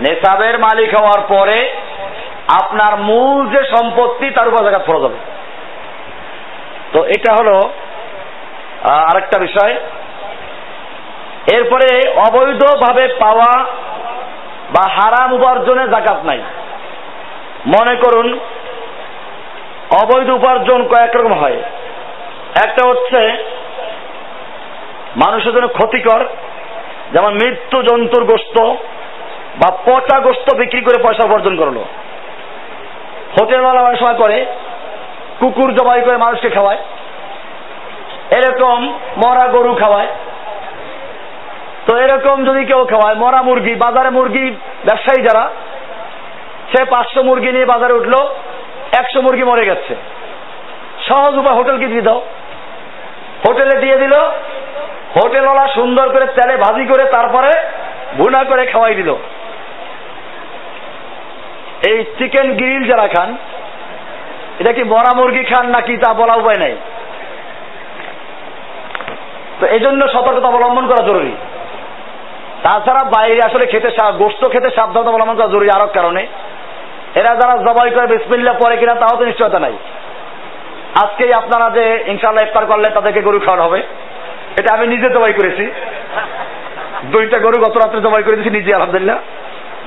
নেশাবের 0.00 0.58
মালিক 0.58 0.94
হওয়ার 0.94 1.20
পরে 1.28 1.72
আপনার 2.62 2.96
মূল 2.96 3.50
যে 3.50 3.64
সম্পত্তি 3.64 4.30
তার 4.30 4.48
উপর 4.48 4.64
জাকাত 4.64 4.86
ফরজ 4.86 5.00
হবে। 5.00 5.16
তো 6.92 7.04
এটা 7.04 7.32
হলো 7.32 7.70
আরেকটা 8.82 9.38
বিষয়। 9.38 9.76
এরপরে 11.52 12.10
অবৈধভাবে 12.10 13.08
পাওয়া 13.08 13.64
বা 14.70 14.88
হারাম 14.88 15.32
উপার্জনে 15.32 15.88
জাকাত 15.88 16.24
নাই। 16.24 16.38
মনে 17.66 17.96
করুন, 17.96 18.38
অবৈধ 20.02 20.30
উপার্জন 20.30 20.88
কয়েক 20.88 21.16
রকম 21.16 21.32
হয়। 21.32 21.62
একটা 22.64 22.88
হচ্ছে 22.88 23.44
মানুষের 25.16 25.52
জন্য 25.52 25.68
ক্ষতিকর, 25.68 26.24
যেমন 27.12 27.32
মৃত্যু 27.32 27.82
জন্তুর 27.82 28.24
গোস্ত 28.24 28.60
বা 29.58 29.70
পচা 29.70 30.20
গোস্ত 30.20 30.54
বিক্রি 30.54 30.80
করে 30.80 31.02
পয়সা 31.02 31.24
উপার্জন 31.24 31.56
করল। 31.56 31.78
হোটেলওয়ালা 33.40 33.80
অনেক 33.80 33.98
সময় 33.98 34.14
করে, 34.14 34.46
কুকুর 35.40 35.74
জবাই 35.74 36.02
করে 36.02 36.16
মানুষকে 36.16 36.50
খাওয়ায়। 36.50 36.78
এরকম 38.30 38.98
মরা 39.26 39.48
গরু 39.48 39.74
খাওয়ায়। 39.74 40.06
তো 41.86 41.96
এরকম 41.96 42.44
যদি 42.44 42.64
কেউ 42.64 42.84
খাওয়ায়, 42.84 43.14
মরা 43.14 43.42
মুরগি, 43.42 43.74
বাজারে 43.74 44.10
মুরগি 44.10 44.50
ব্যবসায়ী 44.84 45.22
যারা, 45.22 45.50
সে 46.72 46.84
পাঁচশো 46.84 47.22
মুরগি 47.22 47.52
নিয়ে 47.52 47.64
বাজারে 47.64 47.92
উঠল, 47.92 48.14
একশো 48.98 49.22
মুরগি 49.22 49.44
মরে 49.44 49.66
গেছে। 49.66 49.96
সহজ 51.08 51.38
উপায় 51.38 51.54
হোটেলকে 51.54 51.86
দিয়ে 51.86 52.02
দাও। 52.02 52.22
হোটেলে 53.48 53.80
দিয়ে 53.80 53.96
দিল 53.96 54.12
হোটেলওয়ালা 55.18 55.66
সুন্দর 55.74 56.06
করে 56.08 56.26
তেলে 56.26 56.54
ভাজি 56.56 56.84
করে 56.86 57.04
তারপরে 57.04 57.50
ভুনা 58.16 58.44
করে 58.44 58.62
খাওয়াই 58.66 58.94
দিল। 58.94 59.10
এই 61.88 61.98
চিকেন 62.18 62.48
গ্রিল 62.58 62.82
যারা 62.90 63.06
খান, 63.08 63.30
এটা 64.60 64.72
কি 64.72 64.82
মরা 64.82 65.12
মুরগি 65.16 65.44
খান 65.44 65.66
নাকি 65.70 65.94
তা 65.96 66.10
বলা 66.14 66.34
উপায় 66.34 66.58
নাই। 66.58 66.74
তো 69.60 69.64
এই 69.66 69.80
জন্য 69.80 70.00
সতর্কতা 70.08 70.48
অবলম্বন 70.48 70.86
করা 70.86 71.02
জরুরি। 71.06 71.32
তাছাড়া 72.62 73.02
বাইরে 73.16 73.40
আসলে 73.42 73.66
খেতে 73.66 73.90
গোস্ত 74.18 74.42
খেতে 74.52 74.68
সাবধানতা 74.76 75.10
অবলম্বন 75.10 75.36
করা 75.36 75.52
জরুরি 75.54 75.68
আরও 75.76 75.88
কারণে। 75.94 76.22
এরা 77.14 77.32
যারা 77.40 77.54
জবাই 77.66 77.90
করে 77.90 78.06
বিসমিল্লা 78.06 78.52
পরে 78.52 78.76
কিনা 78.76 78.94
তাও 78.94 79.18
তো 79.18 79.24
নিশ্চয়তা 79.24 79.58
নাই। 79.58 79.74
আজকেই 81.02 81.32
আপনারা 81.32 81.66
যে 81.76 81.84
ইনশাল্লাহ 82.06 82.44
ইফতার 82.44 82.66
করলে 82.66 82.88
তাদেরকে 82.94 83.20
গরু 83.22 83.38
খাওয়ানো 83.38 83.64
হবে। 83.66 83.80
এটা 84.58 84.74
আমি 84.74 84.86
নিজে 84.86 85.10
জবাই 85.10 85.32
করেছি। 85.32 85.72
দুইটা 87.04 87.38
গরু 87.38 87.60
গত 87.60 87.76
রাত্রে 87.76 88.00
জবাই 88.00 88.22
করে 88.22 88.36
দিয়েছি, 88.36 88.50
নিজে 88.50 88.74
আলহামদুলিল্লাহ। 88.74 89.18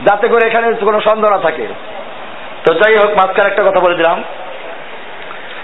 যাতে 0.05 0.28
করে 0.28 0.47
এখানে 0.47 0.74
কোনো 0.74 1.01
সন্দেহ 1.01 1.32
না 1.32 1.38
থাকে। 1.38 1.67
তো 2.65 2.74
যাই 2.74 2.95
হোক, 2.95 3.09
মাঝখানে 3.09 3.49
একটা 3.49 3.63
কথা 3.63 3.80
বলে 3.86 3.95
দিলাম। 3.95 4.24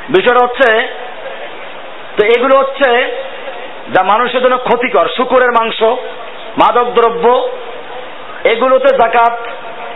বিষয়টা 0.10 0.45
হচ্ছে, 0.45 0.88
তো 2.18 2.26
এগুলো 2.26 2.60
হচ্ছে 2.60 2.89
যা 3.93 4.03
মানুষের 4.03 4.41
জন্য 4.41 4.58
ক্ষতিকর। 4.58 5.08
শুকুরের 5.18 5.51
মাংস, 5.51 5.84
মাদক 6.58 6.86
দ্রব্য, 6.86 7.49
এগুলোতে 8.43 8.97
জাকাত 8.97 9.38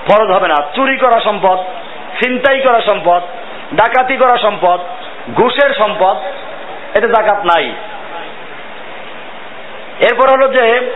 ফরজ 0.07 0.31
হবে 0.31 0.47
না। 0.47 0.55
চুরি 0.75 0.97
করা 0.97 1.19
সম্পদ, 1.19 1.57
ছিনতাই 2.19 2.59
করা 2.59 2.81
সম্পদ, 2.81 3.21
ডাকাতি 3.75 4.17
করা 4.17 4.37
সম্পদ, 4.37 4.79
ঘুষের 5.35 5.73
সম্পদ, 5.73 6.17
এতে 6.97 7.07
জাকাত 7.07 7.45
নাই। 7.45 7.73
এরপর 10.01 10.29
হলো 10.29 10.47
যে, 10.47 10.91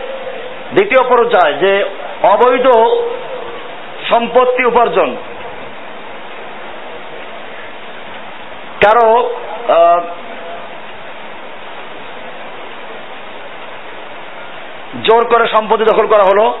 দ্বিতীয় 0.72 1.02
পর্যায়, 1.08 1.52
যে 1.52 1.84
অবৈধ 2.22 2.66
সম্পত্তি 4.10 4.64
উপার্জন। 4.64 5.16
কারও 8.84 9.30
জোর 15.02 15.24
করে 15.24 15.48
সম্পত্তি 15.48 15.84
দখল 15.84 16.06
করা 16.06 16.22
হলো, 16.22 16.58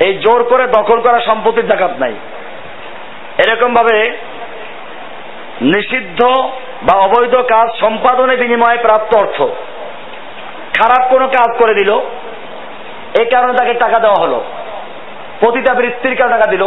এই 0.00 0.14
জোর 0.14 0.44
করে 0.44 0.66
দখল 0.66 1.00
করা 1.00 1.20
সম্পত্তির 1.20 1.66
জাকাত 1.66 1.90
নাই। 1.98 2.14
এরকম 3.38 3.74
ভাবে 3.74 4.10
নিষিদ্ধ 5.60 6.24
বা 6.82 6.94
অবৈধ 6.96 7.34
কাজ 7.36 7.68
সম্পাদনের 7.80 8.38
বিনিময়ে 8.38 8.78
প্রাপ্ত 8.78 9.16
অর্থ। 9.16 9.42
খারাপ 10.78 11.02
কোনো 11.12 11.26
কাজ 11.28 11.50
করে 11.58 11.74
দিল, 11.74 11.90
এই 13.20 13.26
কারণে 13.32 13.52
তাকে 13.58 13.74
টাকা 13.74 13.98
দেওয়া 13.98 14.20
হলো। 14.20 14.38
প্রতিটা 15.40 15.72
বৃত্তির 15.74 16.14
কারণে 16.16 16.34
টাকা 16.36 16.48
দিল, 16.50 16.64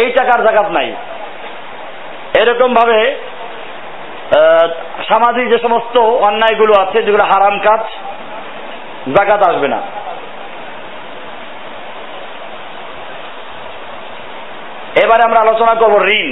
এই 0.00 0.08
টাকার 0.18 0.40
জাকাত 0.44 0.68
নাই। 0.70 0.88
এরকম 2.40 2.70
ভাবে 2.74 2.98
সামাজিক 5.08 5.46
যে 5.48 5.58
সমস্ত 5.58 5.96
অন্যায়গুলো 6.26 6.72
আছে, 6.82 6.98
যেগুলো 7.02 7.24
হারাম 7.24 7.54
কাজ, 7.58 7.82
জাকাত 9.16 9.40
আসবে 9.48 9.68
না। 9.68 9.80
এবারে 15.04 15.22
আমরা 15.26 15.40
আলোচনা 15.40 15.74
করব 15.74 15.94
ঋণ। 16.20 16.28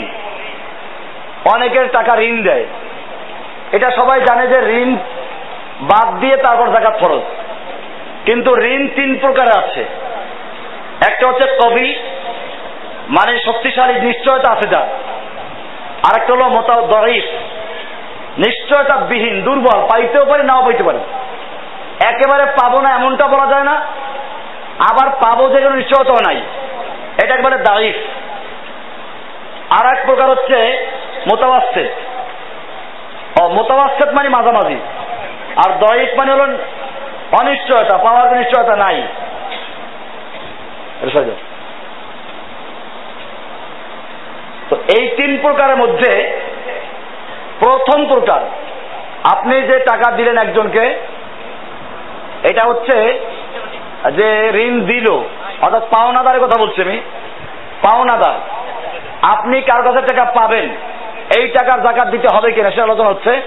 অনেকের 1.55 1.87
টাকা 1.93 2.13
ঋণ 2.21 2.37
দেয়। 2.43 2.65
এটা 3.73 3.89
সবাই 3.91 4.19
জানে 4.21 4.45
যে 4.47 4.59
ঋণ 4.81 4.91
বাদ 5.81 6.21
দিয়ে 6.21 6.37
তারপর 6.37 6.69
জাকাত 6.69 7.01
ফরজ। 7.01 7.21
কিন্তু 8.25 8.57
ঋণ 8.57 8.89
তিন 8.89 9.19
প্রকার 9.21 9.59
আছে। 9.59 9.85
একটা 11.11 11.27
হচ্ছে 11.27 11.59
কবি 11.65 11.95
মানে 13.09 13.39
শক্তিশালী, 13.39 14.01
নিশ্চয়তা 14.01 14.53
আছে 14.53 14.69
যার। 14.69 14.83
আরেকটা 16.03 16.33
হলো 16.35 16.49
মোতা 16.49 16.81
দরিফ। 16.81 17.25
নিশ্চয়তা 18.39 18.97
বিহীন, 18.97 19.43
দুর্বল, 19.43 19.87
পাইতেও 19.87 20.25
পারে, 20.25 20.43
নাও 20.43 20.65
পাইতে 20.65 20.83
পারে। 20.83 20.99
একেবারে 22.01 22.47
পাবো 22.47 22.81
না 22.81 22.91
এমনটা 22.91 23.27
বলা 23.27 23.47
যায় 23.47 23.65
না। 23.65 23.73
আবার 24.79 25.11
পাবো 25.11 25.49
যে 25.49 25.61
কোনো 25.61 25.77
নিশ্চয়তাও 25.77 26.17
নাই। 26.27 26.43
এটা 27.25 27.35
একবারে 27.35 27.59
দারিফ। 27.59 27.95
আর 29.71 29.99
এক 29.99 30.07
প্রকার 30.07 30.31
হচ্ছে 30.31 30.87
মোতাবাস্তেদ 31.31 31.87
ও 33.43 33.49
মোতাবাস্তেদ 33.49 34.09
মানে 34.09 34.29
মাঝামাঝি। 34.29 34.77
আর 35.65 35.71
দরিফ 35.79 36.19
মানে 36.19 36.33
হলো 36.33 36.47
অনিশ্চয়তা, 37.41 37.99
পাওয়ার 37.99 38.37
নিশ্চয়তা 38.37 38.77
নাই। 38.77 39.03
তো 44.71 44.77
এই 44.99 45.05
তিন 45.17 45.39
প্রকারের 45.43 45.77
মধ্যে 45.77 46.41
প্রথম 47.61 48.07
প্রকার, 48.07 48.41
আপনি 49.33 49.63
যে 49.63 49.79
টাকা 49.79 50.11
দিলেন 50.11 50.39
একজনকে, 50.39 50.85
এটা 52.51 52.63
হচ্ছে 52.65 52.97
যে 54.17 54.29
ঋণ 54.55 54.75
দিল, 54.85 55.09
অর্থাৎ 55.61 55.85
পাওনাদারের 55.97 56.43
কথা 56.45 56.61
বলছি 56.61 56.83
আমি, 56.83 57.01
পাওনাদার, 57.83 58.37
আপনি 59.23 59.61
কার 59.61 59.83
কাছে 59.83 60.01
টাকা 60.07 60.25
পাবেন, 60.25 60.67
এই 61.39 61.49
টাকার 61.49 61.83
জাকাত 61.83 62.09
দিতে 62.09 62.29
হবে 62.35 62.53
কিনা 62.53 62.71
সে 62.71 62.81
আলোচনা 62.83 63.09
হচ্ছে। 63.09 63.43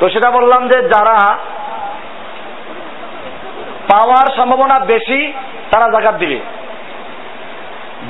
তো 0.00 0.08
সেটা 0.08 0.30
বললাম 0.30 0.68
যে 0.68 0.82
যারা 0.82 1.38
পাওয়ার 3.90 4.36
সম্ভাবনা 4.36 4.78
বেশি, 4.78 5.32
তারা 5.70 5.88
জাকাত 5.88 6.14
দিবে। 6.14 6.40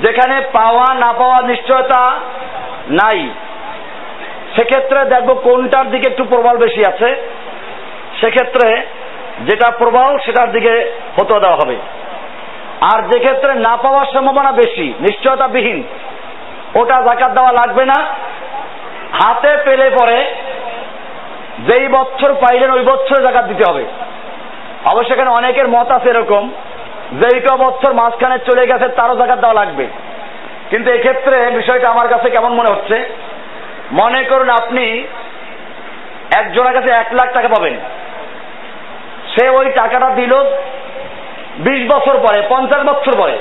যেখানে 0.03 0.41
পাওয়া, 0.53 0.95
না 0.95 1.13
পাওয়া 1.13 1.47
নিশ্চয়তা 1.47 2.21
নাই, 2.91 3.29
সেক্ষেত্রে 4.57 5.05
দেখব 5.05 5.35
কোনটার 5.35 5.91
দিকে 5.91 6.11
একটু 6.11 6.25
প্রবল 6.25 6.57
বেশি 6.57 6.83
আছে। 6.89 7.31
সেক্ষেত্রে 8.21 8.87
যেটা 9.41 9.71
প্রবল, 9.71 10.19
সেটার 10.19 10.53
দিকে 10.53 10.93
হতো 11.21 11.41
দেওয়া 11.41 11.57
হবে। 11.57 11.77
আর 12.81 13.03
যে 13.03 13.19
ক্ষেত্রে 13.19 13.55
না 13.55 13.77
পাওয়ার 13.77 14.07
সম্ভাবনা 14.07 14.53
বেশি 14.53 14.95
নিশ্চয়তা 15.01 15.49
বিহীন 15.49 15.83
ওটা 16.75 17.03
জাকাত 17.03 17.33
দেওয়া 17.33 17.53
লাগবে 17.53 17.85
না। 17.85 18.05
হাতে 19.13 19.57
পেলে 19.65 19.91
পরে 19.91 20.35
যেই 21.59 21.89
বছর 21.89 22.35
পাইলেন, 22.35 22.71
ওই 22.71 22.83
বছর 22.83 23.23
জাকাত 23.23 23.45
দিতে 23.45 23.71
হবে। 23.71 23.85
অবশ্য 24.85 25.13
এখানে 25.13 25.31
অনেকের 25.31 25.69
মত 25.69 25.91
আছে 25.91 26.11
এরকম, 26.11 26.51
যেই 27.13 27.41
ক 27.41 27.57
বছর 27.57 27.93
মাঝখানে 27.93 28.39
চলে 28.39 28.67
গেছে, 28.67 28.89
তারও 28.89 29.17
জাকাত 29.17 29.39
দেওয়া 29.39 29.55
লাগবে। 29.55 29.87
কিন্তু 30.71 30.91
এক্ষেত্রে 30.91 31.51
বিষয়টা 31.51 31.89
আমার 31.89 32.09
কাছে 32.09 32.31
কেমন 32.31 32.53
মনে 32.53 32.73
হচ্ছে, 32.73 33.05
মনে 33.93 34.25
করুন 34.25 34.51
আপনি, 34.51 35.07
একজনের 36.37 36.73
কাছে 36.73 36.95
এক 36.95 37.07
লাখ 37.13 37.33
টাকা 37.33 37.49
পাবেন। 37.49 37.75
সে 39.35 39.49
ওই 39.49 39.71
টাকাটা 39.71 40.11
দিল 40.11 40.35
বিশ 41.59 41.91
বছর 41.91 42.19
পরে, 42.19 42.43
পঞ্চাশ 42.49 42.83
বছর 42.83 43.19
পরে। 43.19 43.39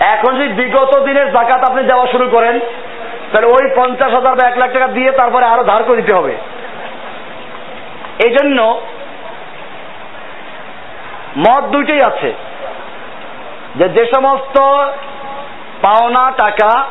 এখন 0.00 0.34
যদি 0.36 0.48
বিগত 0.48 0.98
দিনের 0.98 1.32
জাকাত 1.32 1.70
আপনি 1.70 1.82
দেওয়া 1.82 2.06
শুরু 2.06 2.28
করেন, 2.28 2.60
তাহলে 3.32 3.46
ওই 3.46 3.70
পঞ্চাশ 3.76 4.12
হাজার 4.12 4.34
বা 4.34 4.48
এক 4.48 4.58
লাখ 4.58 4.72
টাকা 4.72 4.86
দিয়ে 4.86 5.10
তারপরে 5.12 5.46
আরও 5.46 5.64
ধার 5.64 5.82
করে 5.82 5.96
দিতে 5.96 6.12
হবে। 6.12 6.36
এই 8.24 8.30
জন্য 8.30 8.80
মত 11.36 11.64
দুইটাই 11.64 12.02
আছে। 12.02 12.32
যে 13.76 13.88
যে 13.88 14.04
সমস্ত 14.14 14.60
পাওনা 15.82 16.32
টাকা 16.36 16.84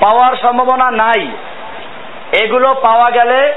পাওয়ার 0.00 0.36
সম্ভাবনা 0.36 0.90
নাই, 0.90 1.28
এগুলো 2.42 2.74
পাওয়া 2.74 3.10
গেলে 3.10 3.54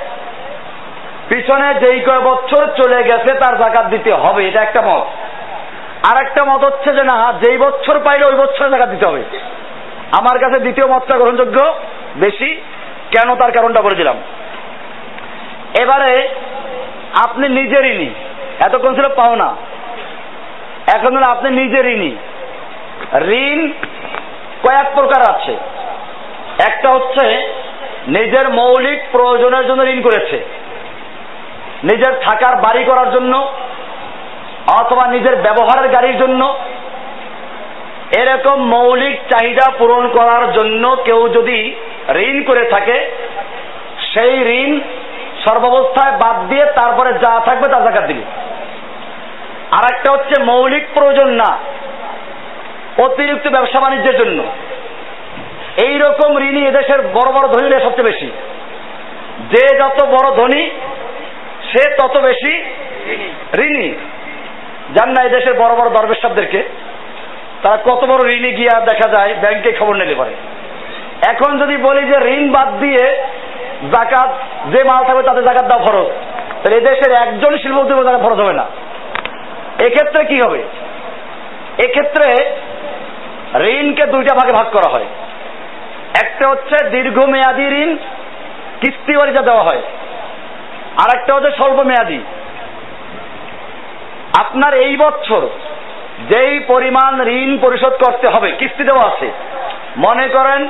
পিছনে 1.30 1.74
যেই 1.74 2.00
কয় 2.00 2.20
বছর 2.20 2.68
চলে 2.84 3.04
গেছে 3.04 3.34
তার 3.34 3.58
জাকাত 3.58 3.86
দিতে 3.86 4.14
হবে, 4.14 4.48
এটা 4.48 4.62
একটা 4.62 4.82
মত। 4.82 5.06
আর 6.10 6.22
একটা 6.22 6.46
মত 6.46 6.64
হচ্ছে 6.64 6.94
যে 6.94 7.04
না, 7.04 7.34
যেই 7.42 7.58
বছর 7.58 8.00
পাইলে 8.00 8.26
ওই 8.26 8.36
বছর 8.36 8.70
জাকাত 8.70 8.90
দিতে 8.90 9.06
হবে। 9.06 9.24
আমার 10.20 10.40
কাছে 10.40 10.60
দ্বিতীয় 10.60 10.88
মতটা 10.88 11.16
গ্রহণযোগ্য 11.18 11.76
বেশি, 12.16 12.62
কেন 13.12 13.36
তার 13.36 13.52
কারণটা 13.52 13.82
বলে 13.82 13.96
দিলাম। 13.96 14.16
এবারে 15.80 16.30
আপনি 17.24 17.50
নিজে 17.50 17.80
ঋণী 17.80 18.10
এতক্ষণ 18.60 18.96
ছিল 18.96 19.08
পাওনা। 19.10 19.56
এখন 20.96 21.18
হলো 21.18 21.26
আপনি 21.26 21.50
নিজে 21.50 21.80
ঋণী 21.80 22.16
ঋণ 23.16 23.72
কয়েক 24.64 24.94
প্রকার 24.94 25.36
আছে। 25.36 25.58
একটা 26.68 26.90
হচ্ছে 26.90 27.54
নিজের 28.08 28.50
মৌলিক 28.50 29.00
প্রয়োজনের 29.12 29.68
জন্য 29.68 29.84
ঋণ 29.84 30.02
করেছে। 30.02 30.46
নিজের 31.84 32.14
থাকার, 32.14 32.56
বাড়ি 32.56 32.84
করার 32.84 33.12
জন্য 33.12 33.54
অথবা 34.80 35.08
নিজের 35.08 35.36
ব্যবহারের 35.36 35.92
গাড়ির 35.92 36.18
জন্য। 36.18 36.58
এরকম 38.18 38.62
মৌলিক 38.66 39.22
চাহিদা 39.30 39.72
পূরণ 39.78 40.10
করার 40.10 40.52
জন্য 40.52 40.98
কেউ 41.06 41.30
যদি 41.30 41.76
ঋণ 42.16 42.44
করে 42.44 42.70
থাকে, 42.70 43.12
সেই 44.14 44.64
ঋণ 44.64 44.80
সর্বাবস্থায় 45.48 46.18
বাদ 46.18 46.48
দিয়ে 46.50 46.66
তারপরে 46.66 47.14
যা 47.14 47.42
থাকবে 47.46 47.68
তা 47.70 47.80
জাকাত 47.80 48.06
দিবে। 48.06 48.22
আর 49.72 49.84
একটা 49.94 50.12
হচ্ছে 50.12 50.44
মৌলিক 50.44 50.86
প্রয়োজন 50.94 51.28
না, 51.28 51.58
অতিরিক্ত 52.98 53.48
ব্যবসা 53.48 53.80
বাণিজ্যের 53.80 54.18
জন্য। 54.18 54.44
এই 55.86 55.98
রকম 55.98 56.38
ঋণই 56.38 56.68
এদেশের 56.68 57.02
বড় 57.02 57.32
বড় 57.32 57.48
ধনীরা 57.48 57.80
সবচেয়ে 57.80 58.12
বেশি। 58.12 58.32
যে 59.52 59.78
যত 59.78 60.06
বড় 60.06 60.36
ধনী, 60.36 60.70
সে 61.72 61.96
তত 61.96 62.18
বেশি 62.18 62.54
ঋণী। 63.60 63.90
জান 64.96 65.10
না 65.10 65.24
এদেশের 65.24 65.54
বড় 65.54 65.76
বড় 65.76 65.90
দরবেশ 65.90 66.22
সাহেবদেরকে 66.22 66.64
তারা 67.64 67.78
কত 67.78 68.06
বড় 68.06 68.32
ঋণে 68.32 68.52
গিয়া 68.52 68.80
দেখা 68.80 69.10
যায়, 69.10 69.34
ব্যাংকে 69.34 69.72
খবর 69.80 69.96
নিতে 69.96 70.16
পারে। 70.16 70.34
এখন 71.28 71.60
যদি 71.60 71.78
বলি 71.78 72.02
যে 72.02 72.18
ঋণ 72.30 72.52
বাদ 72.52 72.80
দিয়ে 72.80 73.24
জাকাত, 73.84 74.30
যে 74.72 74.84
মাল 74.84 75.06
থাকবে 75.06 75.24
তাতে 75.24 75.42
জাকাত 75.44 75.66
দাও 75.66 75.80
ফরজ। 75.80 76.08
তাহলে 76.64 76.78
এদেশের 76.78 77.12
একজন 77.12 77.58
শিল্পপতি 77.58 78.06
জাকাত 78.06 78.22
ফরজ 78.22 78.40
হবে 78.40 78.54
না। 78.54 78.66
এক্ষেত্রে 79.80 80.26
কি 80.26 80.42
হবে? 80.42 80.64
এক্ষেত্রে 81.78 82.56
ঋণকে 83.60 84.06
দুইটা 84.06 84.36
ভাগে 84.36 84.52
ভাগ 84.52 84.68
করা 84.72 84.90
হয়। 84.90 85.06
একটা 86.24 86.50
হচ্ছে 86.50 86.90
দীর্ঘমেয়াদী 86.90 87.68
ঋণ, 87.68 87.98
কিস্তি 88.82 89.18
বাড়িটা 89.18 89.42
দেওয়া 89.42 89.64
হয়। 89.64 89.82
আর 90.98 91.18
একটা 91.18 91.34
হচ্ছে 91.34 91.52
স্বল্প 91.52 91.80
মেয়াদী 91.80 92.20
আপনার 94.40 94.74
এই 94.74 94.98
বছর 94.98 95.48
যেই 96.30 96.60
পরিমাণ 96.60 97.28
ঋণ 97.28 97.58
পরিশোধ 97.58 97.94
করতে 98.06 98.28
হবে, 98.28 98.52
কিস্তি 98.52 98.84
দেওয়া 98.84 99.06
আছে, 99.06 99.32
মনে 99.98 100.28
করেন 100.28 100.70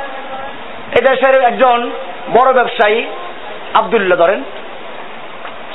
এদেশের 0.91 1.41
একজন 1.41 1.91
বড় 2.33 2.53
ব্যবসায়ী, 2.53 3.05
আবদুল্লাহ 3.73 4.17
ধরেন, 4.17 4.43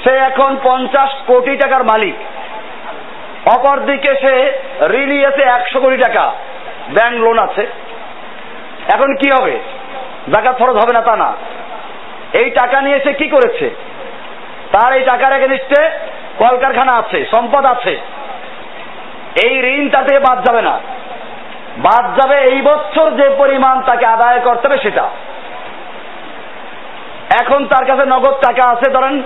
সে 0.05 0.11
এখন 0.11 0.57
পঞ্চাশ 0.63 1.11
কোটি 1.27 1.57
টাকার 1.57 1.85
মালিক। 1.85 2.15
অপরদিকে 3.49 4.15
সে 4.15 4.53
ঋণী 4.95 5.25
আছে 5.25 5.43
একশো 5.43 5.81
কোটি 5.81 5.97
টাকা। 5.97 6.35
ব্যাংক 6.89 7.21
লোন 7.21 7.39
আছে। 7.39 7.67
এখন 8.95 9.15
কি 9.15 9.31
হবে? 9.31 9.61
জাকাত 10.33 10.59
ফরজ 10.59 10.77
হবে 10.77 10.93
না 10.93 11.01
তা 11.01 11.17
না। 11.17 11.33
এই 12.33 12.51
টাকা 12.51 12.81
নিয়ে 12.81 13.01
সে 13.01 13.13
কি 13.13 13.29
করেছে? 13.29 13.71
তার 14.73 14.93
এই 14.93 15.05
টাকার 15.05 15.33
এগেনিস্টে 15.33 15.91
কলকারখানা 16.39 16.93
আছে, 16.93 17.27
সম্পদ 17.31 17.65
আছে। 17.65 18.01
এই 19.45 19.79
ঋণ 19.79 19.89
তাতে 19.89 20.19
বাদ 20.19 20.47
যাবে 20.47 20.63
না। 20.63 20.81
বাদ 21.77 22.21
যাবে 22.21 22.37
এই 22.41 22.63
বছর 22.63 23.11
যে 23.11 23.31
পরিমাণ 23.39 23.83
তাকে 23.83 24.07
আদায় 24.07 24.41
করতে 24.41 24.69
হবে 24.69 24.79
সেটা। 24.79 25.09
এখন 27.41 27.67
তার 27.67 27.85
কাছে 27.85 28.05
নগদ 28.07 28.35
টাকা 28.47 28.65
আছে, 28.65 28.91
ধরেন 28.91 29.23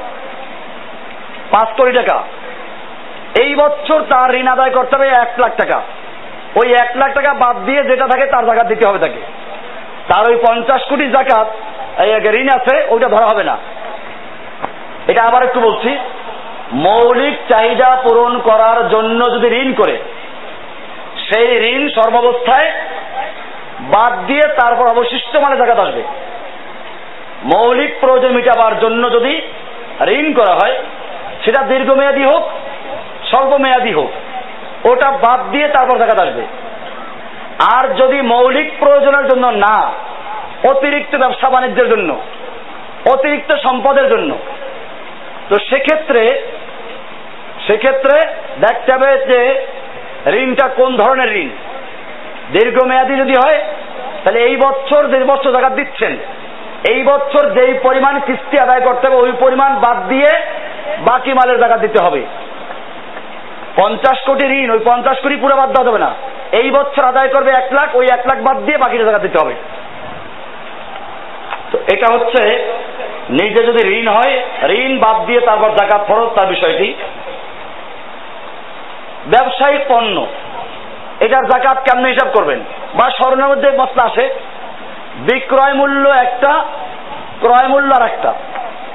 পাঁচ 1.50 1.68
কোটি 1.76 1.92
টাকা। 1.92 2.22
এই 3.40 3.54
বছর 3.54 4.02
তার 4.02 4.34
ঋণ 4.34 4.48
আদায় 4.48 4.70
করতে 4.70 4.96
হবে 4.96 5.08
এক 5.08 5.40
লাখ 5.40 5.56
টাকা। 5.56 5.82
ওই 6.56 6.72
এক 6.72 6.96
লাখ 6.96 7.14
টাকা 7.14 7.34
বাদ 7.34 7.56
দিয়ে 7.56 7.84
যেটা 7.84 8.06
থাকে 8.06 8.26
তার 8.26 8.46
জাকাত 8.46 8.66
দিতে 8.66 8.86
হবে 8.86 8.98
তাকে। 8.98 9.20
তার 10.08 10.30
ওই 10.30 10.36
পঞ্চাশ 10.48 10.82
কোটি 10.88 11.10
জাকাত 11.10 11.46
ঋণ 12.26 12.48
আছে, 12.48 12.86
ওইটা 12.88 13.08
ধরা 13.08 13.26
হবে 13.26 13.44
না। 13.44 13.56
এটা 15.06 15.22
আবার 15.22 15.42
একটু 15.42 15.60
বলছি, 15.60 15.98
মৌলিক 16.72 17.38
চাহিদা 17.48 18.00
পূরণ 18.02 18.38
করার 18.38 18.88
জন্য 18.88 19.32
যদি 19.32 19.46
ঋণ 19.46 19.72
করে 19.72 19.98
সেই 21.28 21.74
ঋণ 21.74 21.88
সর্বাবস্থায় 21.88 22.72
বাদ 23.80 24.26
দিয়ে 24.26 24.42
তারপর 24.42 24.86
অবশিষ্ট 24.86 25.36
মানে 25.36 25.56
জায়গা 25.56 25.82
আসবে। 25.82 26.02
মৌলিক 27.44 28.00
প্রয়োজন 28.00 28.32
মিটাবার 28.32 28.80
জন্য 28.80 29.12
যদি 29.12 29.42
ঋণ 30.08 30.32
করা 30.32 30.54
হয়, 30.54 30.76
সেটা 31.44 31.62
দীর্ঘমেয়াদী 31.62 32.24
হোক 32.24 32.42
স্বল্প 33.30 33.52
মেয়াদী 33.54 33.92
হোক, 33.92 34.10
ওটা 34.86 35.10
বাদ 35.10 35.40
দিয়ে 35.50 35.68
তারপর 35.68 35.98
জায়গা 35.98 36.22
আসবে। 36.22 36.42
আর 37.76 37.94
যদি 37.94 38.20
মৌলিক 38.20 38.72
প্রয়োজনের 38.78 39.28
জন্য 39.28 39.46
না, 39.46 39.92
অতিরিক্ত 40.68 41.16
ব্যবসা 41.16 41.50
বাণিজ্যের 41.50 41.88
জন্য, 41.88 42.20
অতিরিক্ত 43.12 43.54
সম্পদের 43.54 44.08
জন্য, 44.08 44.38
তো 45.48 45.58
সেক্ষেত্রে 45.58 46.42
সেক্ষেত্রে 47.66 48.26
দেখতে 48.60 48.92
হবে 48.92 49.18
যে 49.18 49.66
ঋণটা 50.32 50.68
কোন 50.68 50.96
ধরনের 50.96 51.36
ঋণ? 51.36 51.50
দীর্ঘমেয়াদী 52.52 53.16
যদি 53.16 53.34
হয়, 53.44 53.58
তাহলে 54.24 54.40
এই 54.40 54.56
বছর 54.56 55.06
যে 55.06 55.24
বছর 55.24 55.50
জায়গা 55.52 55.68
দিচ্ছেন, 55.68 56.16
এই 56.90 57.02
বছর 57.02 57.50
যেই 57.50 57.74
পরিমাণ 57.82 58.20
কিস্তি 58.20 58.58
আদায় 58.58 58.80
করতে 58.80 59.06
হবে, 59.06 59.16
ওই 59.16 59.32
পরিমাণ 59.40 59.74
বাদ 59.74 60.08
দিয়ে 60.08 60.30
বাকি 61.00 61.32
মালের 61.32 61.60
জায়গা 61.60 61.76
দিতে 61.76 61.98
হবে। 62.02 62.22
পঞ্চাশ 63.76 64.18
কোটি 64.26 64.46
ঋণ, 64.46 64.70
ওই 64.70 64.78
পঞ্চাশ 64.84 65.16
কোটি 65.22 65.36
পুরো 65.36 65.56
বাদ 65.56 65.68
দেওয়া 65.68 65.84
যাবে 65.84 65.98
না। 65.98 66.14
এই 66.52 66.70
বছর 66.70 67.04
আদায় 67.04 67.28
করবে 67.28 67.50
এক 67.50 67.72
লাখ, 67.72 67.88
ওই 67.94 68.06
এক 68.06 68.26
লাখ 68.26 68.38
বাদ 68.38 68.56
দিয়ে 68.56 68.78
বাকিটা 68.78 69.04
জায়গা 69.04 69.18
দিতে 69.18 69.38
হবে। 69.38 69.54
তো 71.72 71.78
এটা 71.92 72.12
হচ্ছে, 72.12 72.68
নিজে 73.30 73.64
যদি 73.64 73.88
ঋণ 73.88 74.08
হয়, 74.08 74.42
ঋণ 74.68 74.98
বাদ 74.98 75.26
দিয়ে 75.26 75.40
তারপর 75.40 75.70
জাকাত 75.70 76.02
ফরজ, 76.08 76.28
তার 76.34 76.46
বিষয়টি 76.46 76.94
ব্যবসায়িক 79.26 79.80
পণ্য। 79.88 80.26
এটার 81.20 81.46
জাকাত 81.46 81.78
কেমনে 81.78 82.08
হিসাব 82.08 82.32
করবেন? 82.34 82.60
বা 82.94 83.10
স্বর্ণের 83.10 83.48
মধ্যে 83.48 83.70
মশলা 83.70 84.02
আসে? 84.02 84.34
বিক্রয় 85.16 85.74
মূল্য 85.74 86.08
একটা, 86.08 86.64
ক্রয় 87.40 87.68
মূল্য 87.68 87.94
আর 87.94 88.02
একটা 88.02 88.34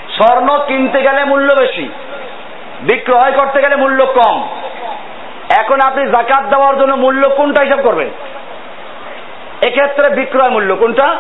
স্বর্ণ 0.10 0.66
কিনতে 0.68 1.02
গেলে 1.02 1.26
মূল্য 1.26 1.54
বেশি, 1.60 1.90
বিক্রয় 2.82 3.32
করতে 3.32 3.62
গেলে 3.62 3.76
মূল্য 3.76 4.06
কম। 4.06 4.48
এখন 5.58 5.80
আপনি 5.86 6.06
জাকাত 6.06 6.44
দেওয়ার 6.44 6.78
জন্য 6.78 6.96
মূল্য 6.96 7.30
কোনটা 7.30 7.64
হিসাব 7.64 7.80
করবেন? 7.82 8.10
এক্ষেত্রে 9.62 10.10
বিক্রয় 10.10 10.50
মূল্য 10.50 10.76
কোনটা? 10.76 11.18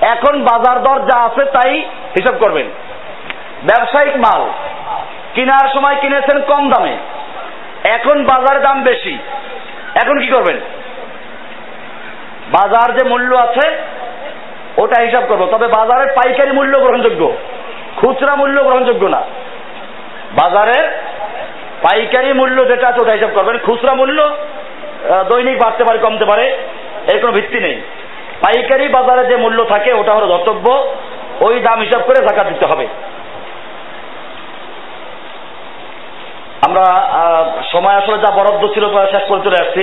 এখন 0.00 0.42
বাজার 0.42 0.82
দর 0.82 1.00
যা 1.00 1.20
আছে 1.20 1.44
তাই 1.44 1.78
হিসাব 2.18 2.34
করবেন। 2.40 2.66
ব্যবসায়িক 3.64 4.16
মাল, 4.16 4.50
কেনার 5.34 5.68
সময় 5.74 5.96
কিনেছেন 6.00 6.40
কম 6.40 6.70
দামে। 6.70 6.96
এখন 7.84 8.24
বাজারে 8.24 8.60
দাম 8.60 8.82
বেশি। 8.82 9.18
এখন 10.02 10.18
কি 10.18 10.26
করবেন? 10.26 10.56
বাজার 12.52 12.94
যে 12.94 13.08
মূল্য 13.08 13.36
আছে, 13.36 13.78
ওটা 14.76 15.02
হিসাব 15.02 15.22
করব। 15.28 15.48
তবে 15.50 15.66
বাজারের 15.68 16.06
পাইকারি 16.06 16.52
মূল্য 16.52 16.78
গ্রহণযোগ্য। 16.78 17.36
খুচরা 17.96 18.36
মূল্য 18.36 18.62
গ্রহণযোগ্য 18.62 19.06
না। 19.06 19.22
বাজারের 20.42 20.88
পাইকারি 21.82 22.32
মূল্য 22.32 22.68
যেটা 22.68 22.88
আছে, 22.88 22.98
ওটা 23.02 23.12
হিসাব 23.12 23.30
করবেন। 23.34 23.58
খুচরা 23.58 23.94
মূল্য 23.94 24.36
দৈনিক 25.28 25.58
বাড়তে 25.58 25.84
পারে, 25.84 25.98
কমতে 25.98 26.24
পারে, 26.24 26.58
এর 27.12 27.20
কোনো 27.20 27.32
ভিত্তি 27.32 27.60
নেই। 27.60 27.80
পাইকারি 28.42 28.88
বাজারে 28.88 29.26
যে 29.26 29.36
মূল্য 29.36 29.64
থাকে, 29.64 29.92
ওটা 29.92 30.12
হলো 30.12 30.26
ধর্তব্য 30.26 30.94
ওই 31.40 31.60
দাম 31.60 31.80
হিসাব 31.80 32.02
করে 32.02 32.26
জাকাত 32.26 32.46
দিতে 32.46 32.66
হবে। 32.66 32.86
আমরা 36.66 36.84
সময় 37.72 37.94
আসলে 37.94 38.18
যা 38.18 38.30
বরাদ্দ 38.30 38.62
ছিল 38.74 38.84
শেষ 39.10 39.24
করে 39.28 39.40
চলে 39.44 39.58
আসছি। 39.62 39.82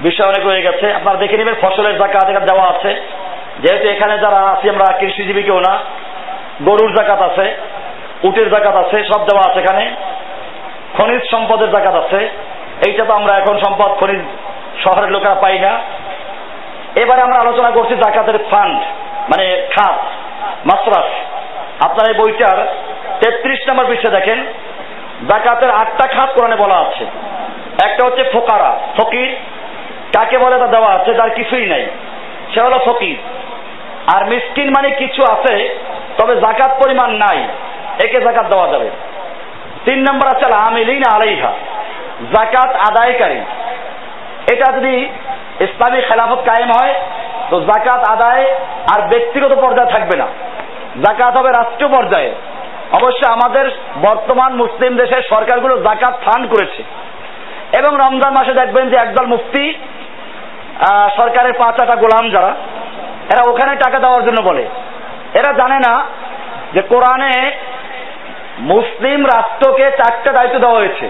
বিষয় 0.00 0.26
অনেক 0.26 0.46
রয়ে 0.46 0.62
গেছে। 0.62 0.86
আপনারা 0.92 1.16
দেখে 1.16 1.36
নেবেন, 1.36 1.54
ফসলের 1.62 1.98
জাকাত 1.98 2.28
এখানে 2.30 2.46
দেওয়া 2.46 2.66
আছে। 2.68 2.90
যেহেতু 3.62 3.88
এখানে 3.88 4.18
যারা 4.18 4.40
আছি, 4.52 4.66
আমরা 4.70 4.86
কৃষিজীবী 5.00 5.42
কেউ 5.42 5.60
না, 5.60 5.78
গরুর 6.62 6.90
জাকাত 6.96 7.20
আছে, 7.22 7.46
উটের 8.24 8.48
জাকাত 8.50 8.76
আছে, 8.76 8.96
সব 9.04 9.20
দেওয়া 9.28 9.50
আছে 9.50 9.58
এখানে। 9.60 9.84
খনিজ 10.96 11.22
সম্পদের 11.30 11.70
জাকাত 11.70 11.94
আছে। 11.94 12.20
এইটা 12.86 13.04
তো 13.04 13.12
আমরা 13.12 13.32
এখন 13.36 13.58
সম্পদ, 13.58 13.90
খনিজ 14.00 14.22
শহরের 14.84 15.10
লোকেরা 15.10 15.34
পাই 15.34 15.58
না। 15.58 15.72
এবারে 17.00 17.20
আমরা 17.22 17.38
আলোচনা 17.38 17.70
করছি 17.70 17.94
জাকাতের 17.96 18.38
ফান্ড 18.50 18.78
মানে 19.30 19.46
খাত, 19.76 19.98
মাসরাফ। 20.66 21.08
আপনার 21.84 22.06
এই 22.10 22.16
বইটার 22.20 22.58
তেত্রিশ 23.20 23.60
নম্বর 23.68 23.84
পৃষ্ঠে 23.84 24.10
দেখেন। 24.10 24.46
জাকাতের 25.28 25.70
আটটা 25.70 26.06
খাত 26.06 26.30
কোরআনে 26.30 26.56
বলা 26.56 26.74
আছে। 26.74 27.06
একটা 27.84 28.06
হচ্ছে 28.06 28.24
ফোকারা, 28.24 28.78
ফকির। 28.96 29.36
কাকে 30.16 30.38
বলে 30.38 30.58
তা 30.58 30.66
দেওয়া 30.66 30.94
আছে, 30.94 31.14
যার 31.14 31.30
কিছুই 31.30 31.66
নাই। 31.66 31.86
সে 32.54 32.60
হলো 32.60 32.78
ফকির। 32.78 33.18
আর 34.16 34.26
মিসকিন 34.26 34.70
মানে 34.70 34.90
কিছু 34.90 35.22
আছে, 35.22 35.78
তবে 36.18 36.36
জাকাত 36.36 36.70
পরিমাণ 36.84 37.10
নাই। 37.10 37.48
একে 38.04 38.20
জাকাত 38.20 38.46
দেওয়া 38.46 38.68
যাবে। 38.68 38.90
তিন 39.84 39.98
নম্বর 39.98 40.36
আছে 40.36 40.54
আমিলিন 40.54 41.02
আলাইহা। 41.14 41.52
জাকাত 42.20 42.74
আদায়কারী। 42.74 43.40
এটা 44.52 44.72
যদি 44.72 45.08
ইসলামী 45.60 46.00
খেলাফত 46.00 46.38
কায়েম 46.38 46.70
হয়, 46.80 46.94
তো 47.50 47.60
জাকাত 47.60 48.08
আদায় 48.08 48.54
আর 48.96 49.08
ব্যক্তিগত 49.08 49.60
পর্যায়ে 49.60 49.90
থাকবে 49.90 50.16
না। 50.16 50.26
জাকাত 51.08 51.36
হবে 51.36 51.48
রাষ্ট্রীয় 51.48 51.96
পর্যায়ে। 51.96 52.34
অবশ্য 52.92 53.26
আমাদের 53.26 53.70
বর্তমান 54.02 54.54
মুসলিম 54.54 54.96
দেশের 54.96 55.22
সরকারগুলো 55.22 55.82
জাকাত 55.82 56.14
ফান্ড 56.24 56.50
করেছে। 56.50 56.82
এবং 57.78 57.98
রমজান 57.98 58.32
মাসে 58.34 58.54
দেখবেন 58.54 58.90
যে 58.90 58.96
একদল 58.96 59.26
মুফতি 59.26 59.74
সরকারের 61.16 61.52
পাঁচ 61.52 61.80
আটা 61.80 61.96
গোলাম 61.96 62.30
যারা, 62.30 62.48
এরা 63.32 63.50
ওখানে 63.50 63.76
টাকা 63.76 63.98
দেওয়ার 63.98 64.24
জন্য 64.24 64.42
বলে। 64.42 64.68
এরা 65.34 65.52
জানে 65.52 65.78
না 65.78 66.02
যে 66.74 66.82
কোরআনে 66.82 67.52
মুসলিম 68.58 69.26
রাষ্ট্রকে 69.26 69.90
চারটা 69.90 70.32
দায়িত্ব 70.32 70.58
দেওয়া 70.58 70.78
হয়েছে। 70.78 71.08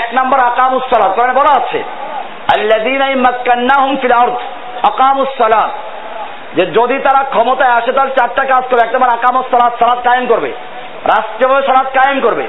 এক 0.00 0.08
নম্বর 0.14 0.40
আকামুসালাদ 0.40 1.14
কোরআনে 1.14 1.32
বলা 1.32 1.60
আছে 1.60 1.84
যে 6.54 6.66
যদি 6.66 6.98
তারা 6.98 7.24
ক্ষমতায় 7.24 7.72
আসে, 7.72 7.92
তাহলে 7.92 8.10
চারটা 8.10 8.44
কাজ 8.44 8.64
করবে। 8.64 8.88
এক 8.88 8.94
নম্বর 8.94 9.08
আকামুস 9.08 9.46
সালাদ 9.46 9.72
সালাদ 9.78 9.98
কায়েম 10.04 10.26
করবে। 10.26 10.52
রাষ্ট্রীয়ভাবে 11.04 11.66
সালাদ 11.66 11.86
কায়েম 11.86 12.20
করবে। 12.20 12.48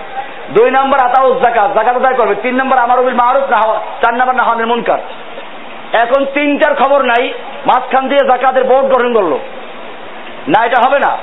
দুই 0.49 0.71
নম্বর 0.71 0.97
আতাউজ 1.05 1.37
জাকাত 1.37 1.73
জাকাত 1.73 1.95
আদায় 1.95 2.13
করবে। 2.13 2.35
তিন 2.35 2.55
নম্বর 2.55 2.77
আমার 2.77 2.99
আমারুবিল 2.99 3.13
মারুফ, 3.13 3.49
না 3.49 3.61
চার 4.01 4.13
নম্বর 4.13 4.35
না 4.35 4.43
হানিল 4.43 4.65
মুনকার 4.65 4.99
এখন 5.93 6.25
তিনটার 6.25 6.75
খবর 6.75 7.01
নাই, 7.01 7.33
মাঝখান 7.65 8.07
দিয়ে 8.07 8.27
জাকাতের 8.27 8.63
বোর্ড 8.63 8.93
গঠন 8.93 9.13
করল। 9.13 9.37
না, 10.47 10.65
এটা 10.65 10.87
হবে 10.87 10.99
না। 10.99 11.17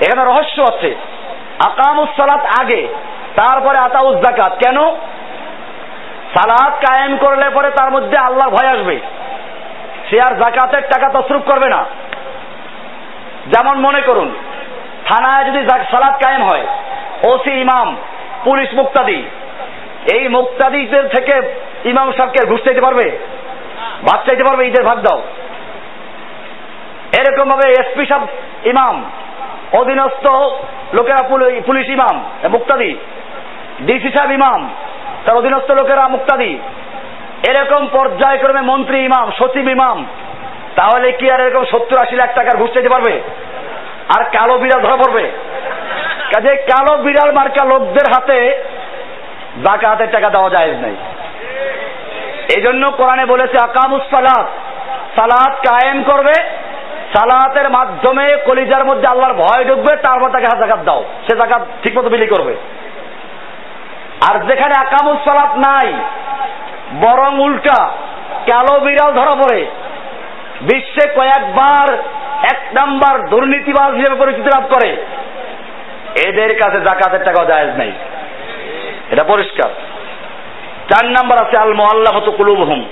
এখানে 0.00 0.24
রহস্য 0.24 0.62
আছে। 0.62 0.94
আকামুস 1.66 2.08
সালাত 2.08 2.46
আগে, 2.60 2.88
তারপরে 3.36 3.78
আতাউজ 3.78 4.16
জাকাত 4.16 4.52
কেন? 4.52 4.76
সালাদ 6.34 6.72
কায়েম 6.72 7.16
করলে 7.16 7.50
পরে 7.50 7.70
তার 7.70 7.90
মধ্যে 7.90 8.16
আল্লাহ 8.22 8.48
ভয় 8.48 8.68
আসবে। 8.68 9.00
সে 10.10 10.20
আর 10.20 10.34
জাকাতের 10.34 10.82
টাকা 10.82 11.20
তসরুপ 11.20 11.42
করবে 11.42 11.68
না। 11.68 11.84
যেমন 13.46 13.78
মনে 13.80 14.00
করুন 14.00 14.34
থানায় 15.08 15.44
যদি 15.44 15.66
সালাদ 15.90 16.14
কায়েম 16.14 16.42
হয়। 16.42 16.66
ওসি, 17.24 17.50
ইমাম, 17.50 17.96
পুলিশ, 18.44 18.74
মুক্তাদি। 18.74 19.22
এই 20.14 20.28
মুক্তাদিদের 20.28 21.08
থেকে 21.08 21.34
ইমাম 21.84 22.12
সাহেবকে 22.12 22.46
ঘুষ 22.48 22.60
চাইতে 22.64 22.80
পারবে? 22.80 23.18
ভাগ 24.02 24.26
চাইতে 24.26 24.44
পারবে 24.44 24.66
ঈদের 24.66 24.84
ভাগ 24.84 24.98
দাও। 25.00 25.22
এরকম 27.18 27.48
ভাবে 27.48 27.70
এসপি 27.70 28.06
সাহেব, 28.06 28.26
ইমাম, 28.64 29.10
অধীনস্থ 29.72 30.26
লোকেরা 30.94 31.28
পুলিশ 31.66 31.88
ইমাম, 31.88 32.24
মুক্তাদি, 32.48 32.96
ডিসি 33.82 34.10
সাহেব 34.10 34.32
ইমাম, 34.32 34.70
তার 35.24 35.36
অধীনস্থ 35.36 35.70
লোকেরা 35.70 36.08
মুক্তাদি। 36.08 36.58
এরকম 37.48 37.86
পর্যায়ক্রমে 37.92 38.60
মন্ত্রী 38.60 38.98
ইমাম, 38.98 39.30
সচিব 39.38 39.68
ইমাম, 39.68 40.06
তাহলে 40.76 41.12
কি 41.12 41.30
আর 41.30 41.40
এরকম 41.40 41.64
সত্তর 41.64 41.96
আশি 42.00 42.16
লাখ 42.16 42.34
টাকার 42.34 42.56
ঘুষ 42.56 42.72
চাইতে 42.72 42.88
পারবে? 42.88 43.20
আর 44.16 44.24
কালো 44.24 44.58
বিড়াল 44.58 44.82
ধরা 44.82 44.96
পড়বে। 44.96 45.30
কাজে 46.34 46.56
কালো 46.56 47.02
বিড়াল 47.02 47.32
মার্কা 47.32 47.64
লোকদের 47.64 48.12
হাতে 48.16 48.64
জাকাতের 49.64 50.12
টাকা 50.12 50.30
দেওয়া 50.30 50.50
যায় 50.50 50.72
নাই। 50.72 50.96
এই 52.56 52.62
জন্য 52.62 52.90
কোরআনে 52.90 53.26
বলেছে, 53.26 53.64
আকামুস 53.64 54.02
সালাত। 54.02 54.46
সালাত 55.18 55.54
কায়েম 55.54 56.02
করবে, 56.02 56.32
সালাতের 57.16 57.70
মাধ্যমে 57.70 58.36
কলিজার 58.44 58.84
মধ্যে 58.84 59.08
আল্লাহর 59.08 59.34
ভয় 59.34 59.64
ঢুকবে, 59.64 59.96
তারপর 59.96 60.30
তাকে 60.30 60.46
জাকাত 60.46 60.78
দাও। 60.78 61.04
সে 61.30 61.36
জাকাত 61.36 61.62
ঠিক 61.82 61.98
মতো 61.98 62.08
বিলি 62.08 62.26
করবে। 62.26 62.56
আর 64.30 64.38
যেখানে 64.38 64.74
আকামুস 64.80 65.18
সালাত 65.24 65.56
নাই, 65.56 65.92
বরং 67.00 67.40
উল্টা 67.40 67.84
কালো 68.46 68.80
বিড়াল 68.80 69.12
ধরা 69.12 69.34
পড়ে 69.34 69.66
বিশ্বে 70.60 71.08
কয়েকবার 71.14 71.94
এক 72.42 72.60
নাম্বার 72.72 73.28
দুর্নীতিবাজ 73.28 73.94
হিসেবে 73.94 74.14
পরিচিতি 74.14 74.60
লাভ 74.60 74.64
করে। 74.74 75.06
এদের 76.26 76.58
কাছে 76.58 76.80
জাকাতের 76.80 77.24
টাকাও 77.24 77.46
জায়েজ 77.46 77.68
নাই। 77.68 77.92
এটা 79.10 79.24
পরিষ্কার। 79.24 79.70
চার 80.90 81.06
নাম্বার 81.06 81.46
আছে 81.46 81.56
আল 81.56 81.74
মোয়াল্লাফত 81.74 82.30
কুলুব 82.30 82.62
হুম 82.62 82.84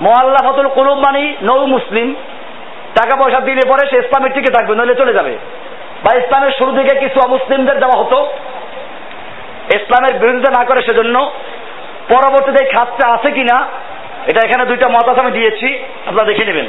মোয়াল্লাফতুল 0.00 0.68
কুলুব 0.68 0.98
মানে 0.98 1.34
নৌ 1.42 1.66
মুসলিম। 1.66 2.14
টাকা 2.94 3.16
পয়সা 3.16 3.40
দিলে 3.40 3.60
পরে 3.68 3.90
সে 3.90 3.96
ইসলামের 3.96 4.32
টিকে 4.32 4.52
থাকবে, 4.52 4.74
নইলে 4.74 4.94
চলে 4.94 5.12
যাবে। 5.12 5.38
বা 6.04 6.18
ইসলামের 6.18 6.52
শুরু 6.52 6.76
থেকে 6.76 7.00
কিছু 7.00 7.20
অমুসলিমদের 7.24 7.78
দেওয়া 7.78 8.04
হতো। 8.04 8.32
ইসলামের 9.74 10.20
বিরোধিতা 10.20 10.52
না 10.58 10.64
করে 10.64 10.82
সেজন্য 10.82 11.32
পরবর্তীতে 12.08 12.64
খাতটা 12.64 13.08
আছে 13.08 13.30
কিনা 13.30 13.66
এটা 14.26 14.40
এখানে 14.44 14.66
দুইটা 14.66 14.88
মত 14.88 15.08
আছে, 15.08 15.20
আমি 15.20 15.30
দিয়েছি, 15.30 15.78
আপনারা 16.06 16.24
দেখে 16.24 16.44
নেবেন। 16.44 16.68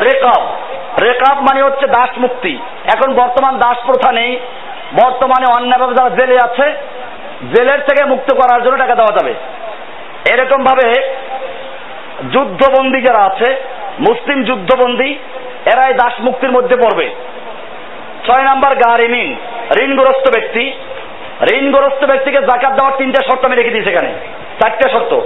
রেকাব। 0.00 0.42
রেকাব 1.02 1.38
মানে 1.38 1.62
হচ্ছে 1.62 1.86
দাস 1.86 2.18
মুক্তি। 2.18 2.58
এখন 2.94 3.14
বর্তমান 3.14 3.58
দাস 3.58 3.76
প্রথা 3.86 4.12
নেই। 4.12 4.38
বর্তমানে 5.02 5.46
অন্যায়ভাবে 5.56 5.94
যারা 5.94 6.10
জেলে 6.10 6.34
আছে, 6.34 6.72
জেলের 7.56 7.78
থেকে 7.78 8.04
মুক্ত 8.04 8.34
করার 8.34 8.62
জন্য 8.62 8.78
টাকা 8.78 8.94
দেওয়া 8.94 9.18
যাবে। 9.18 9.34
এরকম 10.32 10.64
ভাবে 10.64 10.92
যুদ্ধবন্দী 12.32 13.00
যারা 13.00 13.18
আছে, 13.18 13.56
মুসলিম 14.08 14.44
যুদ্ধবন্দী, 14.44 15.18
এরাই 15.66 15.94
দাস 15.94 16.12
মুক্তির 16.20 16.52
মধ্যে 16.52 16.76
পড়বে। 16.76 17.10
ছয় 18.26 18.42
নাম্বার 18.42 18.76
গারিমিন 18.76 19.36
ঋণগ্রস্ত 19.82 20.30
ব্যক্তি। 20.34 20.72
ঋণগ্রস্ত 21.54 22.04
ব্যক্তিকে 22.04 22.38
জাকাত 22.38 22.72
দেওয়ার 22.72 22.96
তিনটা 22.96 23.20
শর্ত 23.30 23.44
আমি 23.44 23.56
রেখে 23.56 23.70
দিয়েছি 23.70 23.90
এখানে। 23.90 24.12
চারটে 24.60 24.90
শর্ত। 24.90 25.20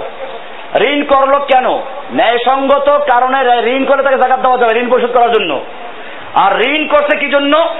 ঋণ 0.81 1.03
করল 1.03 1.35
কেন? 1.35 1.67
ন্যায়সঙ্গত 2.11 3.03
কারণে 3.13 3.65
ঋণ 3.65 3.85
করে 3.85 4.03
তাকে 4.03 4.17
জাকাত 4.17 4.39
দেওয়া 4.39 4.57
যাবে, 4.57 4.79
ঋণ 4.79 4.89
পরিশোধ 4.89 5.11
করার 5.11 5.31
জন্য। 5.31 5.61
আর 6.33 6.61
ঋণ 6.67 6.87
করছে 6.87 7.17
কি 7.17 7.29
জন্য? 7.29 7.75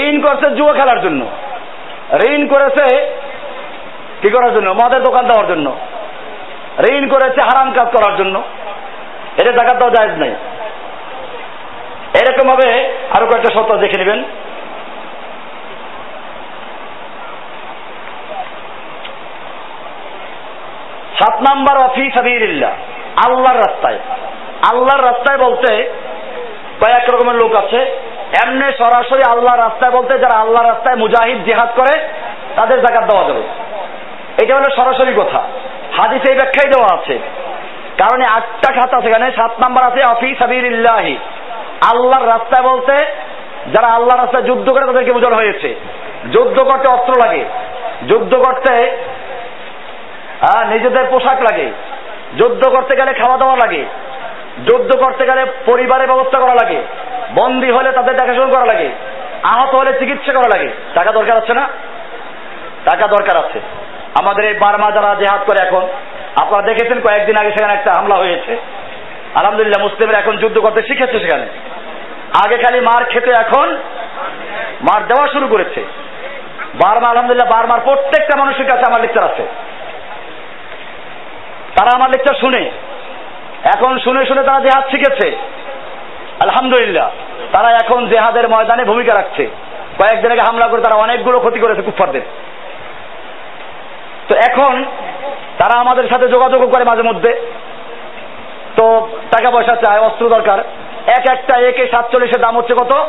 ঋণ 0.00 0.20
করছে 0.20 0.50
জুয়া 0.50 0.74
খেলার 0.74 1.00
জন্য। 1.00 1.26
ঋণ 2.28 2.46
করেছে 2.46 3.14
কি 4.22 4.30
করার 4.30 4.54
জন্য? 4.54 4.70
মদের 4.70 5.02
দোকান 5.02 5.26
দেওয়ার 5.26 5.46
জন্য। 5.46 5.76
ঋণ 6.92 7.08
করেছে 7.08 7.40
হারাম 7.40 7.72
কাজ 7.72 7.86
করার 7.86 8.16
জন্য। 8.16 8.42
এটা 9.36 9.52
জাকাত 9.52 9.76
দেওয়া 9.76 9.90
যায় 9.90 10.16
নাই। 10.16 10.34
এরকম 12.20 12.48
ভাবে 12.48 12.92
আরও 13.12 13.26
কয়েকটা 13.26 13.54
শর্ত 13.54 13.72
দেখে 13.72 13.98
নেবেন। 13.98 14.24
সাত 21.18 21.34
নাম্বার 21.34 21.78
অফি 21.78 22.10
সাবিরিল্লাহ 22.14 22.70
আল্লাহর 23.26 23.58
রাস্তায়। 23.58 23.98
আল্লাহর 24.72 25.04
রাস্তায় 25.04 25.38
বলতে 25.38 25.92
কয়েক 26.80 27.14
রকমের 27.14 27.34
লোক 27.34 27.54
আছে। 27.54 28.00
এমনি 28.46 28.72
সরাসরি 28.78 29.22
আল্লাহর 29.30 29.58
রাস্তায় 29.58 29.92
বলতে 29.92 30.18
যারা 30.18 30.38
আল্লাহর 30.38 30.68
রাস্তায় 30.68 30.96
মুজাহিদ, 30.96 31.44
জিহাদ 31.44 31.68
করে, 31.76 32.08
তাদের 32.56 32.80
জাকাত 32.80 33.04
দেওয়া 33.10 33.28
যাবে। 33.28 33.42
এটা 34.42 34.54
হলো 34.54 34.76
সরাসরি 34.76 35.12
কথা। 35.14 35.42
হাদিসে 35.96 36.32
এই 36.32 36.38
ব্যাখ্যাই 36.38 36.70
দেওয়া 36.70 37.00
আছে। 37.00 37.18
কারণ 37.98 38.22
আটটা 38.30 38.72
খাতা 38.72 39.00
সেখানে 39.00 39.32
সাত 39.32 39.50
নাম্বার 39.60 39.84
আছে, 39.84 40.04
অফি 40.04 40.34
সাবিরিল্লাহি 40.38 41.16
আল্লাহর 41.90 42.28
রাস্তায় 42.28 42.68
বলতে 42.68 42.96
যারা 43.74 43.86
আল্লাহর 43.86 44.22
রাস্তায় 44.22 44.42
যুদ্ধ 44.42 44.70
করে 44.70 44.86
তাদেরকে 44.86 45.12
বোঝানো 45.12 45.36
হয়েছে। 45.36 45.74
যুদ্ধ 46.32 46.60
করতে 46.60 46.88
অস্ত্র 46.88 47.26
লাগে। 47.26 47.44
যুদ্ধ 48.08 48.34
করতে 48.34 48.96
নিজেদের 50.44 51.04
পোশাক 51.10 51.40
লাগে। 51.40 51.70
যুদ্ধ 52.38 52.68
করতে 52.68 52.96
গেলে 52.96 53.12
খাওয়া 53.12 53.38
দাওয়া 53.38 53.56
লাগে। 53.56 53.84
যুদ্ধ 54.64 54.96
করতে 54.96 55.26
গেলে 55.26 55.46
পরিবারের 55.66 56.06
ব্যবস্থা 56.06 56.38
করা 56.38 56.54
লাগে। 56.54 56.82
বন্দী 57.34 57.70
হলে 57.70 57.92
তাদের 57.92 58.16
দেখাশোনা 58.16 58.52
করা 58.52 58.66
লাগে। 58.66 58.90
আহত 59.42 59.74
হলে 59.74 59.98
চিকিৎসা 59.98 60.32
করা 60.32 60.58
লাগে। 60.58 60.74
টাকা 60.94 61.12
দরকার 61.12 61.36
আছে 61.36 61.54
না? 61.54 61.68
টাকা 62.84 63.06
দরকার 63.06 63.36
আছে। 63.36 63.60
আমাদের 64.20 64.44
এই 64.44 64.54
বার্মা 64.54 64.90
যারা 64.90 65.14
জেহাদ 65.14 65.40
করে 65.46 65.66
এখন, 65.66 65.88
আপনারা 66.42 66.62
দেখেছেন 66.62 67.00
কয়েকদিন 67.00 67.34
আগে 67.40 67.50
সেখানে 67.50 67.72
একটা 67.72 67.92
হামলা 67.96 68.14
হয়েছে। 68.14 68.56
আলহামদুলিল্লাহ 69.34 69.82
মুসলিমরা 69.82 70.18
এখন 70.18 70.36
যুদ্ধ 70.36 70.58
করতে 70.58 70.82
শিখেছে 70.82 71.20
সেখানে। 71.20 71.46
আগে 72.44 72.56
খালি 72.56 72.80
মার 72.80 73.04
খেতে, 73.04 73.30
এখন 73.30 73.76
মার 74.80 75.06
দেওয়া 75.06 75.28
শুরু 75.28 75.48
করেছে। 75.48 75.84
বার্মা, 76.74 77.08
আলহামদুলিল্লাহ, 77.08 77.58
বার্মার 77.58 77.80
প্রত্যেকটা 77.80 78.38
মানুষের 78.38 78.66
কাছে 78.66 78.82
আমার 78.88 79.00
লেকচার 79.00 79.24
আছে। 79.24 79.46
তারা 81.76 81.90
আমার 81.94 82.10
লেকচার 82.10 82.40
শুনে। 82.40 82.70
এখন 83.76 83.98
শুনে 83.98 84.26
শুনে 84.26 84.42
তারা 84.42 84.60
জেহাদ 84.60 84.90
শিখেছে। 84.90 85.36
আলহামদুলিল্লাহ, 86.40 87.10
তারা 87.52 87.70
এখন 87.70 88.08
জেহাদের 88.08 88.48
ময়দানে 88.48 88.84
ভূমিকা 88.84 89.14
রাখছে। 89.14 89.46
কয়েকদিন 89.98 90.30
আগে 90.30 90.40
হামলা 90.40 90.68
করে 90.68 90.82
তারা 90.82 91.00
অনেকগুলো 91.00 91.38
ক্ষতি 91.38 91.60
করেছে 91.60 91.82
কুফারদের 91.82 92.20
তো 94.28 94.34
এখন 94.34 94.84
তারা 95.58 95.80
আমাদের 95.80 96.08
সাথে 96.08 96.28
যোগাযোগ 96.28 96.74
করে 96.74 96.84
মাঝে 96.84 97.02
মধ্যে। 97.02 97.52
তো 98.76 99.08
টাকা 99.36 99.50
পয়সা 99.50 99.76
চায়, 99.76 100.00
অস্ত্র 100.00 100.28
দরকার। 100.28 100.58
এক 101.06 101.30
একটা 101.30 101.60
একে 101.60 101.88
সাতচল্লিশের 101.88 102.40
দাম 102.40 102.58
হচ্ছে 102.58 102.74
কত? 102.74 103.06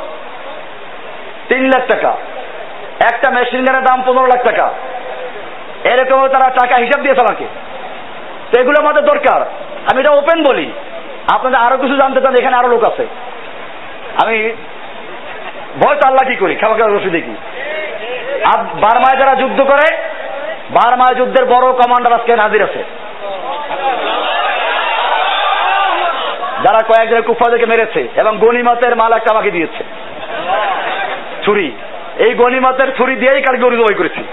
তিন 1.49 1.65
লাখ 1.65 1.87
টাকা। 1.87 2.17
একটা 3.13 3.29
মেশিন 3.29 3.65
গানের 3.65 3.83
দাম 3.83 4.03
পনেরো 4.05 4.27
লাখ 4.27 4.43
টাকা। 4.43 4.73
এরকম 5.83 6.27
তারা 6.27 6.49
টাকা 6.49 6.75
হিসাব 6.75 7.01
দিয়েছে 7.01 7.21
আমাকে। 7.21 7.45
তো 8.51 8.61
এগুলো 8.61 8.81
আমাদের 8.81 9.05
দরকার। 9.05 9.41
আমি 9.91 9.99
এটা 9.99 10.11
ওপেন 10.11 10.43
বলি। 10.43 10.71
আপনাদের 11.33 11.59
আরও 11.59 11.77
কিছু 11.77 11.95
জানতে 11.95 12.21
চান, 12.21 12.35
এখানে 12.35 12.57
আরও 12.57 12.67
লোক 12.67 12.83
আছে। 12.83 13.07
আমি 14.25 14.51
ভয় 15.83 15.95
তো 15.95 16.07
আল্লাহ 16.07 16.27
কি 16.27 16.35
করি 16.35 16.55
খাওয়া 16.55 16.87
রসি 16.87 17.09
দেখি। 17.09 17.35
আর 18.43 18.63
বারমায় 18.63 19.19
যারা 19.19 19.35
যুদ্ধ 19.35 19.61
করে, 19.61 19.97
বারমায় 20.69 21.15
যুদ্ধের 21.15 21.45
বড় 21.45 21.71
কমান্ডার 21.71 22.13
আজকে 22.13 22.35
হাজির 22.35 22.63
আছে। 22.63 22.83
যারা 26.63 26.79
কয়েকজন 26.79 27.21
কুফাদেরকে 27.21 27.65
মেরেছে 27.65 28.07
এবং 28.15 28.37
গনিমতের 28.37 28.95
মাল 28.95 29.13
একটা 29.13 29.33
আমাকে 29.33 29.51
দিয়েছে। 29.51 29.83
ছুরি। 31.45 31.71
এই 32.17 32.33
গনিমতের 32.33 32.95
ছুরি 32.95 33.15
দিয়েই 33.15 33.41
কালকে 33.41 33.61
গরু 33.61 33.83
করেছি। 33.97 34.23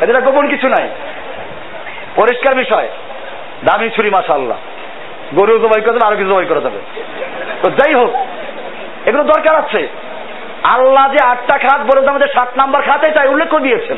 এটা 0.00 0.20
গোপন 0.20 0.48
কিছু 0.48 0.68
নাই। 0.68 0.88
পরিষ্কার 2.16 2.54
বিষয়। 2.54 2.88
দামি 3.64 3.90
ছুরি 3.90 4.10
মাসা 4.10 4.34
আল্লাহ 4.34 4.58
গরু 5.34 5.58
জবাই 5.58 5.80
করে 5.80 5.98
আরও 6.06 6.16
কিছু 6.16 6.30
জবাই 6.30 6.44
করা 6.44 6.60
যাবে। 6.60 6.78
তো 7.62 7.70
যাই 7.70 7.94
হোক, 7.94 8.14
এগুলো 9.06 9.24
দরকার 9.24 9.56
আছে। 9.56 9.88
আল্লাহ 10.62 11.12
যে 11.12 11.24
আটটা 11.24 11.58
খাত 11.58 11.80
বলে 11.80 12.08
আমাদের 12.08 12.28
সাত 12.28 12.48
নাম্বার 12.56 12.82
খাতে 12.82 13.10
তাই 13.10 13.28
উল্লেখ 13.28 13.48
করে 13.48 13.60
দিয়েছেন। 13.60 13.96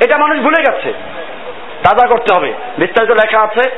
এটা 0.00 0.18
মানুষ 0.18 0.38
ভুলে 0.38 0.62
গেছে। 0.62 0.92
তাজা 1.82 2.06
করতে 2.06 2.34
হবে। 2.36 2.52
বিস্তারিত 2.78 3.10
লেখা 3.10 3.40
আছে। 3.40 3.70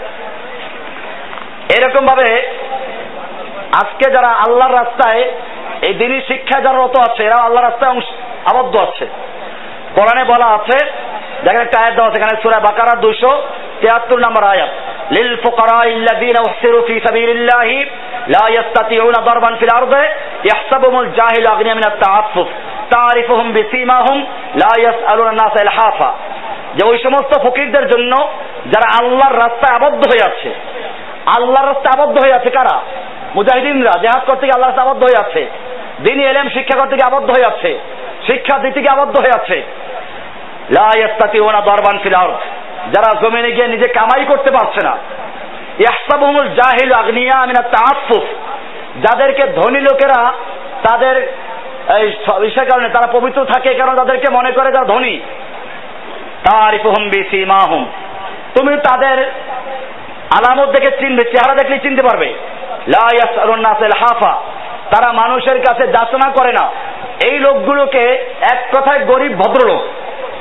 এরকম 1.79 2.07
ভাবে 2.07 2.57
আজকে 3.85 4.11
যারা 4.11 4.29
আল্লাহর 4.29 4.75
রাস্তায় 4.75 5.23
এই 5.83 5.95
দিনই 5.95 6.21
শিক্ষায় 6.21 6.65
যারা 6.65 6.79
রত 6.79 6.99
আছে 7.11 7.25
এরা 7.25 7.37
আল্লাহর 7.37 7.67
রাস্তায় 7.67 8.01
আবদ্ধ 8.55 8.77
আছে। 8.77 9.07
কোরআনে 9.95 10.25
বলা 10.25 10.47
আছে 10.47 10.87
দেখেন 11.45 11.61
একটা 11.61 11.81
আয়াত 11.81 11.95
দেওয়া 11.95 12.09
আছে, 12.11 12.19
এখানে 12.21 12.43
সুরা 12.43 12.59
বাকারা 12.61 12.95
দুশো 13.01 13.33
তিয়াত্তর 13.81 14.19
নম্বর 14.19 14.45
আয়াত। 14.45 14.71
লিল 15.15 15.37
ফুকারা 15.37 15.79
ইল্লাযীনা 15.89 16.41
উহসিরু 16.47 16.79
ফি 16.87 17.01
সাবিলিল্লাহি 17.07 17.79
লা 18.29 18.45
ইয়াস্তাতিউনা 18.49 19.21
দারবান 19.27 19.57
ফিল 19.57 19.73
আরদি 19.77 20.05
ইয়াহসাবুহুমুল 20.47 21.09
জাহিলু 21.19 21.49
আগনিয়া 21.53 21.75
মিনাত 21.75 21.97
তাআফফুফ। 22.05 22.49
তারিফুহুম 22.91 23.53
বিসীমাহুম 23.53 24.19
লা 24.63 24.73
ইয়াসআলুনা 24.79 25.33
নাস 25.33 25.55
ইলহাফা। 25.61 26.11
যে 26.77 26.83
ওই 26.87 26.99
সমস্ত 26.99 27.33
ফকিরদের 27.45 27.87
জন্য 27.89 28.13
যারা 28.67 28.89
আল্লাহর 29.01 29.39
রাস্তায় 29.39 29.75
আবদ্ধ 29.77 30.03
হয়ে 30.13 30.25
আছে, 30.31 30.51
আল্লাহর 31.37 31.67
রাস্তায় 31.67 31.95
আবদ্ধ 31.97 32.17
হয়ে 32.25 32.35
আছে 32.35 32.51
কারা? 32.51 32.77
মুজাহিদিনরা, 33.35 33.93
জেহাদ 34.03 34.23
করতে 34.27 34.47
গিয়ে 34.47 34.57
আল্লাহর 34.57 34.89
আবদ্ধ 34.89 35.03
হয়ে 35.03 35.21
আছে। 35.25 35.43
দিনই 36.03 36.25
এলেম 36.25 36.49
শিক্ষা 36.49 36.79
করতে 36.81 36.95
গিয়ে 36.97 37.07
আবদ্ধ 37.07 37.29
হয়ে 37.31 37.47
আছে। 37.47 37.79
শিক্ষা 38.31 38.59
দিতে 38.59 38.81
গিয়ে 38.81 38.93
আবদ্ধ 38.93 39.15
হয়ে 39.19 39.43
আছে। 39.43 39.63
দারবান 40.71 41.99
ফিল 41.99 42.15
যারা 42.93 43.21
জমিনে 43.21 43.53
গিয়ে 43.53 43.69
নিজে 43.69 43.89
কামাই 43.89 44.25
করতে 44.25 44.51
পারছে 44.51 44.87
না। 44.87 44.97
ইয়াহসাবুহুমুল 45.79 46.49
জাহিল 46.49 46.93
আগনিয়া 46.93 47.47
মিনাত 47.47 47.67
তাআফফুফ। 47.67 48.25
যাদেরকে 48.97 49.47
ধনী 49.47 49.81
লোকেরা 49.81 50.33
তাদের 50.89 51.17
এই 51.97 52.13
কারণে 52.51 52.89
তারা 52.89 53.13
পবিত্র 53.13 53.45
থাকে 53.45 53.75
কারণ 53.75 53.97
তাদেরকে 53.97 54.35
মনে 54.35 54.53
করে 54.53 54.73
যারা 54.73 54.85
ধনী। 54.85 55.21
তারিফুহুম 56.51 57.09
বিসীমাহুম। 57.09 57.87
তুমি 58.59 58.77
তাদের 58.77 59.29
আলামত 60.31 60.69
দেখে 60.69 60.97
চিনবে, 60.97 61.25
চেহারা 61.25 61.55
দেখলে 61.55 61.79
চিনতে 61.79 62.03
পারবে। 62.03 62.35
হাফা 63.99 64.43
তারা 64.91 65.13
মানুষের 65.13 65.59
কাছে 65.59 65.87
যাচনা 65.87 66.33
করে 66.33 66.53
না। 66.53 66.71
এই 67.25 67.39
লোকগুলোকে 67.39 68.35
এক 68.53 68.77
কথায় 68.77 69.05
গরিব 69.05 69.33
ভদ্রলোক। 69.39 69.85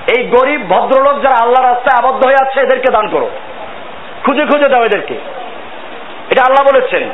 এই 0.07 0.27
গরিব 0.27 0.61
ভদ্রলোক 0.69 1.21
যারা 1.21 1.35
আল্লাহ 1.43 1.65
রাস্তায় 1.65 2.09
আবদ্ধ 2.09 2.25
হয়ে 2.25 2.35
আছে, 2.41 2.59
এদেরকে 2.61 2.93
দান 2.93 3.07
করো। 3.07 3.29
খুঁজে 4.25 4.45
খুঁজে 4.45 4.69
দাও 4.69 4.85
এদেরকে। 4.85 5.13
এটা 6.29 6.43
আল্লাহ 6.47 6.79
বলেছেন। 6.79 7.09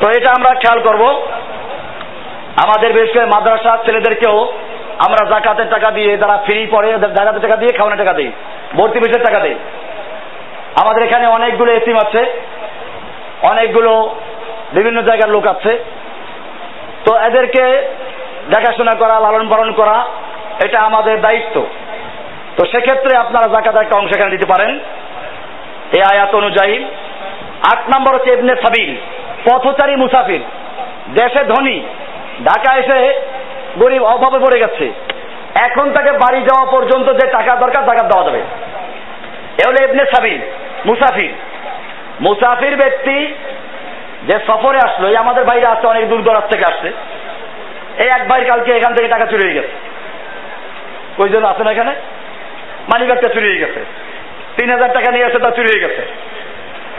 তো 0.00 0.08
এটা 0.18 0.30
আমরা 0.30 0.54
খেয়াল 0.54 0.80
করব। 0.80 1.26
আমাদের 2.64 2.92
বিশেষ 2.92 3.16
করে 3.16 3.24
মাদ্রাসা 3.24 3.78
ছেলেদেরকেও 3.84 4.52
আমরা 4.98 5.30
জাকাতের 5.30 5.70
টাকা 5.70 5.90
দিয়ে, 5.90 6.16
যারা 6.16 6.42
ফ্রি 6.44 6.66
পড়ে 6.70 6.92
জাকাতের 6.92 7.42
টাকা 7.42 7.56
দিয়ে 7.56 7.78
খাওয়ানোর 7.78 8.06
টাকা 8.06 8.18
দিই। 8.18 8.32
ভর্তি 8.74 8.98
বিষয়ের 8.98 9.26
টাকা 9.26 9.40
দিই। 9.40 9.54
আমাদের 10.82 11.02
এখানে 11.02 11.26
অনেকগুলো 11.26 11.72
এতিম 11.72 11.96
আছে। 11.96 12.42
অনেকগুলো 13.42 14.16
বিভিন্ন 14.72 15.02
জায়গার 15.02 15.30
লোক 15.30 15.46
আছে। 15.46 15.84
তো 17.04 17.16
এদেরকে 17.16 17.88
দেখাশোনা 18.50 18.94
করা, 18.94 19.20
লালন 19.20 19.48
পালন 19.48 19.72
করা, 19.72 20.04
এটা 20.64 20.80
আমাদের 20.80 21.20
দায়িত্ব। 21.20 21.66
তো 22.56 22.66
সেক্ষেত্রে 22.66 23.16
আপনারা 23.16 23.46
জাকাত 23.46 23.76
একটা 23.76 23.98
অংশ 23.98 24.10
এখানে 24.16 24.30
দিতে 24.30 24.46
পারেন। 24.46 24.78
এই 25.92 26.02
আয়াত 26.12 26.34
অনুযায়ী। 26.34 26.84
আট 27.72 27.78
নম্বর 27.88 28.14
হচ্ছে 28.14 28.32
ইবনে 28.32 28.54
সাবিল, 28.56 28.96
পথচারী 29.44 29.96
মুসাফির। 29.96 30.40
দেশে 31.14 31.44
ধনী 31.44 31.80
ঢাকা 32.44 32.76
এসে 32.76 33.20
গরিব 33.78 34.04
অভাবে 34.04 34.38
পড়ে 34.38 34.60
গেছে। 34.60 34.92
এখন 35.54 35.92
তাকে 35.92 36.12
বাড়ি 36.12 36.40
যাওয়া 36.42 36.70
পর্যন্ত 36.70 37.12
যে 37.12 37.26
টাকা 37.26 37.56
দরকার 37.56 37.86
টাকা 37.86 38.02
দেওয়া 38.02 38.24
যাবে। 38.24 38.40
এ 39.58 39.62
হলো 39.66 39.84
ইবনে 39.84 40.04
সাবিল, 40.04 40.40
মুসাফির। 40.86 41.32
মুসাফির 42.20 42.76
ব্যক্তি 42.76 43.34
যে 44.26 44.38
সফরে 44.46 44.78
আসলো, 44.78 45.08
এই 45.08 45.16
আমাদের 45.16 45.44
বাইরে 45.44 45.66
আসছে 45.66 45.86
অনেক 45.86 46.08
দূর 46.08 46.22
দরাজ 46.22 46.52
থেকে 46.52 46.64
আসছে। 46.68 46.92
এই 48.02 48.08
এক 48.20 48.28
ভাই 48.28 48.44
কালকে 48.44 48.72
এখান 48.72 48.94
থেকে 48.94 49.08
টাকা 49.08 49.26
চুরি 49.26 49.44
হয়ে 49.44 49.54
গেছে। 49.54 49.72
কইজন 51.16 51.44
আছে 51.44 51.64
না 51.64 51.70
এখানে? 51.70 51.94
মানি 52.90 53.04
ব্যাগটা 53.06 53.28
চুরি 53.34 53.46
হয়ে 53.50 53.62
গেছে। 53.64 53.80
তিন 54.56 54.68
হাজার 54.70 54.90
টাকা 54.96 55.08
নিয়ে 55.12 55.26
আসে 55.28 55.38
তা 55.38 55.50
চুরি 55.50 55.68
হয়ে 55.72 55.84
গেছে। 55.84 56.02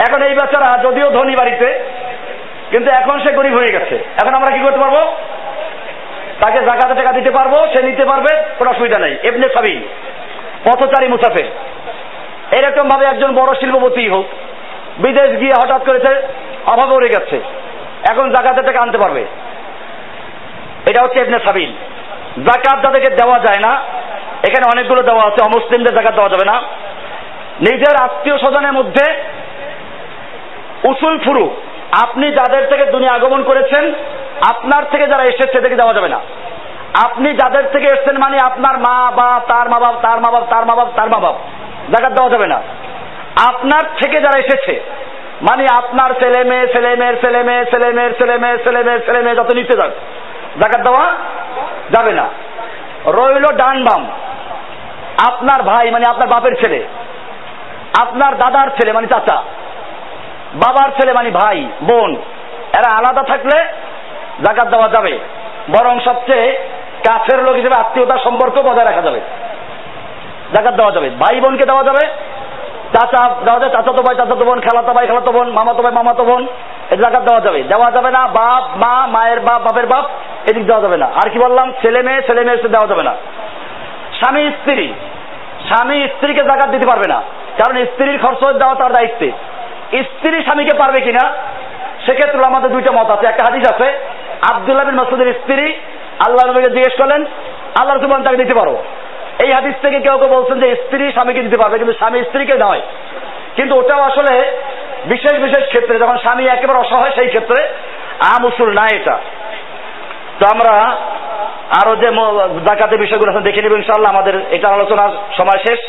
এখন 0.06 0.20
এই 0.28 0.34
বেচারা 0.40 0.70
যদিও 0.86 1.08
ধনী 1.18 1.36
বাড়িতে, 1.36 1.68
কিন্তু 2.72 2.90
এখন 2.92 3.16
সে 3.24 3.32
গরিব 3.38 3.56
হয়ে 3.60 3.74
গেছে। 3.76 3.96
এখন 4.22 4.34
আমরা 4.36 4.52
কি 4.56 4.60
করতে 4.66 4.80
পারব? 4.80 4.98
তাকে 6.42 6.60
জাকাতে 6.66 6.94
টাকা 6.96 7.12
দিতে 7.12 7.32
পারব, 7.32 7.54
সে 7.74 7.80
নিতে 7.84 8.06
পারবে, 8.06 8.32
কোনো 8.58 8.70
অসুবিধা 8.72 9.00
নেই। 9.00 9.14
এমনি 9.24 9.48
সাবি, 9.54 9.76
পথচারী 10.66 11.08
মুসাফির। 11.08 11.48
এরকম 12.58 12.86
ভাবে 12.90 13.06
একজন 13.06 13.32
বড় 13.40 13.52
শিল্পপতি 13.60 14.04
হোক, 14.10 14.26
বিদেশ 15.04 15.30
গিয়ে 15.42 15.56
হঠাৎ 15.62 15.82
করেছে 15.86 16.12
অভাবে 16.66 16.94
উড়ে 16.98 17.10
গেছে, 17.16 17.38
এখন 18.12 18.26
জাকাতে 18.36 18.62
টাকা 18.62 18.80
আনতে 18.82 18.98
পারবে। 18.98 19.24
এটা 20.90 21.00
হচ্ছে 21.04 21.20
এমনি 21.20 21.40
সাবিল। 21.46 21.72
জাকাত 22.48 22.78
যাদেরকে 22.84 23.10
দেওয়া 23.20 23.38
যায় 23.40 23.62
না 23.66 23.72
এখানে 24.44 24.66
অনেকগুলো 24.74 25.02
দেওয়া 25.02 25.24
আছে, 25.24 25.46
অমুসলিমদের 25.46 25.96
জাকাত 25.96 26.14
দেওয়া 26.14 26.30
যাবে 26.30 26.46
না। 26.46 26.62
নিজের 27.62 28.04
আত্মীয় 28.04 28.38
স্বজনের 28.38 28.74
মধ্যে 28.74 29.06
উসুল 30.84 31.20
ফুরু। 31.20 31.56
আপনি 32.02 32.32
যাদের 32.32 32.68
থেকে 32.68 32.86
দুনিয়া 32.86 33.14
আগমন 33.14 33.44
করেছেন, 33.44 33.94
আপনার 34.50 34.84
থেকে 34.92 35.08
যারা 35.08 35.24
এসেছে 35.24 35.52
সেদেরকে 35.52 35.76
দেওয়া 35.76 35.94
যাবে 35.94 36.10
না। 36.10 36.20
আপনি 37.04 37.34
যাদের 37.34 37.64
থেকে 37.72 37.88
এসছেন 37.88 38.18
মানে 38.18 38.38
আপনার 38.44 38.78
মা, 38.78 39.12
বা 39.12 39.40
তার 39.48 39.70
মা 39.70 39.80
বাপ, 39.80 39.96
তার 40.02 40.22
মা 40.22 40.30
বাপ, 40.30 40.44
তার 40.50 40.66
মা 40.66 40.76
বাপ, 40.76 40.88
তার 40.96 41.10
মা 41.10 41.20
বাপ। 41.20 41.36
জাকাত 41.96 42.12
দেওয়া 42.12 42.30
যাবে 42.30 42.48
না। 42.48 42.62
আপনার 43.48 43.82
থেকে 44.02 44.22
যারা 44.22 44.40
এসেছে 44.40 44.82
মানে 45.42 45.66
আপনার 45.74 46.14
ছেলে 46.14 46.44
মেয়ে, 46.44 46.68
ছেলে 46.68 46.96
মেয়ের 46.96 47.22
ছেলে 47.22 47.44
মেয়ে, 47.44 47.66
ছেলে 47.66 47.94
মেয়ের 47.94 48.14
ছেলে 48.18 48.38
মেয়ের 48.38 48.64
ছেলে 48.64 48.84
মেয়ের 48.84 49.02
ছেলে 49.06 49.22
মেয়ে, 49.22 49.36
যত 49.36 49.52
নিতে 49.54 49.78
যাক, 49.78 49.92
জাকাত 50.60 50.82
দেওয়া 50.82 51.06
যাবে 51.92 52.12
না। 52.14 52.30
রইল 53.06 53.46
ডান 53.56 53.84
বাম। 53.84 54.08
আপনার 55.26 55.64
ভাই 55.64 55.92
মানে 55.92 56.10
আপনার 56.10 56.28
বাপের 56.28 56.56
ছেলে, 56.56 56.88
আপনার 58.00 58.38
দাদার 58.38 58.68
ছেলে 58.68 58.94
মানে 58.94 59.08
চাচা, 59.08 59.44
বাবার 60.54 60.90
ছেলে 60.90 61.14
মানে 61.14 61.30
ভাই, 61.30 61.68
বোন, 61.84 62.16
এরা 62.78 62.96
আলাদা 62.96 63.24
থাকলে 63.24 63.64
জাকাত 64.46 64.68
দেওয়া 64.68 64.90
যাবে। 64.90 65.20
বরং 65.70 66.00
সবচেয়ে 66.00 66.70
কাছের 67.08 67.44
লোক 67.44 67.56
হিসেবে 67.56 67.76
আত্মীয়তার 67.76 68.18
সম্পর্ক 68.18 68.54
বজায় 68.54 68.86
রাখা 68.86 69.02
যাবে। 69.02 69.22
জাকাত 70.54 70.74
দেওয়া 70.74 70.92
যাবে। 70.92 71.10
ভাই 71.10 71.42
বোনকে 71.42 71.66
দেওয়া 71.66 71.84
যাবে। 71.84 72.08
চাচা 72.94 73.36
দেওয়া 73.44 73.60
যাবে। 73.60 73.72
চাচাতো 73.72 74.04
ভাই, 74.04 74.16
চাচাতো 74.16 74.46
বোন, 74.46 74.60
খেলাতো 74.60 74.94
ভাই, 74.94 75.08
খেলাতো 75.08 75.32
বোন, 75.32 75.52
মামাতো 75.52 75.84
ভাই, 75.84 75.92
মামাতো 75.92 76.24
বোন 76.24 76.48
এই 76.92 76.98
জাকাত 76.98 77.24
দেওয়া 77.24 77.42
যাবে। 77.42 77.64
দেওয়া 77.64 77.92
যাবে 77.92 78.12
না। 78.12 78.28
বাপ, 78.28 78.78
মা, 78.78 79.08
মায়ের 79.08 79.40
বাপ, 79.40 79.62
বাপের 79.62 79.86
বাপ, 79.86 80.06
এদিক 80.50 80.66
দেওয়া 80.66 80.82
যাবে 80.82 80.98
না। 80.98 81.06
আর 81.06 81.30
কি 81.30 81.40
বললাম? 81.40 81.74
ছেলে 81.82 82.02
মেয়ে 82.02 82.22
ছেলে 82.22 82.44
মেয়ে 82.44 82.58
দেওয়া 82.58 82.88
যাবে 82.88 83.04
না। 83.04 83.16
স্বামী 84.18 84.50
স্ত্রী। 84.50 84.94
স্বামী 85.68 86.08
স্ত্রীকে 86.08 86.44
জাকাত 86.44 86.70
দিতে 86.70 86.88
পারবে 86.88 87.08
না। 87.08 87.22
কারণ 87.58 87.86
স্ত্রীর 87.86 88.20
খরচ 88.22 88.54
দেওয়া 88.54 88.76
তার 88.76 88.94
দায়িত্বে। 88.94 89.32
স্ত্রী 90.04 90.44
স্বামীকে 90.44 90.78
পারবে 90.78 91.02
কিনা, 91.02 91.34
সেক্ষেত্রে 92.06 92.46
আমাদের 92.46 92.72
দুইটা 92.72 92.92
মত 92.92 93.10
আছে। 93.10 93.28
একটা 93.28 93.44
হাদিস 93.44 93.72
আছে, 93.72 94.00
আবদুল্লাহ 94.54 94.86
বিন 94.86 94.96
মাসুদের 94.96 95.34
স্ত্রী 95.34 95.74
আল্লাহ 96.28 96.52
নবীকে 96.52 96.70
জিজ্ঞেস 96.70 97.02
করলেন 97.02 97.26
আল্লাহ 97.80 97.98
রসুল 97.98 98.24
তাকে 98.24 98.38
দিতে 98.38 98.54
পারো? 98.54 98.84
এই 99.40 99.52
হাদিস 99.52 99.76
থেকে 99.82 100.00
কেউ 100.00 100.18
কেউ 100.18 100.28
বলছেন 100.28 100.60
যে 100.60 100.76
স্ত্রী 100.76 101.12
স্বামীকে 101.12 101.44
দিতে 101.44 101.62
পারবে, 101.62 101.78
কিন্তু 101.78 101.94
স্বামী 101.94 102.24
স্ত্রীকে 102.24 102.54
নয়। 102.54 102.82
কিন্তু 103.56 103.76
ওটাও 103.76 104.02
আসলে 104.02 104.58
বিশেষ 105.06 105.40
বিশেষ 105.40 105.68
ক্ষেত্রে 105.68 106.00
যখন 106.00 106.18
স্বামী 106.18 106.46
একেবারে 106.46 106.80
অসহায়, 106.80 107.12
সেই 107.16 107.28
ক্ষেত্রে 107.28 107.68
আম 108.20 108.46
উসুল 108.46 108.74
না 108.74 108.88
এটা। 108.94 109.18
তো 110.40 110.46
আমরা 110.54 110.74
আরও 111.82 111.96
যে 111.96 112.10
জাকাতের 112.68 113.00
বিষয়গুলো 113.00 113.32
আছে 113.32 113.42
দেখে 113.42 113.62
নেব 113.62 113.72
ইনশাল্লাহ 113.72 114.12
আমাদের 114.12 114.36
এটা 114.52 114.70
আলোচনার 114.70 115.10
সময় 115.38 115.60
শেষ। 115.68 115.80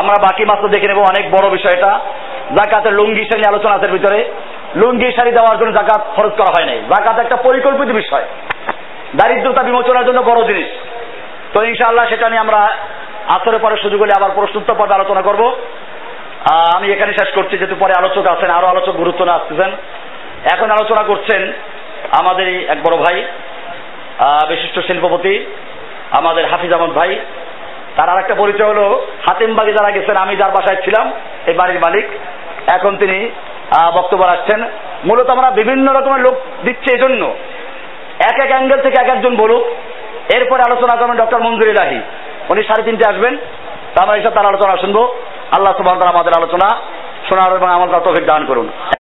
আমরা 0.00 0.16
বাকি 0.22 0.44
মাত্র 0.44 0.68
দেখে 0.68 0.88
নেব 0.88 0.98
অনেক 0.98 1.30
বড় 1.30 1.50
বিষয় 1.50 1.72
এটা 1.72 2.00
জাকাতের 2.56 2.92
লুঙ্গি 2.92 3.22
নিয়ে 3.22 3.48
আলোচনা 3.48 3.74
আছে 3.74 3.86
ভিতরে। 3.86 4.18
লুঙ্গি 4.76 5.12
শাড়ি 5.12 5.32
দেওয়ার 5.32 5.58
জন্য 5.58 5.72
জাকাত 5.72 6.02
খরচ 6.16 6.32
করা 6.32 6.52
হয় 6.56 6.66
নাই। 6.66 6.78
জাকাত 6.78 7.18
একটা 7.18 7.36
পরিকল্পিত 7.36 7.88
বিষয়। 7.88 8.24
দারিদ্রতা 9.16 9.62
বিমোচনের 9.62 10.06
জন্য 10.06 10.20
বড় 10.20 10.40
জিনিস। 10.44 10.68
তো 11.54 11.62
ইনশাআল্লাহ 11.62 12.06
সেটা 12.08 12.28
নিয়ে 12.28 12.40
আমরা 12.40 12.60
আসরের 13.28 13.58
পরে 13.58 13.76
সুযোগ 13.76 14.00
হলে 14.00 14.12
আবার 14.16 14.30
প্রশ্নোত্তর 14.34 14.74
পর্বে 14.74 14.94
আলোচনা 14.94 15.22
করব। 15.22 15.42
আমি 16.76 16.92
এখানে 16.92 17.12
শেষ 17.12 17.34
করছি, 17.34 17.58
যেহেতু 17.58 17.76
পরে 17.80 17.92
আলোচক 17.98 18.26
আছেন, 18.26 18.50
আরও 18.50 18.66
আলোচক 18.66 18.92
গুরুত্ব 18.92 19.24
না 19.24 19.32
আসতেছেন। 19.32 19.70
এখন 20.52 20.70
আলোচনা 20.70 21.02
করছেন 21.02 21.52
আমাদের 22.20 22.46
এক 22.74 22.78
বড় 22.86 22.96
ভাই 23.04 23.16
বিশিষ্ট 24.50 24.76
শিল্পপতি, 24.86 25.34
আমাদের 26.18 26.44
হাফিজ 26.50 26.72
আহমদ 26.72 26.92
ভাই, 26.98 27.10
তার 27.96 28.08
আর 28.12 28.18
একটা 28.22 28.34
পরিচয় 28.34 28.68
হলো 28.72 28.86
হাতিমবাগে 29.26 29.72
যারা 29.78 29.90
গেছেন, 29.96 30.16
আমি 30.24 30.34
যার 30.36 30.52
বাসায় 30.56 30.80
ছিলাম, 30.84 31.06
এই 31.46 31.54
বাড়ির 31.60 31.80
মালিক, 31.84 32.06
এখন 32.76 32.92
তিনি 33.02 33.18
বক্তব্য 33.96 34.22
রাখছেন। 34.24 34.60
মূলত 35.04 35.28
আমরা 35.30 35.48
বিভিন্ন 35.60 35.86
রকমের 35.92 36.22
লোক 36.26 36.34
দিচ্ছি 36.64 36.88
এই 36.94 37.00
জন্য 37.04 37.22
এক 38.30 38.36
এক 38.44 38.50
অ্যাঙ্গেল 38.54 38.80
থেকে 38.82 38.96
এক 39.00 39.08
একজন 39.14 39.36
বলুক। 39.42 39.64
এরপরে 40.36 40.62
আলোচনা 40.68 40.94
করবেন 40.96 41.16
ডক্টর 41.22 41.44
মঞ্জুর 41.46 41.72
ইলাহি। 41.74 42.00
উনি 42.50 42.62
সাড়ে 42.68 42.82
তিনটে 42.86 43.04
আসবেন। 43.12 43.34
তা 43.92 43.98
আমরা 44.02 44.16
এসব 44.16 44.32
তার 44.36 44.50
আলোচনা 44.52 44.74
শুনব। 44.82 44.98
আল্লাহ 45.56 45.72
সুবাহ 45.76 45.94
আমাদের 46.14 46.38
আলোচনা 46.40 46.68
শোনার 47.28 47.56
এবং 47.56 47.68
আমার 47.76 48.04
তৌফিক 48.06 48.24
দান 48.26 48.42
করুন। 48.50 48.66